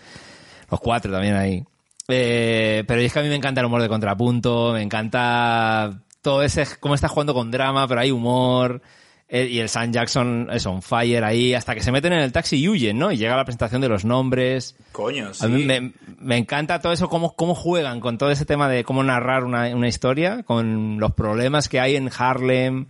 [0.70, 1.64] los cuatro también ahí.
[2.08, 6.44] Eh, pero es que a mí me encanta el humor de contrapunto, me encanta todo
[6.44, 6.66] ese...
[6.80, 8.82] cómo está jugando con drama, pero hay humor.
[9.30, 12.32] Eh, y el Sam Jackson es on fire ahí, hasta que se meten en el
[12.32, 13.12] taxi y huyen, ¿no?
[13.12, 14.78] Y llega la presentación de los nombres.
[14.94, 15.44] Coño, sí.
[15.44, 18.86] A mí me, me encanta todo eso, cómo, cómo juegan con todo ese tema de
[18.86, 22.88] cómo narrar una, una historia, con los problemas que hay en Harlem,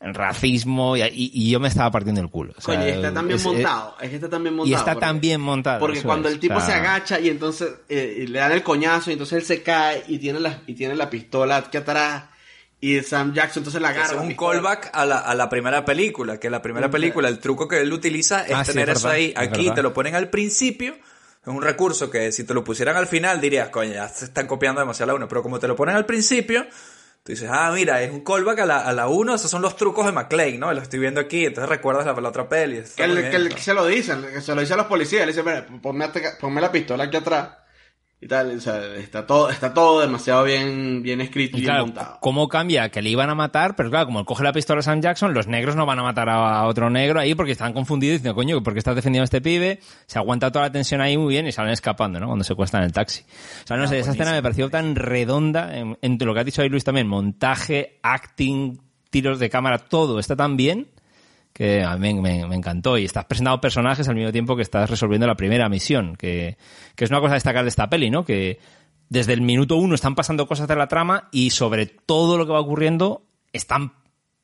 [0.00, 2.52] el racismo, y, y- y yo me estaba partiendo el culo.
[2.58, 3.94] O sea, Coño, y está tan bien es- montado.
[4.00, 4.70] Es que está tan bien montado.
[4.70, 5.78] Y está porque- tan bien montado.
[5.78, 6.34] Porque cuando es.
[6.34, 9.12] el tipo O sea, se agacha y entonces eh, y le dan el coñazo y
[9.12, 12.24] entonces él se cae y tiene la, y tiene la pistola aquí atrás
[12.80, 14.16] y Sam Jackson entonces la agarra.
[14.16, 16.90] Es un callback a la, a la primera película, que la primera Mm.
[16.90, 19.34] película, el truco que él utiliza es Ah, sí, tener es eso verdad, ahí.
[19.36, 20.92] Aquí te lo ponen al principio.
[20.94, 24.46] Es un recurso que si te lo pusieran al final dirías, coño, ya se están
[24.46, 25.28] copiando demasiado la 1.
[25.28, 26.66] Pero como te lo ponen al principio,
[27.22, 29.34] tú dices, ah, mira, es un callback a la, a la 1.
[29.36, 30.72] Esos son los trucos de McLean, ¿no?
[30.74, 31.46] Lo estoy viendo aquí.
[31.46, 32.82] Entonces recuerdas la, la otra peli.
[32.96, 35.22] Que, que se lo dicen, que se lo dicen a los policías.
[35.24, 36.08] Le dicen, "Mira, ponme,
[36.40, 37.48] ponme la pistola aquí atrás.
[38.18, 41.86] Y tal, o sea, está todo, está todo demasiado bien, bien escrito y, bien claro,
[41.86, 42.18] montado.
[42.22, 42.88] ¿cómo cambia?
[42.88, 45.34] Que le iban a matar, pero claro, como él coge la pistola a Sam Jackson,
[45.34, 48.62] los negros no van a matar a otro negro ahí porque están confundidos diciendo, coño,
[48.62, 49.80] ¿por qué estás defendiendo a este pibe?
[50.06, 52.26] Se aguanta toda la tensión ahí muy bien y salen escapando, ¿no?
[52.26, 53.22] Cuando se cuestan en el taxi.
[53.64, 56.40] O sea, no Ah, sé, esa escena me pareció tan redonda en- entre lo que
[56.40, 58.78] ha dicho ahí Luis también, montaje, acting,
[59.10, 60.88] tiros de cámara, todo está tan bien
[61.56, 62.98] que a mí me, encantó.
[62.98, 66.58] Y estás presentando personajes al mismo tiempo que estás resolviendo la primera misión, que,
[66.94, 68.26] que es una cosa a destacar de esta peli, ¿no?
[68.26, 68.58] Que
[69.08, 72.52] desde el minuto uno están pasando cosas de la trama y sobre todo lo que
[72.52, 73.22] va ocurriendo
[73.54, 73.94] están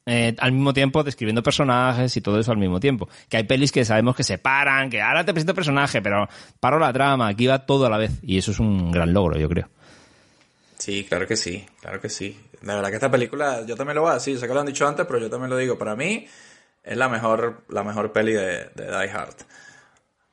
[0.07, 3.11] eh, al mismo tiempo describiendo personajes y todo eso al mismo tiempo.
[3.29, 6.27] Que hay pelis que sabemos que se paran, que ahora te presento personaje, pero
[6.61, 8.13] paro la trama, aquí va todo a la vez.
[8.23, 9.69] Y eso es un gran logro, yo creo.
[10.79, 12.41] Sí, claro que sí, claro que sí.
[12.63, 14.67] De verdad que esta película, yo también lo voy a decir, sé que lo han
[14.67, 16.27] dicho antes, pero yo también lo digo, para mí
[16.83, 19.37] es la mejor, la mejor peli de, de Die Hard.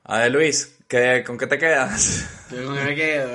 [0.04, 2.28] A ver, Luis, ¿qué, ¿con qué te quedas?
[2.48, 3.28] Con que me quedo,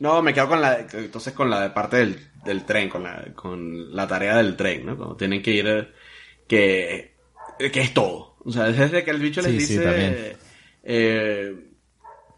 [0.00, 3.24] No, me quedo con la, entonces con la de parte del, del tren, con la,
[3.34, 4.96] con la tarea del tren, ¿no?
[4.96, 5.94] Cuando tienen que ir,
[6.48, 7.16] que,
[7.58, 8.36] que es todo.
[8.44, 10.38] O sea, desde que el bicho les Sí, dice,
[10.84, 11.54] eh,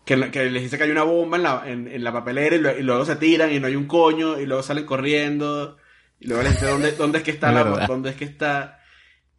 [0.06, 2.60] que, que les dice que hay una bomba en la, en, en la papelera y,
[2.60, 5.78] lo- y luego se tiran y no hay un coño y luego salen corriendo
[6.20, 8.79] y luego les dice dónde, dónde es que está Es la, dónde es que está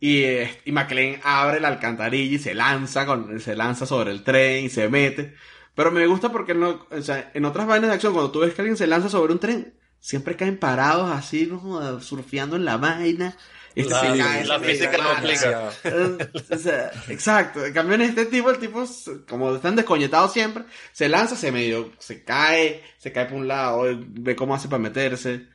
[0.02, 4.24] y, eh, y McLean abre la alcantarilla y se lanza con, se lanza sobre el
[4.26, 5.34] tren y se mete.
[5.76, 8.54] Pero me gusta porque no, o sea, en otras vainas de acción, cuando tú ves
[8.54, 12.02] que alguien se lanza sobre un tren, siempre caen parados así, ¿no?
[12.02, 13.38] surfeando en la vaina.
[13.74, 15.70] Este La- se cae, la física explica.
[15.86, 17.66] Eh, o sea, exacto.
[17.66, 18.84] En cambio, en este tipo, el tipo,
[19.30, 23.84] como están descoñetados siempre, se lanza, se medio, se cae, se cae por un lado,
[23.98, 25.48] ve cómo hace para meterse.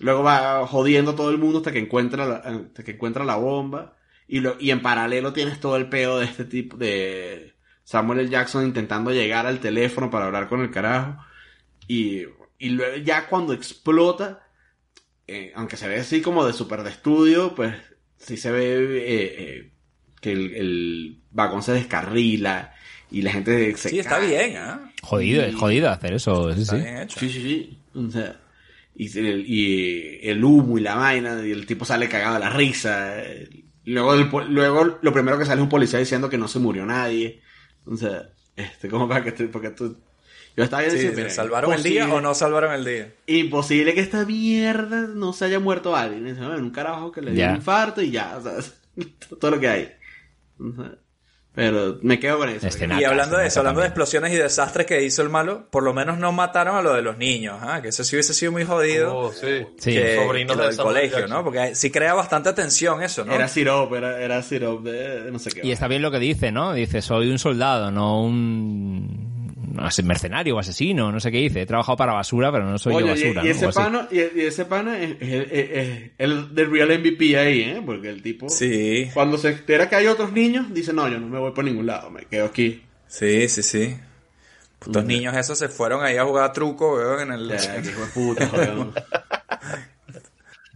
[0.00, 3.36] Luego va jodiendo a todo el mundo hasta que encuentra la, hasta que encuentra la
[3.36, 3.96] bomba.
[4.26, 7.54] Y, lo, y en paralelo tienes todo el pedo de este tipo de
[7.84, 8.28] Samuel L.
[8.30, 11.22] Jackson intentando llegar al teléfono para hablar con el carajo.
[11.86, 12.22] Y,
[12.58, 14.46] y luego ya cuando explota,
[15.26, 17.74] eh, aunque se ve así como de super de estudio, pues
[18.16, 19.70] sí se ve eh, eh,
[20.20, 22.72] que el, el vagón se descarrila
[23.10, 24.92] y la gente se Sí, está bien, ¿ah?
[25.02, 26.82] Jodido, es jodido hacer eso, sí, Está sí.
[26.82, 27.18] bien hecho.
[27.20, 27.78] Sí, sí, sí.
[27.94, 28.36] O sea,
[29.04, 32.50] y, el, y el humo y la vaina, y el tipo sale cagado de la
[32.50, 33.14] risa.
[33.86, 36.84] Luego, el luego lo primero que sale es un policía diciendo que no se murió
[36.84, 37.40] nadie.
[37.86, 39.96] O sea, este, como para que porque tú...
[40.56, 43.14] Yo estaba Sí, diciendo, ¿Salvaron el día o no salvaron el día?
[43.26, 46.26] Imposible que esta mierda no se haya muerto alguien.
[46.26, 47.50] Y dice, "Bueno, un carajo que le dio Ya.
[47.50, 48.52] un infarto y ya, o sea,
[49.40, 49.92] todo lo que hay.
[50.58, 50.98] O sea,
[51.52, 52.68] Pero me quedo con eso.
[53.00, 55.92] y hablando de eso, hablando de explosiones y desastres que hizo el malo, por lo
[55.92, 57.82] menos no mataron a lo de los niños, ¿ah?
[57.82, 59.16] que eso sí hubiese sido muy jodido.
[59.16, 59.66] Oh, sí.
[59.78, 59.94] Sí.
[59.94, 61.36] que, Sobrinos que lo de del colegio, Jackson.
[61.36, 61.44] ¿no?
[61.44, 63.34] Porque sí crea bastante tensión eso, ¿no?
[63.34, 65.66] Era sirop, era, era sirop de, no sé qué.
[65.66, 66.72] Y está bien lo que dice, ¿no?
[66.72, 69.29] Dice, soy un soldado, no un
[70.04, 71.62] mercenario o asesino, no sé qué dice.
[71.62, 73.42] He trabajado para basura, pero no soy Oye, yo basura.
[73.42, 73.50] y, ¿no?
[73.50, 73.78] ese O así.
[73.78, 77.82] pana, y, y ese pana es, es- es- es el del real MVP ahí, ¿eh?
[77.84, 81.26] Porque el tipo, Sí, cuando se entera que hay otros niños, dice, no, yo no
[81.28, 82.82] me voy por ningún lado, me quedo aquí.
[83.06, 83.96] sí, sí, sí.
[84.80, 87.48] Estos niños esos se fueron ahí a jugar truco, weón, en el...
[87.48, 88.72] Ya, que hijo de puta, joder.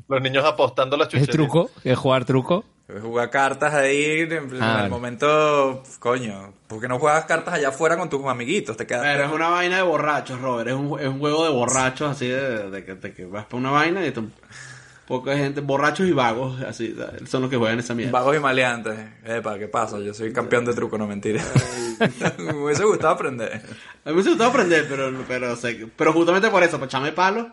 [0.08, 1.70] Los niños apostando las ¿Es truco?
[1.82, 2.64] ¿Es jugar truco?
[3.00, 4.88] Jugar cartas ahí en, Ah, el vale.
[4.90, 8.76] momento, coño, ¿por qué no juegas cartas allá afuera con tus amiguitos?
[8.76, 9.02] Te quedas...
[9.02, 10.68] Pero es una vaina de borrachos, Robert.
[10.68, 13.56] Es un, es un juego de borrachos, así de, de que, de que vas para
[13.56, 14.20] una vaina y te,
[15.08, 16.94] poca gente, borrachos y vagos, así,
[17.26, 18.12] son los que juegan esa mierda.
[18.12, 18.98] Vagos y maleantes.
[19.24, 19.98] Epa, ¿qué pasa?
[20.00, 21.42] Yo soy campeón de truco, no mentira.
[22.38, 23.50] Me hubiese gustado aprender.
[23.54, 23.62] A mí
[24.06, 27.50] me hubiese gustado aprender, pero, pero, sé- pero justamente por eso, para echarme palo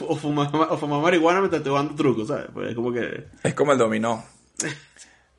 [0.00, 2.46] o fumar, o fumar marihuana mientras estoy jugando trucos, ¿sabes?
[2.54, 3.24] Pues es como que...
[3.42, 4.24] Es como el dominó.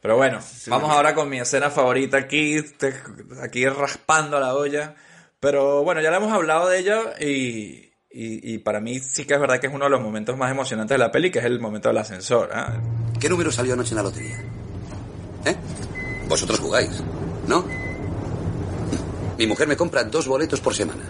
[0.01, 0.39] Pero bueno,
[0.71, 2.93] vamos ahora con mi escena favorita aquí, te-
[3.41, 4.95] aquí raspando la olla.
[5.41, 9.33] Pero bueno, ya le hemos hablado de ella y, y, y para mí sí que
[9.33, 11.45] es verdad que es uno de los momentos más emocionantes de la peli, que es
[11.45, 12.49] el momento del ascensor.
[12.53, 12.77] ¿ah?
[13.19, 14.37] ¿Qué número salió anoche en la lotería?
[15.45, 15.55] ¿Eh?
[16.27, 16.89] Vosotros jugáis,
[17.47, 17.65] ¿no?
[19.37, 21.03] Mi mujer me compra dos boletos por semana.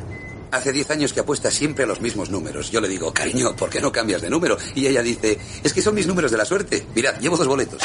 [0.52, 2.72] Hace 10 años que apuesta siempre a los mismos números.
[2.72, 4.58] Yo le digo, cariño, ¿por qué no cambias de número?
[4.74, 6.86] Y ella dice, es que son mis números de la suerte.
[6.96, 7.82] Mirad, llevo dos boletos.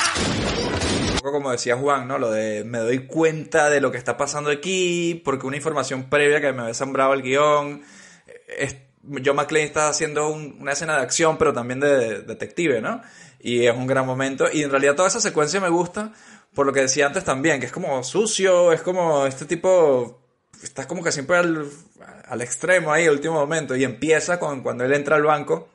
[1.12, 2.18] Un poco como decía Juan, ¿no?
[2.18, 6.40] Lo de me doy cuenta de lo que está pasando aquí, porque una información previa
[6.40, 7.82] que me había sembrado el guion.
[8.58, 8.76] Es,
[9.24, 13.02] John McClane está haciendo un- una escena de acción, pero también de detective, ¿no?
[13.40, 14.46] Y es un gran momento.
[14.50, 16.12] Y en realidad toda esa secuencia me gusta
[16.54, 20.22] por lo que decía antes también, que es como sucio, es como este tipo.
[20.64, 21.70] Está como que siempre al,
[22.26, 23.76] al extremo ahí, el último momento.
[23.76, 25.68] Y empieza con cuando él entra al banco,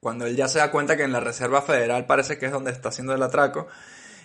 [0.00, 2.72] cuando él ya se da cuenta que en la Reserva Federal parece que es donde
[2.72, 3.68] está haciendo el atraco.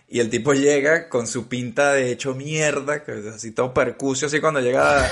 [0.07, 4.41] Y el tipo llega con su pinta de hecho mierda, que así todo percucio, así
[4.41, 5.09] cuando llega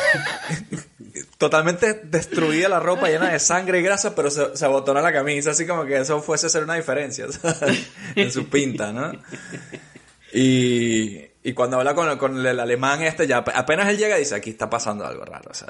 [1.37, 5.51] totalmente destruida la ropa, llena de sangre y grasa, pero se, se abotona la camisa,
[5.51, 7.87] así como que eso fuese a ser una diferencia ¿sabes?
[8.15, 9.13] en su pinta, ¿no?
[10.33, 14.51] Y, y cuando habla con, con el alemán este, ya apenas él llega dice, aquí
[14.51, 15.69] está pasando algo raro, o sea,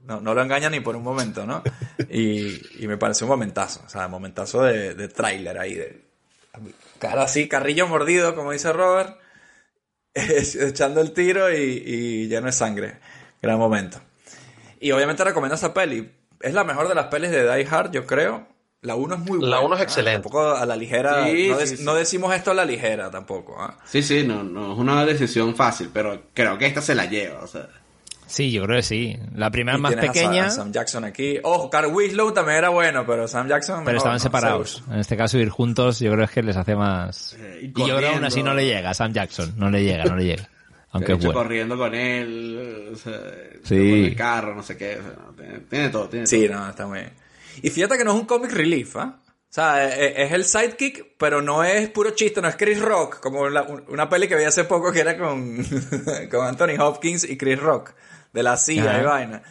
[0.00, 1.62] no, no lo engaña ni por un momento, ¿no?
[2.08, 6.02] Y, y me parece un momentazo, o sea, momentazo de, de tráiler ahí, de
[6.98, 9.18] cara así, carrillo mordido, como dice Robert,
[10.14, 12.98] echando el tiro y, y lleno de sangre.
[13.40, 13.98] Gran momento.
[14.80, 16.12] Y obviamente recomiendo esta peli.
[16.40, 18.46] Es la mejor de las pelis de Die Hard, yo creo.
[18.82, 19.56] La 1 es muy buena.
[19.56, 20.22] La 1 es excelente.
[20.22, 21.24] Tampoco a la ligera.
[21.26, 21.84] Sí, no, de- sí, sí.
[21.84, 23.56] no decimos esto a la ligera tampoco.
[23.60, 23.78] ¿ah?
[23.84, 27.40] Sí, sí, no, no es una decisión fácil, pero creo que esta se la lleva,
[27.42, 27.68] o sea.
[28.26, 29.16] Sí, yo creo que sí.
[29.36, 31.38] La primera Y es más a pequeña, Sam, Jackson aquí.
[31.44, 33.84] Ojo, Carl Winslow también era bueno, pero Sam Jackson.
[33.84, 34.20] pero estaban ¿no?
[34.20, 34.82] separados.
[34.90, 37.36] En este caso, ir juntos, yo creo que les hace más.
[37.60, 39.52] y y yo creo que aún así no le llega a Sam Jackson.
[39.58, 40.48] No le llega, no le llega.
[40.92, 41.32] Aunque bueno.
[41.34, 43.12] corriendo con él, o sea,
[43.64, 43.76] Sí.
[43.76, 46.58] con el carro, no sé qué, o sea, no, tiene, tiene todo, tiene Sí, todo.
[46.58, 47.12] no, está muy bien.
[47.62, 49.18] Y fíjate que no es un comic relief, ¿ah?
[49.24, 52.80] O sea, e- e- es el sidekick, pero no es puro chiste, no es Chris
[52.80, 55.58] Rock, como la- un- una peli que vi hace poco que era con,
[56.30, 57.92] con Anthony Hopkins y Chris Rock,
[58.32, 59.00] de la CIA Ajá.
[59.02, 59.42] y vaina.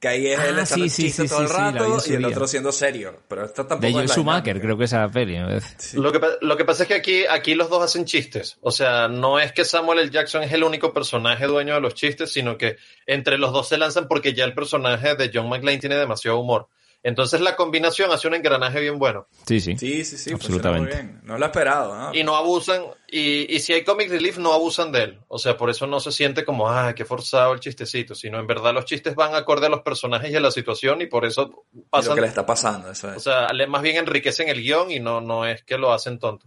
[0.00, 2.24] Que ahí es él Ah, echando sí, sí, todo el sí, la rato y el
[2.24, 3.20] otro siendo serio.
[3.28, 5.38] Pero esta tampoco De es Joel la Schumacher, creo que esa peli.
[5.38, 5.96] me parece.
[5.96, 8.56] Lo que, lo que pasa es que aquí, aquí los dos hacen chistes.
[8.62, 10.10] O sea, no es que Samuel L.
[10.10, 13.78] Jackson es el único personaje dueño de los chistes, sino que entre los dos se
[13.78, 16.66] lanzan porque ya el personaje de John McClane tiene demasiado humor.
[17.04, 19.26] Entonces la combinación hace un engranaje bien bueno.
[19.46, 19.76] Sí, sí.
[19.76, 20.86] Sí, sí, sí, Absolutamente.
[20.86, 21.20] funciona muy bien.
[21.26, 22.14] No lo he esperado, ¿no?
[22.14, 25.20] Y no abusan, y, y si hay comic relief, no abusan de él.
[25.28, 28.46] O sea, por eso no se siente como, ah, qué forzado el chistecito, sino en
[28.46, 31.64] verdad los chistes van acorde a los personajes y a la situación y por eso
[31.72, 32.14] Y lo pasan.
[32.14, 33.16] que le está pasando, eso es.
[33.16, 36.18] O sea, le- más bien enriquecen el guion y no, no es que lo hacen
[36.20, 36.46] tonto.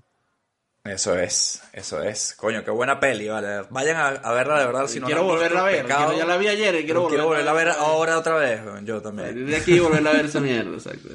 [0.86, 2.36] Eso es, eso es.
[2.36, 3.64] Coño, qué buena peli, vale.
[3.72, 6.06] Vayan a, a verla de verdad, si no quiero la han volverla a ver, pecado.
[6.10, 8.18] quiero- ya la vi ayer y quiero Pero quiero volverla volverla a a ver ahora
[8.20, 9.48] otra vez, yo también.
[9.48, 11.10] De aquí volverla a ver esa mierda, exacto.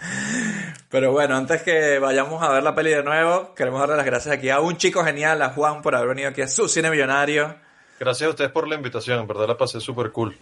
[0.90, 4.34] Pero bueno, antes que vayamos a ver la peli de nuevo, queremos darle las gracias
[4.34, 7.54] aquí a un chico genial, a Juan, por haber venido aquí a su cine millonario
[7.98, 10.36] Gracias a ustedes por la invitación, en verdad la pasé súper cool.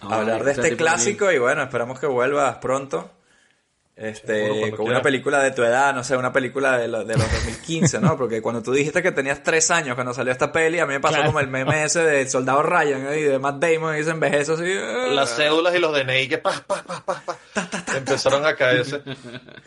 [0.00, 3.10] hablar de este clásico y bueno, esperamos que vuelvas pronto.
[3.96, 4.82] Este, con quiera.
[4.84, 8.16] una película de tu edad, no sé, una película de, lo- de los 2015, ¿no?
[8.16, 11.00] Porque cuando tú dijiste que tenías tres años cuando salió esta peli, a mí me
[11.00, 11.28] pasó Claro.
[11.28, 13.20] como el meme ese de Soldado Ryan ¿eh?
[13.20, 14.62] y de Matt Damon y se envejece así.
[14.64, 15.08] eh.
[15.10, 17.36] Las cédulas y los DNI que pa, pa, pa, pa, pa,
[17.94, 19.02] empezaron a caerse.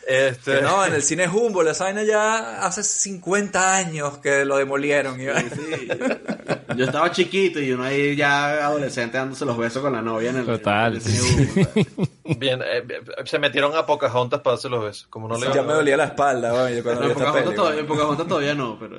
[0.08, 4.58] Este, Que no, en el cine Humboldt, esa vaina ya hace 50 años que lo
[4.58, 5.22] demolieron.
[5.22, 5.26] y-
[6.76, 10.38] Yo estaba chiquito y uno ahí ya adolescente dándose los besos con la novia en
[10.38, 10.94] el Total.
[10.94, 11.68] en el cine.
[12.26, 15.08] Bien, eh, eh, se metieron a Pocahontas para darse los besos.
[15.10, 17.56] Como no le ya me dolía la espalda, oye, cuando No, vi en esta peli.
[17.56, 18.98] todavía, en Pocahontas todavía no, pero,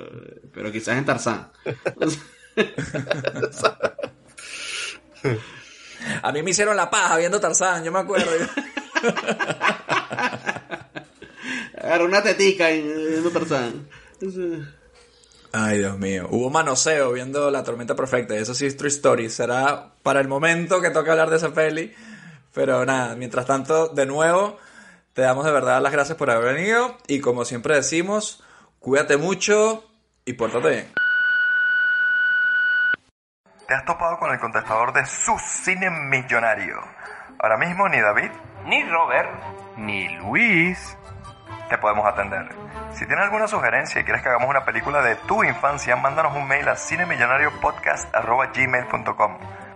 [0.53, 1.49] pero quizás en Tarzán.
[6.21, 8.29] A mí me hicieron la paja viendo Tarzán, yo me acuerdo.
[11.81, 13.87] Agarró una tetica viendo Tarzán.
[15.51, 16.27] Ay, Dios mío.
[16.31, 18.35] Hubo manoseo viendo La Tormenta Perfecta.
[18.35, 19.29] y Eso sí es True Story.
[19.29, 21.93] Será para el momento que toque hablar de esa peli.
[22.55, 24.57] Pero nada, mientras tanto, de nuevo,
[25.13, 26.97] te damos de verdad las gracias por haber venido.
[27.07, 28.41] Y como siempre decimos,
[28.79, 29.83] cuídate mucho
[30.23, 30.93] y pórtate bien.
[33.67, 36.77] ¿Te has topado con el contestador de su cine millonario?
[37.39, 38.31] Ahora mismo ni David,
[38.65, 39.29] ni Robert,
[39.75, 40.97] ni Luis
[41.67, 42.47] te podemos atender.
[42.93, 46.47] Si tienes alguna sugerencia y quieres que hagamos una película de tu infancia, mándanos un
[46.47, 49.64] mail a cinemillonariopodcast.gmail.com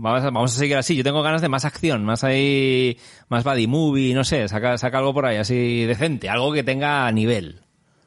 [0.00, 0.96] vamos a, vamos a seguir así.
[0.96, 2.98] Yo tengo ganas de más acción, más ahí,
[3.28, 7.10] más body movie, no sé, saca, saca algo por ahí así decente, algo que tenga
[7.12, 7.60] nivel.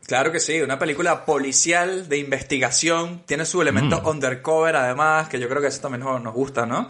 [0.08, 4.08] Claro que sí, una película policial de investigación, tiene su elemento Mm.
[4.08, 6.90] undercover además, que yo creo que eso también nos, nos gusta, ¿no?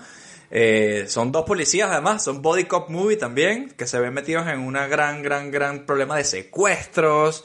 [0.50, 4.60] Eh, son dos policías además, son body cop movie también, que se ven metidos en
[4.60, 7.44] una gran, gran, gran problema de secuestros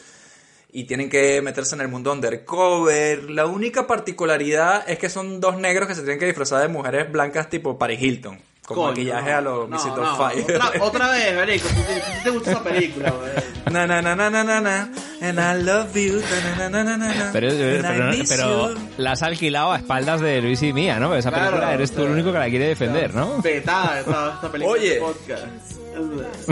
[0.77, 3.31] y tienen que meterse en el mundo undercover.
[3.31, 7.11] La única particularidad es que son dos negros que se tienen que disfrazar de mujeres
[7.11, 10.45] blancas tipo Paris Hilton, con Coño, maquillaje no, a los no, Visitor no, Fire.
[10.45, 13.33] Otra, otra vez, marico, ¿tú te, tú te gusta esa película, güey?
[13.73, 14.91] Na, na, na, na, na, na, na.
[15.23, 16.21] And I love you.
[16.59, 20.43] na, na, na, na, na, Pero, I pero, pero la has alquilado a espaldas de
[20.43, 21.15] Luis y mía, ¿no?
[21.15, 23.41] Esa Claro, película eres tú el único que la quiere defender, ¿no?
[23.41, 24.95] Vetada esta, esta película Oye.
[24.97, 25.47] de podcast.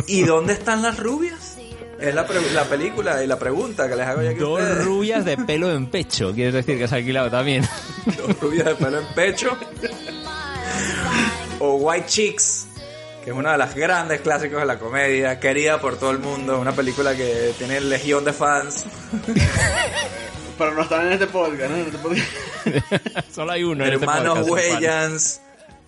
[0.07, 1.54] ¿Y dónde están las rubias?
[2.05, 4.61] Es la, pre- la película y la pregunta que les hago yo aquí a Dos
[4.61, 4.85] ustedes.
[4.85, 7.67] rubias de pelo en pecho, quieres decir que has alquilado también.
[8.19, 9.57] Dos rubias de pelo en pecho.
[11.61, 12.67] o White Chicks,
[13.25, 16.61] que es una de las grandes clásicos de la comedia, querida por todo el mundo,
[16.61, 18.85] una película que tiene legión de fans.
[20.59, 21.77] Pero no están en este podcast, ¿no?
[21.77, 23.31] En este podcast.
[23.35, 23.85] Solo hay uno.
[23.85, 24.73] en este Hermanos podcast.
[24.75, 25.41] Wayans,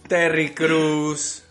[0.09, 1.43] Terry Cruz.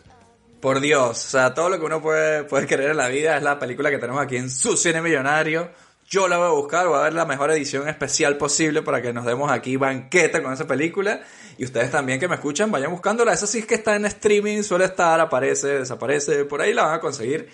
[0.59, 3.43] Por Dios, o sea, todo lo que uno puede, puede querer en la vida es
[3.43, 5.71] la película que tenemos aquí en su cine millonario.
[6.07, 9.11] Yo la voy a buscar, voy a ver la mejor edición especial posible para que
[9.11, 11.21] nos demos aquí banqueta con esa película.
[11.57, 13.33] Y ustedes también que me escuchan, vayan buscándola.
[13.33, 16.95] Eso sí es que está en streaming, suele estar, aparece, desaparece, por ahí la van
[16.95, 17.49] a conseguir.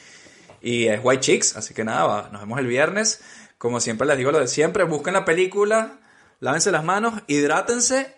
[0.62, 3.22] Y es White Chicks, así que nada, va, nos vemos el viernes.
[3.58, 6.00] Como siempre les digo lo de siempre, busquen la película,
[6.40, 8.16] lávense las manos, hidrátense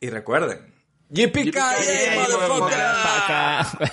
[0.00, 0.74] y recuerden.
[1.10, 3.92] ¡Yippee-ki-yay, motherfucker!